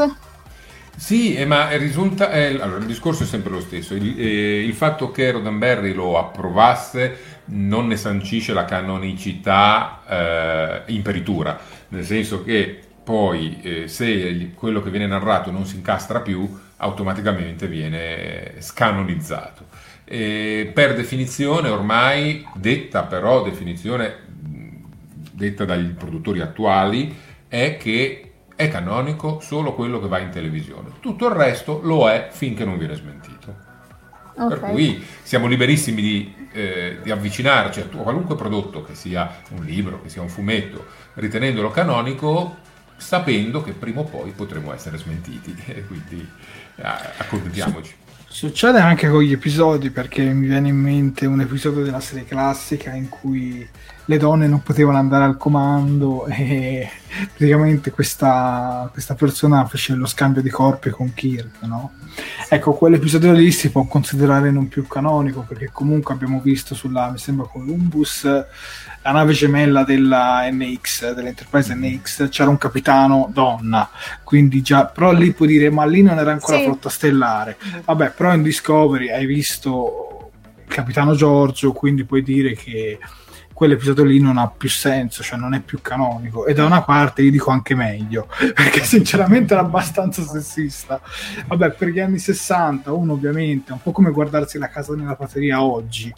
Sì, 0.98 1.36
eh, 1.36 1.46
ma 1.46 1.76
risulta. 1.76 2.32
eh, 2.32 2.60
allora, 2.60 2.78
il 2.80 2.86
discorso 2.86 3.24
è 3.24 3.26
sempre 3.26 3.52
lo 3.52 3.60
stesso. 3.60 3.96
Il, 3.96 4.18
eh, 4.20 4.64
il 4.64 4.74
fatto 4.74 5.12
che 5.12 5.32
Roddenberry 5.32 5.94
lo 5.94 6.18
approvasse 6.18 7.42
non 7.48 7.88
ne 7.88 7.98
sancisce 7.98 8.54
la 8.54 8.64
canonicità 8.66 10.04
eh, 10.08 10.94
imperitura, 10.94 11.60
nel 11.90 12.06
senso 12.06 12.44
che 12.44 12.80
poi 13.04 13.60
eh, 13.62 13.88
se 13.90 14.52
quello 14.56 14.82
che 14.82 14.90
viene 14.90 15.06
narrato 15.06 15.52
non 15.52 15.66
si 15.66 15.76
incastra 15.76 16.22
più, 16.22 16.50
automaticamente 16.78 17.68
viene 17.68 18.56
scanonizzato. 18.60 19.66
E 20.06 20.72
per 20.74 20.96
definizione, 20.96 21.70
ormai 21.70 22.46
detta 22.54 23.04
però 23.04 23.42
definizione 23.44 24.24
detta 25.32 25.66
dagli 25.66 25.90
produttori 25.90 26.40
attuali 26.42 27.14
è 27.48 27.78
che 27.78 28.32
è 28.56 28.70
canonico 28.70 29.40
solo 29.42 29.74
quello 29.74 30.00
che 30.00 30.08
va 30.08 30.20
in 30.20 30.30
televisione. 30.30 30.92
Tutto 31.02 31.28
il 31.28 31.34
resto 31.34 31.82
lo 31.84 32.10
è 32.10 32.30
finché 32.32 32.64
non 32.64 32.78
viene 32.78 32.96
smentito. 32.96 33.64
Per 34.48 34.62
Ok. 34.64 34.70
cui 34.72 35.04
siamo 35.24 35.48
liberissimi 35.48 36.02
di, 36.02 36.36
eh, 36.52 36.98
di 37.02 37.10
avvicinarci 37.10 37.80
a 37.82 37.86
qualunque 37.86 38.36
prodotto, 38.36 38.84
che 38.84 38.94
sia 38.94 39.42
un 39.52 39.64
libro, 39.64 40.02
che 40.02 40.10
sia 40.10 40.22
un 40.22 40.28
fumetto, 40.30 40.86
ritenendolo 41.16 41.70
canonico, 41.72 42.58
sapendo 42.98 43.62
che 43.62 43.72
prima 43.72 44.02
o 44.02 44.04
poi 44.04 44.32
potremo 44.32 44.74
essere 44.74 44.98
smentiti. 44.98 45.56
E 45.68 45.86
quindi 45.86 46.28
eh, 46.76 46.84
accontentiamoci. 46.84 47.96
Succede 48.36 48.80
anche 48.80 49.08
con 49.08 49.22
gli 49.22 49.32
episodi 49.32 49.92
perché 49.92 50.22
mi 50.22 50.48
viene 50.48 50.68
in 50.68 50.76
mente 50.76 51.26
un 51.26 51.40
episodio 51.40 51.86
della 51.86 52.02
serie 52.02 52.26
classica 52.26 52.94
in 52.94 53.08
cui 53.08 53.66
le 54.06 54.18
donne 54.18 54.48
non 54.48 54.62
potevano 54.62 54.98
andare 54.98 55.24
al 55.24 55.38
comando 55.38 56.26
e 56.28 56.88
praticamente 57.36 57.92
questa, 57.92 58.90
questa 58.92 59.16
persona 59.16 59.66
fece 59.66 59.94
lo 59.96 60.06
scambio 60.06 60.42
di 60.42 60.50
corpi 60.50 60.90
con 60.92 61.14
Kirk, 61.14 61.62
no? 61.62 61.94
Ecco, 62.48 62.74
quell'episodio 62.74 63.34
lì 63.34 63.52
si 63.52 63.72
può 63.72 63.86
considerare 63.86 64.52
non 64.52 64.68
più 64.68 64.88
canonico 64.88 65.42
perché 65.42 65.70
comunque 65.72 66.14
abbiamo 66.14 66.40
visto 66.40 66.76
sulla, 66.76 67.10
mi 67.10 67.18
sembra, 67.18 67.48
Columbus, 67.48 68.24
la 68.24 69.12
nave 69.12 69.34
gemella 69.34 69.84
della 69.84 70.48
NX, 70.50 71.14
dell'Enterprise 71.14 71.74
NX, 71.76 72.30
c'era 72.30 72.50
un 72.50 72.58
capitano 72.58 73.30
donna, 73.34 73.90
quindi 74.24 74.62
già, 74.62 74.86
però 74.86 75.12
lì 75.12 75.32
puoi 75.34 75.48
dire, 75.50 75.70
ma 75.70 75.86
lì 75.86 76.02
non 76.02 76.18
era 76.20 76.32
ancora 76.32 76.58
Sì. 76.58 76.64
flotta 76.64 76.90
stellare. 76.90 77.58
Vabbè, 77.84 78.12
però 78.12 78.34
in 78.34 78.44
Discovery 78.44 79.10
hai 79.10 79.26
visto 79.26 80.32
il 80.68 80.74
capitano 80.74 81.16
Giorgio, 81.16 81.74
quindi 81.74 82.06
puoi 82.06 82.24
dire 82.24 82.54
che 82.54 82.98
quell'episodio 83.56 84.04
lì 84.04 84.20
non 84.20 84.38
ha 84.38 84.50
più 84.50 84.68
senso, 84.70 85.24
cioè 85.24 85.40
non 85.40 85.54
è 85.54 85.62
più 85.62 85.80
canonico. 85.82 86.46
E 86.46 86.54
da 86.54 86.66
una 86.66 86.84
parte 86.84 87.22
io 87.22 87.32
dico 87.32 87.52
anche 87.52 87.74
meglio, 87.74 88.28
perché 88.54 88.84
sinceramente 88.84 89.54
era 89.54 89.64
abbastanza 89.64 90.22
sessista. 90.24 91.02
Vabbè, 91.48 91.72
per 91.72 91.88
gli 91.88 92.00
anni 92.02 92.20
60, 92.20 92.92
uno 92.92 93.14
ovviamente, 93.14 93.70
è 93.72 93.74
un 93.74 93.82
po' 93.82 93.92
come 93.94 94.12
guardarsi 94.12 94.58
la 94.58 94.68
casa 94.68 94.94
nella 94.94 95.16
prateria 95.16 95.64
oggi. 95.64 96.14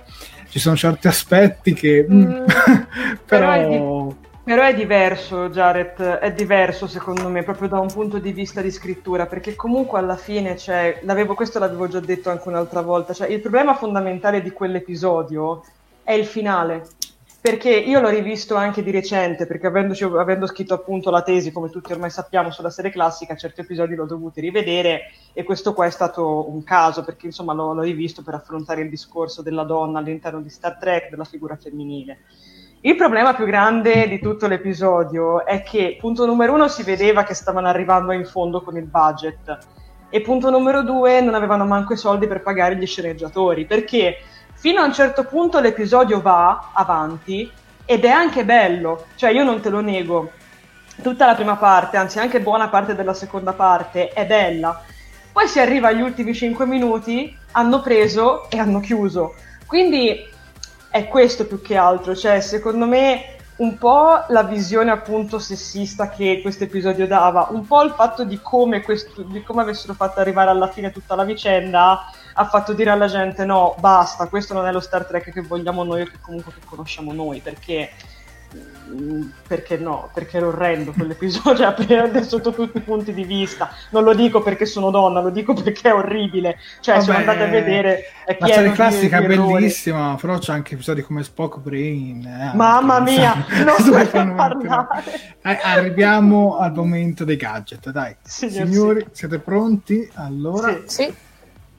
Ci 0.49 0.59
sono 0.59 0.75
certi 0.75 1.07
aspetti 1.07 1.73
che... 1.73 2.05
mm, 2.09 2.45
Però 3.27 3.51
è 3.51 3.65
però... 3.65 3.67
di- 3.67 4.15
Però 4.43 4.63
è 4.63 4.73
diverso, 4.73 5.49
Jared, 5.49 5.97
è 6.01 6.31
diverso 6.33 6.87
secondo 6.87 7.27
me, 7.29 7.43
proprio 7.43 7.67
da 7.67 7.79
un 7.79 7.91
punto 7.91 8.17
di 8.19 8.31
vista 8.31 8.61
di 8.61 8.71
scrittura, 8.71 9.25
perché 9.27 9.55
comunque 9.55 9.99
alla 9.99 10.15
fine 10.15 10.55
c'è, 10.55 11.01
l'avevo, 11.03 11.35
questo 11.35 11.59
l'avevo 11.59 11.87
già 11.89 11.99
detto 11.99 12.29
anche 12.29 12.47
un'altra 12.47 12.81
volta, 12.81 13.13
cioè 13.13 13.27
il 13.27 13.41
problema 13.41 13.75
fondamentale 13.75 14.41
di 14.41 14.51
quell'episodio 14.51 15.63
è 16.01 16.13
il 16.13 16.25
finale. 16.25 16.87
Perché 17.39 17.69
io 17.69 17.99
l'ho 17.99 18.09
rivisto 18.09 18.55
anche 18.55 18.83
di 18.83 18.91
recente, 18.91 19.45
perché 19.45 19.67
avendo 19.67 20.47
scritto 20.47 20.73
appunto 20.73 21.09
la 21.11 21.21
tesi, 21.21 21.51
come 21.51 21.69
tutti 21.69 21.91
ormai 21.91 22.09
sappiamo, 22.09 22.51
sulla 22.51 22.69
serie 22.69 22.91
classica, 22.91 23.35
certi 23.35 23.61
episodi 23.61 23.95
l'ho 23.95 24.05
dovuti 24.05 24.41
rivedere 24.41 25.11
e 25.33 25.43
questo 25.43 25.73
qua 25.73 25.85
è 25.85 25.89
stato 25.91 26.49
un 26.49 26.63
caso, 26.63 27.03
perché 27.03 27.27
insomma 27.27 27.53
l'ho, 27.53 27.73
l'ho 27.73 27.81
rivisto 27.81 28.23
per 28.23 28.33
affrontare 28.33 28.81
il 28.81 28.89
discorso 28.89 29.41
della 29.41 29.63
donna 29.63 29.99
all'interno 29.99 30.41
di 30.41 30.49
Star 30.49 30.77
Trek, 30.77 31.09
della 31.09 31.23
figura 31.23 31.55
femminile. 31.55 32.19
Il 32.81 32.95
problema 32.95 33.33
più 33.33 33.45
grande 33.45 34.07
di 34.07 34.19
tutto 34.19 34.47
l'episodio 34.47 35.45
è 35.45 35.63
che, 35.63 35.97
punto 35.99 36.25
numero 36.25 36.53
uno, 36.53 36.67
si 36.67 36.83
vedeva 36.83 37.23
che 37.23 37.33
stavano 37.33 37.67
arrivando 37.67 38.11
in 38.11 38.25
fondo 38.25 38.61
con 38.61 38.77
il 38.77 38.85
budget 38.85 39.57
e 40.09 40.21
punto 40.21 40.49
numero 40.49 40.83
due, 40.83 41.21
non 41.21 41.33
avevano 41.33 41.65
manco 41.65 41.93
i 41.93 41.97
soldi 41.97 42.27
per 42.27 42.41
pagare 42.41 42.75
gli 42.77 42.85
sceneggiatori, 42.85 43.65
perché 43.65 44.17
fino 44.57 44.81
a 44.81 44.85
un 44.85 44.93
certo 44.93 45.23
punto 45.25 45.59
l'episodio 45.59 46.19
va 46.19 46.71
avanti 46.73 47.49
ed 47.85 48.03
è 48.03 48.09
anche 48.09 48.43
bello, 48.43 49.05
cioè 49.15 49.31
io 49.31 49.43
non 49.43 49.61
te 49.61 49.69
lo 49.69 49.81
nego, 49.81 50.31
tutta 51.01 51.25
la 51.25 51.35
prima 51.35 51.55
parte, 51.55 51.97
anzi 51.97 52.19
anche 52.19 52.41
buona 52.41 52.67
parte 52.67 52.95
della 52.95 53.13
seconda 53.13 53.53
parte 53.53 54.09
è 54.09 54.25
bella, 54.25 54.83
poi 55.31 55.47
si 55.47 55.59
arriva 55.59 55.89
agli 55.89 56.01
ultimi 56.01 56.33
5 56.33 56.65
minuti, 56.65 57.35
hanno 57.51 57.81
preso 57.81 58.49
e 58.49 58.57
hanno 58.57 58.79
chiuso, 58.79 59.35
quindi 59.67 60.27
è 60.89 61.07
questo 61.07 61.45
più 61.45 61.61
che 61.61 61.77
altro, 61.77 62.15
cioè 62.15 62.41
secondo 62.41 62.85
me 62.87 63.35
un 63.57 63.77
po' 63.77 64.23
la 64.27 64.43
visione 64.43 64.91
appunto 64.91 65.39
sessista 65.39 66.09
che 66.09 66.39
questo 66.41 66.65
episodio 66.65 67.07
dava, 67.07 67.47
un 67.51 67.65
po' 67.65 67.83
il 67.83 67.91
fatto 67.91 68.23
di 68.23 68.39
come, 68.41 68.81
questo, 68.81 69.23
di 69.23 69.41
come 69.43 69.61
avessero 69.61 69.93
fatto 69.93 70.19
arrivare 70.19 70.49
alla 70.49 70.67
fine 70.67 70.91
tutta 70.91 71.15
la 71.15 71.23
vicenda 71.23 72.11
ha 72.39 72.45
fatto 72.45 72.73
dire 72.73 72.91
alla 72.91 73.07
gente 73.07 73.45
no, 73.45 73.75
basta, 73.79 74.27
questo 74.27 74.53
non 74.53 74.67
è 74.67 74.71
lo 74.71 74.79
Star 74.79 75.05
Trek 75.05 75.31
che 75.31 75.41
vogliamo 75.41 75.83
noi 75.83 76.01
o 76.01 76.05
che 76.05 76.19
comunque 76.21 76.53
che 76.53 76.59
conosciamo 76.65 77.11
noi, 77.11 77.39
perché 77.39 77.89
mm, 78.93 79.23
perché 79.47 79.77
no, 79.77 80.09
perché 80.13 80.37
era 80.37 80.45
orrendo 80.45 80.91
quell'episodio 80.91 81.73
cioè, 81.87 82.23
sotto 82.23 82.53
tutti 82.53 82.77
i 82.77 82.81
punti 82.81 83.11
di 83.11 83.23
vista. 83.23 83.71
Non 83.89 84.03
lo 84.03 84.13
dico 84.13 84.43
perché 84.43 84.67
sono 84.67 84.91
donna, 84.91 85.19
lo 85.19 85.31
dico 85.31 85.55
perché 85.55 85.89
è 85.89 85.93
orribile. 85.95 86.57
Cioè, 86.79 86.99
Vabbè, 86.99 87.05
se 87.05 87.11
andate 87.17 87.43
a 87.43 87.47
vedere 87.47 88.03
è 88.23 88.37
La 88.39 88.47
serie 88.47 88.71
classica 88.71 89.17
è 89.17 89.23
errori. 89.23 89.53
bellissima, 89.53 90.15
però 90.21 90.37
c'è 90.37 90.53
anche 90.53 90.75
episodi 90.75 91.01
come 91.01 91.23
Spock 91.23 91.57
Brain. 91.57 92.23
eh, 92.23 92.55
Mamma 92.55 92.99
mia, 92.99 93.33
non. 93.65 94.85
Eh, 95.47 95.59
arriviamo 95.63 96.57
al 96.57 96.73
momento 96.73 97.23
dei 97.23 97.37
gadget, 97.37 97.89
dai. 97.89 98.13
Signor 98.21 98.67
Signori, 98.67 99.07
siete 99.11 99.39
pronti? 99.39 100.07
Allora, 100.15 100.81
Sì. 100.85 101.03
Sì. 101.03 101.15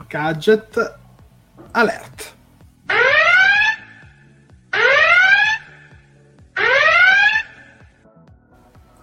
Gadget 0.09 0.99
alert. 1.73 2.37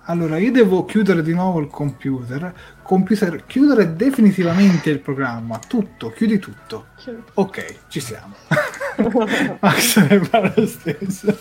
Allora, 0.07 0.37
io 0.37 0.51
devo 0.51 0.85
chiudere 0.85 1.23
di 1.23 1.33
nuovo 1.33 1.59
il 1.59 1.67
computer. 1.67 2.53
Computer, 2.83 3.43
chiudere 3.45 3.95
definitivamente 3.95 4.91
il 4.91 4.99
programma. 4.99 5.59
Tutto, 5.59 6.11
chiudi 6.11 6.37
tutto. 6.37 6.87
Ok, 7.35 7.75
ci 7.87 7.99
siamo. 7.99 8.35
Max 9.59 9.97
ne 10.07 10.19
fa 10.23 10.53
lo 10.55 10.67
stesso. 10.67 11.37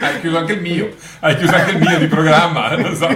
Hai 0.00 0.20
chiuso 0.20 0.38
anche 0.38 0.52
il 0.52 0.60
mio, 0.60 0.94
hai 1.20 1.36
chiuso 1.36 1.54
anche 1.54 1.70
il 1.72 1.78
mio 1.78 1.98
di 1.98 2.06
programma, 2.06 2.74
lo 2.78 2.94
so. 2.94 3.08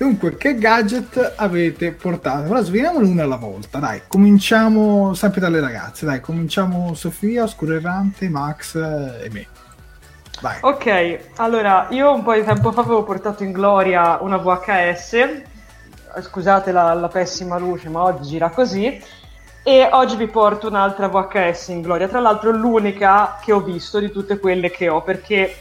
Dunque, 0.00 0.38
che 0.38 0.54
gadget 0.54 1.34
avete 1.36 1.92
portato? 1.92 2.48
Ora 2.48 2.62
sveniamolo 2.62 3.06
una 3.06 3.24
alla 3.24 3.36
volta, 3.36 3.78
dai. 3.80 4.00
Cominciamo 4.08 5.12
sempre 5.12 5.40
dalle 5.40 5.60
ragazze, 5.60 6.06
dai. 6.06 6.22
Cominciamo 6.22 6.94
Sofia, 6.94 7.42
Oscuro 7.42 7.78
Max 7.82 8.76
e 8.76 9.28
me. 9.30 9.46
Vai. 10.40 10.56
Ok, 10.62 11.18
allora 11.36 11.88
io 11.90 12.14
un 12.14 12.22
po' 12.22 12.32
di 12.32 12.42
tempo 12.42 12.72
fa 12.72 12.80
avevo 12.80 13.02
portato 13.02 13.44
in 13.44 13.52
gloria 13.52 14.16
una 14.22 14.38
VHS, 14.38 15.12
eh, 15.12 15.42
scusate 16.22 16.72
la, 16.72 16.94
la 16.94 17.08
pessima 17.08 17.58
luce, 17.58 17.90
ma 17.90 18.02
oggi 18.02 18.26
gira 18.26 18.48
così, 18.48 18.98
e 19.62 19.86
oggi 19.92 20.16
vi 20.16 20.28
porto 20.28 20.68
un'altra 20.68 21.08
VHS 21.08 21.68
in 21.68 21.82
gloria, 21.82 22.08
tra 22.08 22.20
l'altro 22.20 22.52
l'unica 22.52 23.38
che 23.44 23.52
ho 23.52 23.60
visto 23.60 23.98
di 23.98 24.10
tutte 24.10 24.38
quelle 24.38 24.70
che 24.70 24.88
ho, 24.88 25.02
perché 25.02 25.54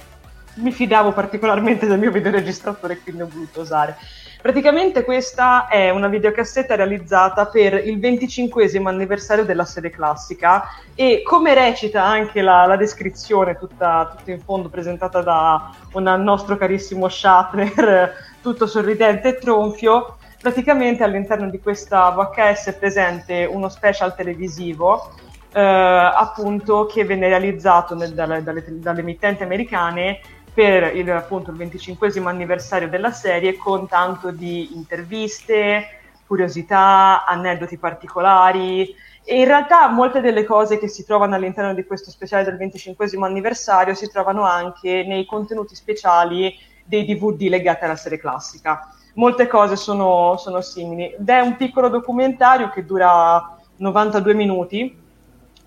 mi 0.53 0.71
fidavo 0.71 1.11
particolarmente 1.11 1.87
del 1.87 1.99
mio 1.99 2.11
videoregistratore 2.11 2.99
quindi 2.99 3.23
ho 3.23 3.27
voluto 3.27 3.59
usare. 3.59 3.97
Praticamente 4.41 5.03
questa 5.03 5.67
è 5.67 5.89
una 5.89 6.07
videocassetta 6.07 6.75
realizzata 6.75 7.47
per 7.47 7.85
il 7.85 7.99
25 7.99 8.71
anniversario 8.85 9.43
della 9.43 9.65
serie 9.65 9.89
classica 9.89 10.63
e 10.95 11.21
come 11.25 11.53
recita 11.53 12.05
anche 12.05 12.41
la, 12.41 12.65
la 12.65 12.77
descrizione 12.77 13.57
tutta, 13.57 14.15
tutta 14.15 14.31
in 14.31 14.39
fondo 14.39 14.69
presentata 14.69 15.21
da 15.21 15.71
un 15.91 16.03
nostro 16.23 16.55
carissimo 16.55 17.09
Shatner, 17.09 18.13
tutto 18.41 18.65
sorridente 18.65 19.27
e 19.27 19.37
tronfio, 19.39 20.15
praticamente 20.41 21.03
all'interno 21.03 21.49
di 21.49 21.59
questa 21.59 22.09
VHS 22.09 22.67
è 22.67 22.77
presente 22.77 23.43
uno 23.43 23.67
special 23.67 24.15
televisivo 24.15 25.15
eh, 25.51 25.59
appunto 25.59 26.85
che 26.85 27.03
venne 27.03 27.27
realizzato 27.27 27.95
nel- 27.95 28.13
dalle, 28.13 28.43
dalle- 28.43 28.63
dalle 28.67 28.99
emittenti 29.01 29.43
americane 29.43 30.19
per 30.59 30.93
il, 30.93 31.09
appunto, 31.09 31.51
il 31.51 31.55
25 31.55 32.11
anniversario 32.25 32.89
della 32.89 33.11
serie 33.11 33.55
con 33.55 33.87
tanto 33.87 34.29
di 34.29 34.75
interviste, 34.75 36.01
curiosità, 36.27 37.23
aneddoti 37.25 37.77
particolari 37.77 38.93
e 39.23 39.39
in 39.39 39.45
realtà 39.45 39.87
molte 39.87 40.19
delle 40.19 40.43
cose 40.43 40.77
che 40.77 40.89
si 40.89 41.05
trovano 41.05 41.35
all'interno 41.35 41.73
di 41.73 41.85
questo 41.85 42.11
speciale 42.11 42.43
del 42.43 42.57
25 42.57 43.07
anniversario 43.21 43.93
si 43.93 44.09
trovano 44.09 44.43
anche 44.43 45.05
nei 45.07 45.25
contenuti 45.25 45.75
speciali 45.75 46.53
dei 46.83 47.05
DVD 47.05 47.43
legati 47.43 47.85
alla 47.85 47.95
serie 47.95 48.19
classica. 48.19 48.93
Molte 49.13 49.47
cose 49.47 49.77
sono, 49.77 50.35
sono 50.35 50.59
simili 50.59 51.15
è 51.25 51.39
un 51.39 51.55
piccolo 51.55 51.87
documentario 51.87 52.69
che 52.69 52.83
dura 52.83 53.57
92 53.77 54.33
minuti 54.33 55.07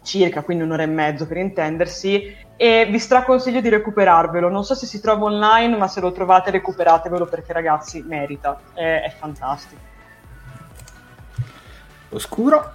circa, 0.02 0.42
quindi 0.42 0.64
un'ora 0.64 0.82
e 0.82 0.86
mezzo 0.86 1.26
per 1.26 1.36
intendersi, 1.38 2.36
e 2.56 2.86
vi 2.90 2.98
straconsiglio 2.98 3.60
di 3.60 3.68
recuperarvelo. 3.68 4.48
Non 4.48 4.64
so 4.64 4.74
se 4.74 4.86
si 4.86 5.00
trova 5.00 5.24
online, 5.24 5.76
ma 5.76 5.88
se 5.88 6.00
lo 6.00 6.12
trovate 6.12 6.50
recuperatevelo 6.50 7.26
perché 7.26 7.52
ragazzi 7.52 8.02
merita, 8.06 8.60
è, 8.74 9.02
è 9.04 9.14
fantastico. 9.18 9.80
Oscuro. 12.10 12.72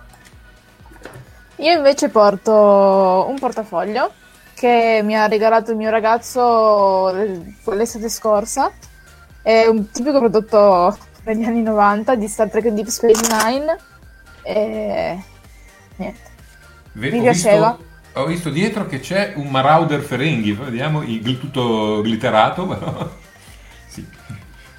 Io 1.58 1.72
invece 1.72 2.10
porto 2.10 3.26
un 3.28 3.38
portafoglio 3.40 4.12
che 4.54 5.02
mi 5.04 5.16
ha 5.16 5.28
regalato 5.28 5.72
il 5.72 5.78
mio 5.78 5.90
ragazzo 5.90 7.12
l'estate 7.12 8.10
scorsa. 8.10 8.72
È 9.42 9.66
un 9.68 9.90
tipico 9.92 10.20
prodotto 10.20 10.98
degli 11.24 11.44
anni 11.44 11.62
90 11.62 12.16
di 12.16 12.28
Star 12.28 12.50
Trek 12.50 12.68
Deep 12.70 12.88
Space 12.88 13.22
Nine. 13.30 13.78
E 14.44 15.24
niente. 15.96 16.27
Ve- 16.98 17.12
Mi 17.12 17.20
ho 17.20 17.22
piaceva. 17.22 17.78
Visto, 17.78 18.20
ho 18.20 18.26
visto 18.26 18.50
dietro 18.50 18.88
che 18.88 19.00
c'è 19.00 19.34
un 19.36 19.50
Marauder 19.50 20.02
Ferenghi, 20.02 20.52
vediamo 20.54 21.04
il, 21.04 21.40
tutto 21.40 22.04
glitterato, 22.04 22.66
però... 22.68 23.10
sì. 23.88 24.06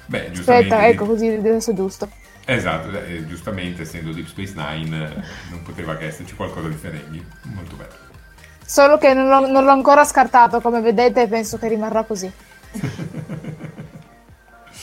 Beh, 0.05 0.31
giustamente. 0.31 0.73
Aspetta, 0.73 0.87
ecco 0.87 1.05
così 1.05 1.27
adesso 1.27 1.71
è 1.71 1.73
giusto. 1.73 2.09
Esatto, 2.45 2.99
eh, 3.03 3.25
giustamente 3.27 3.83
essendo 3.83 4.11
Deep 4.11 4.27
Space 4.27 4.53
Nine 4.55 5.07
eh, 5.07 5.23
non 5.51 5.61
poteva 5.61 5.95
che 5.95 6.07
esserci 6.07 6.35
qualcosa 6.35 6.67
di 6.67 6.75
Ferenghi, 6.75 7.23
molto 7.43 7.75
bello. 7.75 8.07
Solo 8.65 8.97
che 8.97 9.13
non 9.13 9.27
l'ho, 9.27 9.47
non 9.47 9.63
l'ho 9.63 9.71
ancora 9.71 10.03
scartato, 10.03 10.59
come 10.59 10.81
vedete, 10.81 11.27
penso 11.27 11.57
che 11.57 11.67
rimarrà 11.67 12.03
così. 12.03 12.31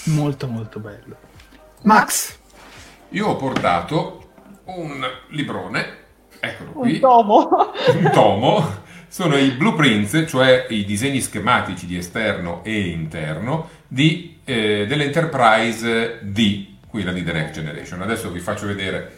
Molto 0.06 0.46
molto 0.46 0.78
bello. 0.78 1.16
Max. 1.82 2.36
Io 3.10 3.26
ho 3.26 3.36
portato 3.36 4.30
un 4.66 5.04
librone, 5.30 6.05
eccolo 6.46 6.70
qui. 6.72 6.94
Un 6.94 7.00
tomo. 7.00 7.48
un 7.94 8.10
tomo 8.12 8.84
sono 9.08 9.36
i 9.36 9.50
blueprints, 9.50 10.24
cioè 10.28 10.66
i 10.68 10.84
disegni 10.84 11.20
schematici 11.20 11.86
di 11.86 11.96
esterno 11.96 12.62
e 12.64 12.88
interno 12.88 13.70
di, 13.86 14.38
eh, 14.44 14.84
dell'Enterprise 14.86 16.18
D, 16.22 16.66
quella 16.88 17.12
di 17.12 17.24
The 17.24 17.32
Next 17.32 17.54
Generation. 17.54 18.02
Adesso 18.02 18.30
vi 18.30 18.40
faccio 18.40 18.66
vedere 18.66 19.16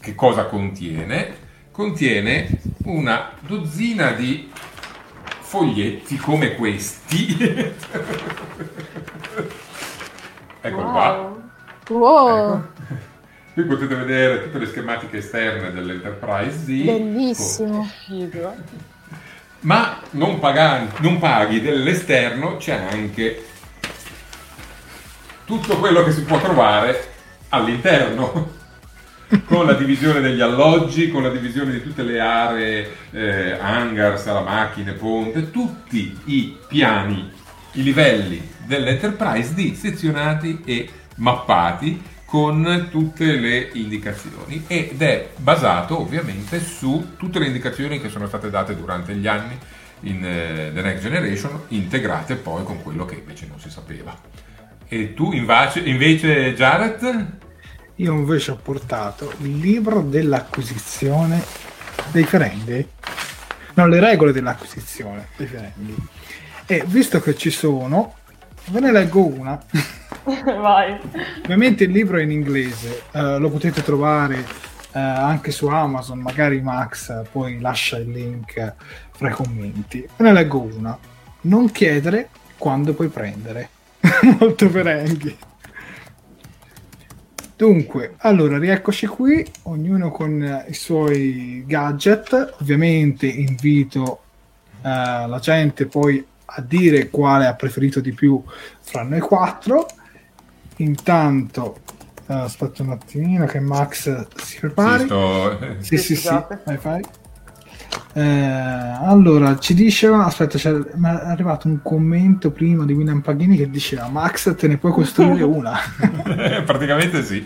che 0.00 0.14
cosa 0.14 0.44
contiene. 0.44 1.48
Contiene 1.72 2.60
una 2.84 3.32
dozzina 3.40 4.12
di 4.12 4.50
foglietti 5.40 6.16
come 6.16 6.54
questi. 6.54 7.36
Eccolo 10.60 10.90
qua. 10.90 11.38
Wow, 11.88 12.54
Ecco. 12.54 12.68
Qui 13.60 13.68
potete 13.68 13.94
vedere 13.94 14.44
tutte 14.44 14.58
le 14.58 14.64
schematiche 14.64 15.18
esterne 15.18 15.70
dell'Enterprise 15.70 16.64
D. 16.64 16.84
bellissimo. 16.84 17.86
Figo. 18.06 18.56
Ma 19.60 20.00
non, 20.12 20.38
paga- 20.38 20.86
non 21.00 21.18
paghi 21.18 21.60
dell'esterno, 21.60 22.56
c'è 22.56 22.86
anche 22.90 23.44
tutto 25.44 25.76
quello 25.76 26.02
che 26.04 26.12
si 26.12 26.22
può 26.22 26.40
trovare 26.40 27.08
all'interno. 27.50 28.58
con 29.44 29.66
la 29.66 29.74
divisione 29.74 30.20
degli 30.20 30.40
alloggi, 30.40 31.10
con 31.10 31.22
la 31.22 31.30
divisione 31.30 31.72
di 31.72 31.82
tutte 31.82 32.02
le 32.02 32.18
aree, 32.18 32.96
eh, 33.10 33.58
hangar, 33.60 34.18
sala 34.18 34.40
macchine, 34.40 34.92
ponte, 34.92 35.50
tutti 35.50 36.18
i 36.24 36.56
piani, 36.66 37.30
i 37.72 37.82
livelli 37.82 38.42
dell'Enterprise 38.64 39.52
disezionati 39.52 40.62
e 40.64 40.88
mappati 41.16 42.02
con 42.30 42.86
tutte 42.92 43.24
le 43.24 43.70
indicazioni 43.72 44.62
ed 44.68 45.02
è 45.02 45.30
basato 45.36 46.00
ovviamente 46.00 46.60
su 46.60 47.16
tutte 47.16 47.40
le 47.40 47.46
indicazioni 47.46 48.00
che 48.00 48.08
sono 48.08 48.28
state 48.28 48.50
date 48.50 48.76
durante 48.76 49.16
gli 49.16 49.26
anni 49.26 49.58
in 50.02 50.18
uh, 50.18 50.72
The 50.72 50.80
Next 50.80 51.02
Generation, 51.02 51.62
integrate 51.68 52.36
poi 52.36 52.62
con 52.62 52.84
quello 52.84 53.04
che 53.04 53.16
invece 53.16 53.48
non 53.48 53.58
si 53.58 53.68
sapeva. 53.68 54.16
E 54.86 55.12
tu 55.12 55.32
invece, 55.32 55.80
invece 55.80 56.54
Jared? 56.54 57.38
Io 57.96 58.12
invece 58.12 58.52
ho 58.52 58.60
portato 58.62 59.32
il 59.40 59.58
libro 59.58 60.00
dell'acquisizione 60.00 61.42
dei 62.12 62.22
ferendi. 62.22 62.86
No, 63.74 63.88
le 63.88 63.98
regole 63.98 64.30
dell'acquisizione 64.30 65.30
dei 65.36 65.48
ferendi. 65.48 65.96
E 66.64 66.84
visto 66.86 67.20
che 67.20 67.34
ci 67.34 67.50
sono, 67.50 68.18
ve 68.70 68.80
ne 68.80 68.92
leggo 68.92 69.26
una. 69.26 69.60
Vai. 70.24 70.98
Ovviamente 71.42 71.84
il 71.84 71.90
libro 71.90 72.18
è 72.18 72.22
in 72.22 72.30
inglese, 72.30 73.02
eh, 73.12 73.38
lo 73.38 73.50
potete 73.50 73.82
trovare 73.82 74.38
eh, 74.92 74.98
anche 74.98 75.50
su 75.50 75.66
Amazon, 75.66 76.20
magari 76.20 76.60
Max 76.60 77.24
poi 77.30 77.60
lascia 77.60 77.98
il 77.98 78.10
link 78.10 78.74
fra 79.10 79.28
i 79.28 79.32
commenti. 79.32 80.00
Ve 80.16 80.24
ne 80.24 80.32
leggo 80.32 80.60
una. 80.60 80.96
Non 81.42 81.70
chiedere 81.70 82.28
quando 82.58 82.94
puoi 82.94 83.08
prendere. 83.08 83.68
Molto 84.38 84.68
perenghi. 84.68 85.36
Dunque, 87.56 88.14
allora 88.18 88.58
rieccoci 88.58 89.06
qui, 89.06 89.46
ognuno 89.64 90.10
con 90.10 90.64
i 90.66 90.72
suoi 90.72 91.62
gadget. 91.66 92.54
Ovviamente 92.60 93.26
invito 93.26 94.22
eh, 94.82 94.88
la 95.26 95.38
gente 95.40 95.86
poi 95.86 96.24
a 96.54 96.62
dire 96.62 97.10
quale 97.10 97.46
ha 97.46 97.54
preferito 97.54 98.00
di 98.00 98.12
più 98.12 98.42
fra 98.80 99.02
noi 99.02 99.20
quattro. 99.20 99.86
Intanto 100.76 101.82
uh, 102.26 102.32
aspetta 102.32 102.82
un 102.82 102.90
attimino 102.90 103.46
che 103.46 103.60
Max 103.60 104.26
si 104.36 104.58
prepari. 104.60 105.00
Sì, 105.00 105.04
sto- 105.04 105.58
sì 105.78 105.98
sì 105.98 106.16
sì, 106.16 106.44
vai 106.64 106.78
fai 106.78 107.02
Eh, 108.12 108.20
allora 108.22 109.58
ci 109.58 109.74
diceva 109.74 110.24
aspetta 110.24 110.58
c'è, 110.58 110.72
mi 110.72 111.08
è 111.08 111.08
arrivato 111.08 111.68
un 111.68 111.80
commento 111.82 112.50
prima 112.50 112.84
di 112.84 112.92
William 112.92 113.20
Paghini 113.20 113.56
che 113.56 113.70
diceva 113.70 114.08
Max 114.08 114.54
te 114.56 114.66
ne 114.68 114.78
puoi 114.78 114.92
costruire 114.92 115.42
una. 115.44 115.78
Praticamente 116.64 117.22
sì. 117.24 117.42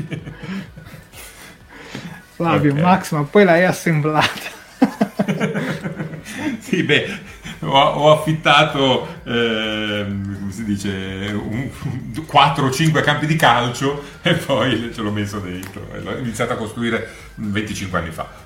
Flavio 2.37 2.73
Ok. 2.73 2.79
Max 2.79 3.13
ma 3.13 3.23
poi 3.25 3.45
l'hai 3.45 3.65
assemblata. 3.65 4.53
Sì, 6.61 6.83
beh, 6.83 7.07
ho, 7.65 7.79
ho 7.79 8.13
affittato, 8.13 9.07
ehm, 9.25 10.39
come 10.39 10.53
si 10.53 10.65
dice, 10.65 11.33
un, 11.33 11.71
4 12.27 12.67
o 12.67 12.71
5 12.71 13.01
campi 13.03 13.27
di 13.27 13.37
calcio 13.37 14.03
e 14.23 14.35
poi 14.35 14.91
ce 14.93 15.03
l'ho 15.03 15.11
messo 15.11 15.39
dentro. 15.39 15.87
E 15.93 16.01
L'ho 16.01 16.17
iniziato 16.19 16.53
a 16.53 16.57
costruire 16.57 17.09
25 17.37 17.99
anni 17.99 18.11
fa. 18.11 18.43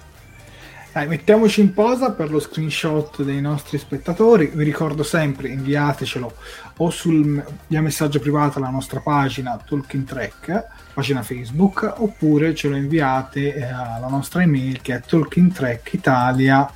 Dai, 0.90 1.06
mettiamoci 1.06 1.60
in 1.60 1.74
posa 1.74 2.12
per 2.12 2.30
lo 2.30 2.40
screenshot 2.40 3.22
dei 3.22 3.40
nostri 3.40 3.78
spettatori. 3.78 4.50
Vi 4.52 4.64
ricordo 4.64 5.02
sempre, 5.02 5.48
inviatecelo 5.48 6.34
o 6.78 6.90
sul, 6.90 7.44
via 7.66 7.82
messaggio 7.82 8.18
privato 8.18 8.58
alla 8.58 8.70
nostra 8.70 9.00
pagina 9.00 9.62
Talking 9.64 10.04
Track, 10.04 10.66
pagina 10.94 11.22
Facebook, 11.22 11.94
oppure 11.98 12.54
ce 12.54 12.68
lo 12.68 12.76
inviate 12.76 13.54
eh, 13.54 13.62
alla 13.62 14.08
nostra 14.08 14.42
email 14.42 14.80
che 14.80 14.94
è 14.94 15.00
talkingtrackitalia 15.00 16.68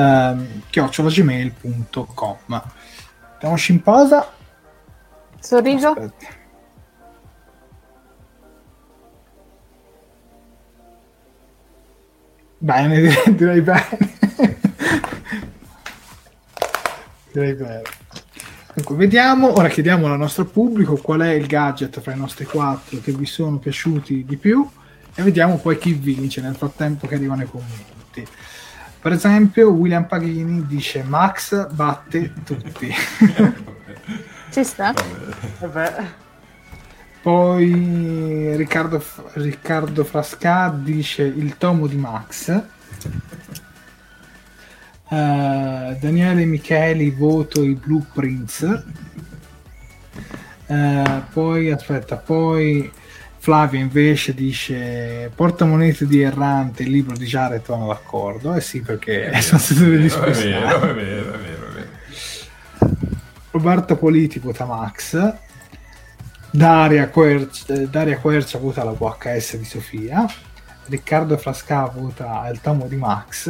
ehm, 0.00 0.62
chiocciolagmail.com. 0.70 2.62
Mettiamoci 3.32 3.72
in 3.72 3.82
posa. 3.82 4.30
Sorriso? 5.38 5.88
Aspetta. 5.88 6.38
Bene, 12.62 13.00
direi, 13.00 13.16
direi 13.34 13.60
bene. 13.62 13.98
direi 17.32 17.54
bene. 17.54 17.82
Dunque, 18.74 18.96
vediamo, 18.96 19.52
ora 19.58 19.68
chiediamo 19.68 20.06
al 20.06 20.18
nostro 20.18 20.44
pubblico 20.44 20.96
qual 20.96 21.20
è 21.20 21.30
il 21.30 21.46
gadget 21.46 22.00
fra 22.00 22.12
i 22.12 22.18
nostri 22.18 22.44
quattro 22.44 22.98
che 23.00 23.12
vi 23.12 23.26
sono 23.26 23.58
piaciuti 23.58 24.24
di 24.24 24.36
più 24.36 24.68
e 25.14 25.22
vediamo 25.22 25.58
poi 25.58 25.78
chi 25.78 25.92
vince 25.92 26.40
nel 26.40 26.54
frattempo 26.54 27.06
che 27.06 27.14
arrivano 27.14 27.42
i 27.42 27.46
commenti. 27.46 28.26
Per 29.00 29.12
esempio, 29.12 29.70
William 29.70 30.04
Paghini 30.04 30.66
dice 30.66 31.02
Max 31.02 31.68
batte 31.70 32.34
tutti. 32.44 32.92
Ci 34.50 34.62
sta? 34.62 34.92
Vabbè. 35.58 36.04
Poi 37.22 38.56
Riccardo, 38.56 39.02
Riccardo 39.34 40.04
Frasca 40.04 40.68
dice 40.68 41.22
il 41.22 41.56
tomo 41.56 41.86
di 41.86 41.96
Max. 41.96 42.48
Eh, 45.08 45.96
Daniele 45.98 46.44
Micheli 46.44 47.10
voto 47.10 47.62
i 47.62 47.74
blueprints. 47.74 48.84
Eh, 50.66 51.22
poi 51.32 51.70
aspetta, 51.70 52.16
poi 52.16 52.92
Flavia 53.42 53.80
invece 53.80 54.34
dice 54.34 55.30
portamonete 55.34 56.06
di 56.06 56.20
Errante, 56.20 56.82
il 56.82 56.90
libro 56.90 57.16
di 57.16 57.24
Jared 57.24 57.64
vanno 57.64 57.86
d'accordo. 57.86 58.54
Eh 58.54 58.60
sì, 58.60 58.82
perché 58.82 59.32
sono 59.40 59.58
state 59.58 59.80
delle 59.80 59.96
È 59.96 60.00
discussioni. 60.00 60.50
vero, 60.52 60.82
è 60.82 60.94
vero, 60.94 61.32
è 61.32 61.38
vero, 61.38 61.66
è 61.66 61.70
vero. 61.72 61.88
Roberto 63.50 63.96
Politi 63.96 64.38
vota 64.40 64.66
Max, 64.66 65.34
Daria, 66.50 67.08
Quercia, 67.08 67.86
Daria 67.86 68.18
Quercia 68.18 68.58
vota 68.58 68.84
la 68.84 68.92
VHS 68.92 69.56
di 69.56 69.64
Sofia, 69.64 70.26
Riccardo 70.86 71.38
Frasca 71.38 71.86
vota 71.86 72.46
il 72.52 72.60
tomo 72.60 72.86
di 72.88 72.96
Max, 72.96 73.48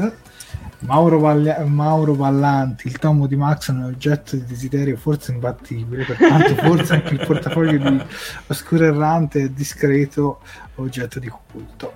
Mauro, 0.80 1.18
Vaglia- 1.18 1.64
Mauro 1.64 2.14
Vallanti, 2.14 2.86
il 2.86 2.98
tomo 2.98 3.26
di 3.26 3.36
Max 3.36 3.68
è 3.68 3.72
un 3.72 3.84
oggetto 3.84 4.36
di 4.36 4.44
desiderio 4.44 4.96
forse 4.96 5.32
imbattibile, 5.32 6.04
pertanto 6.04 6.54
forse 6.56 6.94
anche 6.94 7.14
il 7.14 7.24
portafoglio 7.26 7.90
di 7.90 8.02
Oscuro 8.46 8.84
Errante 8.84 9.42
è 9.42 9.48
discreto 9.50 10.40
oggetto 10.76 11.18
di 11.18 11.28
culto. 11.28 11.92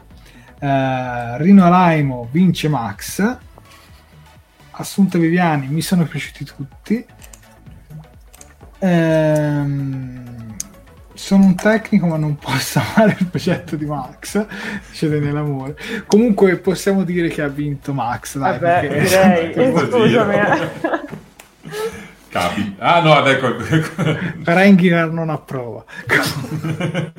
Eh, 0.59 1.39
Rino 1.39 1.65
Alaimo 1.65 2.29
vince 2.31 2.69
Max, 2.69 3.37
Assunta 4.77 5.19
Viviani 5.19 5.69
mi 5.69 5.81
sono 5.83 6.05
piaciuti 6.05 6.45
tutti. 6.45 7.07
Ehm, 8.81 10.34
sono 11.15 11.45
un 11.45 11.55
tecnico 11.55 12.07
ma 12.07 12.17
non 12.17 12.37
posso 12.37 12.81
amare 12.95 13.17
il 13.19 13.27
progetto 13.27 13.77
di 13.77 13.85
Max 13.87 14.45
dice 14.91 15.09
Daniele 15.09 15.39
Amore 15.39 15.77
comunque 16.07 16.57
possiamo 16.59 17.05
dire 17.05 17.29
che 17.29 17.41
ha 17.43 17.49
vinto 17.49 17.93
Max 17.93 18.37
dai, 18.37 18.59
Vabbè, 18.59 18.87
perché- 18.89 19.01
direi. 19.01 19.53
Questo 19.73 19.99
Scusami. 19.99 20.35
eh. 20.35 20.71
Capi. 22.29 22.75
Ah 22.79 23.01
no, 23.01 23.25
ecco. 23.25 23.61
Ferenginar 24.43 25.09
non 25.13 25.31
approva 25.31 25.85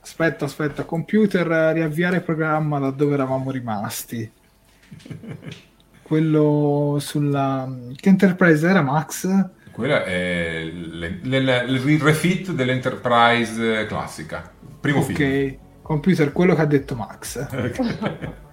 aspetta 0.00 0.44
aspetta 0.44 0.84
computer 0.84 1.50
eh, 1.50 1.72
riavviare 1.72 2.16
il 2.16 2.22
programma 2.22 2.78
da 2.78 2.90
dove 2.90 3.14
eravamo 3.14 3.50
rimasti 3.50 4.30
quello 6.02 6.98
sulla 7.00 7.68
che 7.96 8.08
Enterprise 8.08 8.68
era 8.68 8.82
Max? 8.82 9.26
Quello 9.74 10.04
è 10.04 10.60
il 10.60 12.00
refit 12.00 12.52
dell'Enterprise 12.52 13.86
classica. 13.86 14.50
Primo 14.80 15.02
film. 15.02 15.16
ok 15.16 15.62
computer 15.84 16.32
quello 16.32 16.54
che 16.54 16.62
ha 16.62 16.66
detto 16.66 16.96
Max 16.96 17.46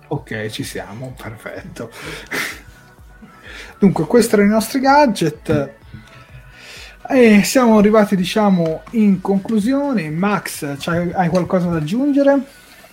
Ok, 0.07 0.48
ci 0.52 0.64
siamo, 0.64 1.15
perfetto. 1.15 1.89
Dunque, 3.80 4.06
questi 4.06 4.34
erano 4.34 4.49
i 4.49 4.52
nostri 4.52 4.80
gadget. 4.81 5.73
E 7.10 7.43
siamo 7.43 7.77
arrivati, 7.77 8.18
diciamo, 8.18 8.84
in 8.91 9.22
conclusione. 9.22 10.10
Max, 10.10 10.77
hai 11.14 11.30
qualcosa 11.30 11.69
da 11.69 11.77
aggiungere? 11.77 12.45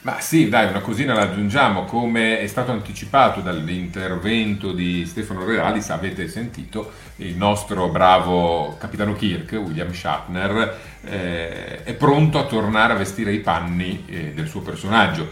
Ma 0.02 0.20
sì, 0.20 0.48
dai, 0.48 0.68
una 0.68 0.80
cosina 0.80 1.12
la 1.12 1.22
aggiungiamo, 1.22 1.84
come 1.84 2.38
è 2.38 2.46
stato 2.46 2.70
anticipato 2.70 3.40
dall'intervento 3.40 4.72
di 4.72 5.04
Stefano 5.04 5.44
Realis, 5.44 5.90
avete 5.90 6.28
sentito, 6.28 6.92
il 7.16 7.34
nostro 7.34 7.88
bravo 7.88 8.76
capitano 8.78 9.14
Kirk, 9.14 9.52
William 9.52 9.92
Shatner, 9.92 10.78
eh, 11.02 11.82
è 11.82 11.94
pronto 11.94 12.38
a 12.38 12.44
tornare 12.44 12.92
a 12.92 12.96
vestire 12.96 13.32
i 13.32 13.40
panni 13.40 14.04
eh, 14.06 14.32
del 14.34 14.46
suo 14.46 14.60
personaggio. 14.60 15.30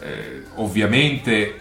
Eh, 0.00 0.44
ovviamente 0.54 1.58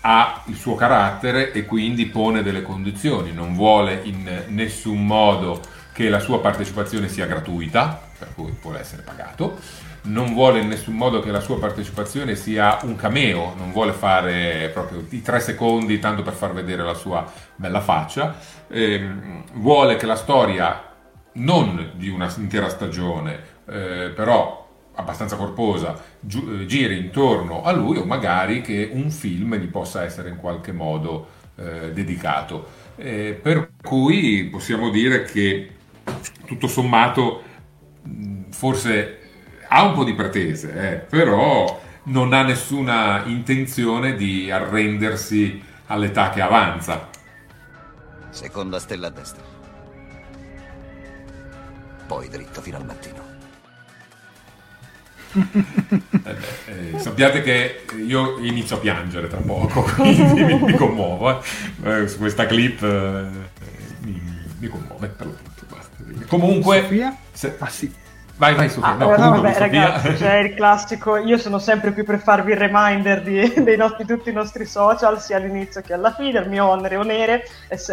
ha 0.00 0.42
il 0.46 0.56
suo 0.56 0.74
carattere 0.74 1.52
e 1.52 1.64
quindi 1.64 2.06
pone 2.06 2.42
delle 2.42 2.62
condizioni, 2.62 3.32
non 3.32 3.54
vuole 3.54 4.00
in 4.02 4.42
nessun 4.48 5.06
modo 5.06 5.60
che 5.92 6.08
la 6.08 6.18
sua 6.18 6.40
partecipazione 6.40 7.08
sia 7.08 7.26
gratuita, 7.26 8.02
per 8.18 8.34
cui 8.34 8.52
vuole 8.60 8.80
essere 8.80 9.02
pagato 9.02 9.58
non 10.04 10.32
vuole 10.34 10.60
in 10.60 10.68
nessun 10.68 10.94
modo 10.94 11.20
che 11.20 11.30
la 11.30 11.40
sua 11.40 11.58
partecipazione 11.58 12.34
sia 12.34 12.78
un 12.82 12.96
cameo, 12.96 13.54
non 13.56 13.72
vuole 13.72 13.92
fare 13.92 14.70
proprio 14.72 15.04
i 15.10 15.22
tre 15.22 15.40
secondi 15.40 15.98
tanto 15.98 16.22
per 16.22 16.34
far 16.34 16.52
vedere 16.52 16.82
la 16.82 16.94
sua 16.94 17.30
bella 17.56 17.80
faccia, 17.80 18.36
ehm, 18.68 19.44
vuole 19.54 19.96
che 19.96 20.06
la 20.06 20.16
storia 20.16 20.92
non 21.34 21.92
di 21.94 22.08
una 22.08 22.32
intera 22.36 22.68
stagione, 22.68 23.40
eh, 23.66 24.12
però 24.14 24.62
abbastanza 24.96 25.36
corposa, 25.36 26.00
gi- 26.20 26.60
eh, 26.62 26.66
giri 26.66 26.98
intorno 26.98 27.62
a 27.62 27.72
lui 27.72 27.96
o 27.98 28.04
magari 28.04 28.60
che 28.60 28.90
un 28.92 29.10
film 29.10 29.56
gli 29.56 29.66
possa 29.66 30.04
essere 30.04 30.28
in 30.28 30.36
qualche 30.36 30.72
modo 30.72 31.28
eh, 31.56 31.92
dedicato. 31.92 32.82
Eh, 32.96 33.38
per 33.40 33.70
cui 33.82 34.44
possiamo 34.50 34.90
dire 34.90 35.24
che 35.24 35.70
tutto 36.46 36.68
sommato 36.68 37.42
forse 38.50 39.18
ha 39.76 39.82
un 39.84 39.92
po' 39.94 40.04
di 40.04 40.14
pretese, 40.14 40.72
eh, 40.72 40.96
però 40.98 41.80
non 42.04 42.32
ha 42.32 42.42
nessuna 42.42 43.24
intenzione 43.26 44.14
di 44.14 44.48
arrendersi 44.50 45.60
all'età 45.86 46.30
che 46.30 46.40
avanza. 46.40 47.08
Seconda 48.30 48.78
stella 48.78 49.08
a 49.08 49.10
destra. 49.10 49.42
Poi 52.06 52.28
dritto 52.28 52.60
fino 52.60 52.76
al 52.76 52.84
mattino. 52.84 53.22
Eh 56.26 56.34
beh, 56.34 56.94
eh, 56.94 56.98
sappiate 57.00 57.42
che 57.42 57.84
io 58.06 58.38
inizio 58.38 58.76
a 58.76 58.78
piangere 58.78 59.26
tra 59.28 59.38
poco, 59.40 59.82
quindi 59.96 60.44
mi, 60.44 60.62
mi 60.62 60.74
commuovo. 60.74 61.40
eh. 61.82 62.02
Eh, 62.02 62.08
su 62.08 62.18
questa 62.18 62.46
clip 62.46 62.80
eh, 62.82 63.26
mi, 64.02 64.22
mi 64.60 64.68
commuove 64.68 65.08
per 65.08 65.26
l'appunto. 65.26 65.52
Comunque, 66.28 66.80
Sofia? 66.82 67.16
se- 67.32 67.56
Ah 67.58 67.68
sì. 67.68 67.92
Vai, 68.36 68.54
vai, 68.54 68.68
Sofia. 68.68 68.90
Ah, 68.90 68.94
No, 68.94 69.16
no, 69.16 69.30
vabbè, 69.30 69.58
ragazzi, 69.58 70.14
c'è 70.14 70.38
il 70.38 70.54
classico. 70.54 71.16
Io 71.16 71.38
sono 71.38 71.58
sempre 71.58 71.92
qui 71.92 72.02
per 72.02 72.18
farvi 72.18 72.52
il 72.52 72.58
reminder 72.58 73.22
di, 73.22 73.54
dei 73.62 73.76
nostri, 73.76 74.04
tutti 74.04 74.30
i 74.30 74.32
nostri 74.32 74.66
social, 74.66 75.20
sia 75.20 75.36
all'inizio 75.36 75.80
che 75.80 75.92
alla 75.92 76.12
fine. 76.12 76.40
Il 76.40 76.48
mio 76.48 76.66
onere 76.66 76.94
e 76.94 76.98
onere, 76.98 77.44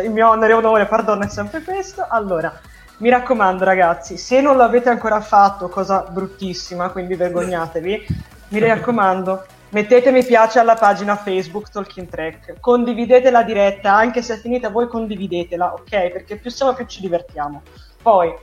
il 0.04 0.12
mio 0.12 0.30
onere 0.30 0.54
e 0.54 0.56
onore, 0.56 0.86
perdono, 0.86 1.24
è 1.24 1.28
sempre 1.28 1.62
questo. 1.62 2.06
Allora, 2.10 2.54
mi 2.98 3.10
raccomando, 3.10 3.64
ragazzi, 3.64 4.18
se 4.18 4.42
non 4.42 4.58
l'avete 4.58 4.90
ancora 4.90 5.22
fatto, 5.22 5.70
cosa 5.70 6.06
bruttissima, 6.10 6.90
quindi 6.90 7.16
vergognatevi, 7.16 8.06
mi 8.50 8.60
raccomando. 8.60 9.46
Mettete 9.70 10.12
mi 10.12 10.24
piace 10.24 10.60
alla 10.60 10.76
pagina 10.76 11.16
Facebook 11.16 11.70
Talking 11.70 12.10
Track, 12.10 12.56
condividete 12.60 13.32
la 13.32 13.42
diretta, 13.42 13.94
anche 13.94 14.22
se 14.22 14.34
è 14.34 14.38
finita 14.38 14.68
voi 14.70 14.90
condividetela, 14.90 15.72
ok? 15.72 16.10
Perché 16.10 16.36
più 16.36 16.52
siamo 16.52 16.74
più 16.74 16.86
ci 16.86 17.00
divertiamo. 17.00 17.62
Poi 18.02 18.34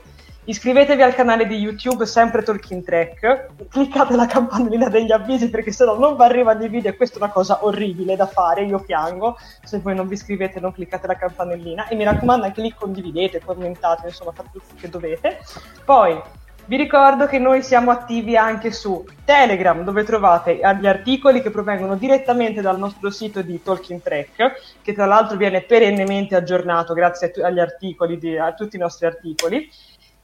Iscrivetevi 0.49 1.03
al 1.03 1.13
canale 1.13 1.45
di 1.45 1.57
YouTube, 1.57 2.07
sempre 2.07 2.41
Talking 2.41 2.83
Track. 2.83 3.49
Cliccate 3.69 4.15
la 4.15 4.25
campanellina 4.25 4.89
degli 4.89 5.11
avvisi 5.11 5.47
perché 5.47 5.71
sennò 5.71 5.95
non 5.95 6.15
vi 6.15 6.23
arrivano 6.23 6.63
i 6.63 6.69
video 6.69 6.89
e 6.89 6.95
questa 6.95 7.19
è 7.19 7.21
una 7.21 7.31
cosa 7.31 7.63
orribile 7.63 8.15
da 8.15 8.25
fare. 8.25 8.63
Io 8.63 8.79
piango 8.79 9.37
se 9.63 9.77
voi 9.77 9.93
non 9.93 10.07
vi 10.07 10.15
iscrivete 10.15 10.59
non 10.59 10.73
cliccate 10.73 11.05
la 11.05 11.17
campanellina. 11.17 11.87
E 11.87 11.95
mi 11.95 12.03
raccomando, 12.03 12.47
anche 12.47 12.61
lì 12.61 12.73
condividete, 12.73 13.41
commentate, 13.45 14.07
insomma, 14.07 14.31
fate 14.31 14.49
tutto 14.51 14.73
che 14.75 14.89
dovete. 14.89 15.37
Poi 15.85 16.19
vi 16.65 16.77
ricordo 16.77 17.27
che 17.27 17.37
noi 17.37 17.61
siamo 17.61 17.91
attivi 17.91 18.35
anche 18.35 18.71
su 18.71 19.05
Telegram, 19.25 19.83
dove 19.83 20.03
trovate 20.03 20.55
gli 20.55 20.87
articoli 20.87 21.43
che 21.43 21.51
provengono 21.51 21.95
direttamente 21.95 22.61
dal 22.61 22.79
nostro 22.79 23.11
sito 23.11 23.43
di 23.43 23.61
Talking 23.61 24.01
Track, 24.01 24.79
che 24.81 24.93
tra 24.93 25.05
l'altro 25.05 25.37
viene 25.37 25.61
perennemente 25.61 26.35
aggiornato 26.35 26.93
grazie 26.93 27.31
agli 27.43 27.59
articoli, 27.59 28.17
di- 28.17 28.37
a 28.37 28.53
tutti 28.53 28.77
i 28.77 28.79
nostri 28.79 29.05
articoli. 29.05 29.69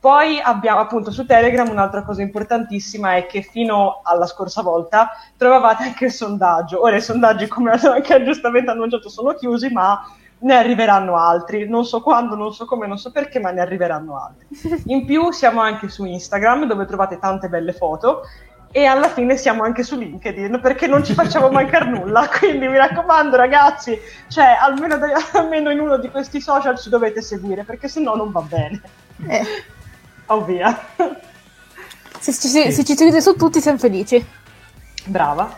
Poi 0.06 0.40
abbiamo 0.40 0.82
appunto 0.82 1.10
su 1.10 1.26
Telegram 1.26 1.68
un'altra 1.68 2.04
cosa 2.04 2.22
importantissima 2.22 3.16
è 3.16 3.26
che 3.26 3.42
fino 3.42 4.02
alla 4.04 4.28
scorsa 4.28 4.62
volta 4.62 5.10
trovavate 5.36 5.82
anche 5.82 6.06
il 6.06 6.12
sondaggio. 6.12 6.80
Ora 6.84 6.98
i 6.98 7.02
sondaggi, 7.02 7.48
come 7.48 7.72
anche 7.72 8.24
giustamente 8.24 8.70
annunciato, 8.70 9.10
sono 9.10 9.34
chiusi, 9.34 9.72
ma 9.72 10.00
ne 10.42 10.56
arriveranno 10.56 11.18
altri. 11.18 11.68
Non 11.68 11.86
so 11.86 12.04
quando, 12.04 12.36
non 12.36 12.54
so 12.54 12.66
come, 12.66 12.86
non 12.86 13.00
so 13.00 13.10
perché, 13.10 13.40
ma 13.40 13.50
ne 13.50 13.62
arriveranno 13.62 14.22
altri. 14.24 14.84
In 14.94 15.06
più 15.06 15.32
siamo 15.32 15.62
anche 15.62 15.90
su 15.90 16.06
Instagram 16.06 16.66
dove 16.66 16.86
trovate 16.86 17.18
tante 17.18 17.50
belle 17.50 17.74
foto 17.74 18.22
e 18.70 18.86
alla 18.86 19.10
fine 19.10 19.38
siamo 19.38 19.64
anche 19.64 19.82
su 19.82 19.98
LinkedIn 19.98 20.60
perché 20.62 20.86
non 20.86 21.04
ci 21.04 21.16
facciamo 21.16 21.50
mancare 21.50 21.90
nulla. 21.90 22.30
Quindi 22.30 22.68
mi 22.68 22.78
raccomando, 22.78 23.38
ragazzi, 23.38 24.00
cioè 24.28 24.56
almeno, 24.62 25.00
almeno 25.34 25.72
in 25.72 25.80
uno 25.80 25.98
di 25.98 26.12
questi 26.12 26.40
social 26.40 26.78
ci 26.78 26.90
dovete 26.90 27.24
seguire 27.24 27.64
perché 27.64 27.88
sennò 27.88 28.16
non 28.16 28.30
va 28.30 28.42
bene. 28.42 28.80
Eh, 29.28 29.74
Oh 30.28 30.44
via. 30.44 30.80
se, 32.20 32.34
ci- 32.34 32.48
se- 32.48 32.72
se 32.72 32.84
ci 32.84 32.96
seguite 32.96 33.22
su 33.22 33.36
tutti 33.36 33.62
siamo 33.62 33.78
felici. 33.78 34.24
Brava. 35.06 35.56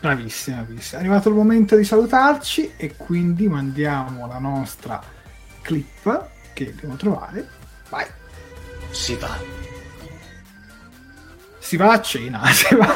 Bravissima, 0.00 0.58
bravissima. 0.62 0.98
È 0.98 1.00
arrivato 1.04 1.28
il 1.28 1.34
momento 1.34 1.74
di 1.76 1.84
salutarci 1.84 2.72
e 2.76 2.94
quindi 2.96 3.48
mandiamo 3.48 4.26
la 4.28 4.38
nostra 4.38 5.02
clip 5.62 6.26
che 6.52 6.74
devo 6.80 6.94
trovare. 6.94 7.48
Vai. 7.88 8.06
Si 8.90 9.14
va. 9.16 9.36
Si 11.58 11.76
va 11.76 11.92
a 11.92 12.00
cena. 12.00 12.46
si 12.52 12.74
va. 12.76 12.94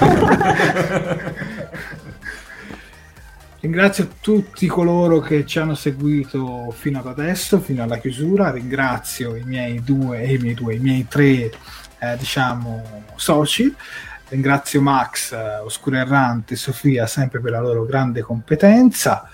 Ringrazio 3.62 4.08
tutti 4.20 4.66
coloro 4.66 5.20
che 5.20 5.46
ci 5.46 5.60
hanno 5.60 5.76
seguito 5.76 6.74
fino 6.76 6.98
ad 6.98 7.06
adesso, 7.06 7.60
fino 7.60 7.84
alla 7.84 7.98
chiusura. 7.98 8.50
Ringrazio 8.50 9.36
i 9.36 9.44
miei 9.44 9.84
due, 9.84 10.24
i 10.24 10.36
miei 10.38 10.54
due, 10.54 10.74
i 10.74 10.78
miei 10.80 11.06
tre, 11.08 11.48
eh, 12.00 12.16
diciamo, 12.18 13.04
soci. 13.14 13.72
Ringrazio 14.30 14.82
Max, 14.82 15.30
eh, 15.30 15.58
Oscuro 15.58 15.94
Errante 15.94 16.56
Sofia 16.56 17.06
sempre 17.06 17.38
per 17.38 17.52
la 17.52 17.60
loro 17.60 17.84
grande 17.84 18.22
competenza. 18.22 19.30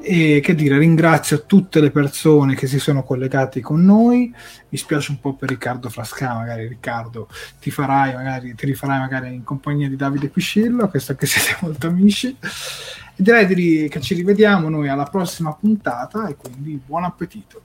E 0.00 0.40
che 0.42 0.54
dire, 0.54 0.78
ringrazio 0.78 1.44
tutte 1.44 1.80
le 1.82 1.90
persone 1.90 2.54
che 2.54 2.66
si 2.66 2.78
sono 2.78 3.02
collegate 3.02 3.60
con 3.60 3.84
noi. 3.84 4.34
Mi 4.70 4.78
spiace 4.78 5.10
un 5.10 5.20
po' 5.20 5.34
per 5.34 5.50
Riccardo 5.50 5.90
Frasca, 5.90 6.32
magari 6.32 6.66
Riccardo 6.66 7.28
ti 7.60 7.70
farai 7.70 8.14
magari, 8.14 8.54
ti 8.54 8.64
rifarai 8.64 9.00
magari 9.00 9.34
in 9.34 9.44
compagnia 9.44 9.86
di 9.86 9.96
Davide 9.96 10.28
Piscillo, 10.28 10.88
che 10.88 10.98
so 10.98 11.14
che 11.14 11.26
siete 11.26 11.58
molto 11.60 11.88
amici. 11.88 12.34
Direi 13.18 13.46
di- 13.46 13.88
che 13.88 14.00
ci 14.00 14.14
rivediamo 14.14 14.68
noi 14.68 14.88
alla 14.88 15.04
prossima 15.04 15.52
puntata 15.54 16.28
e 16.28 16.36
quindi 16.36 16.80
buon 16.84 17.04
appetito. 17.04 17.62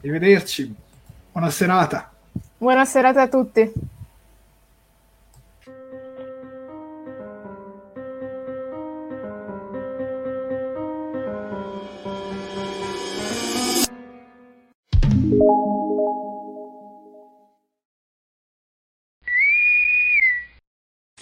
Arrivederci, 0.00 0.74
buona 1.32 1.50
serata. 1.50 2.10
Buona 2.56 2.84
serata 2.84 3.22
a 3.22 3.28
tutti. 3.28 3.70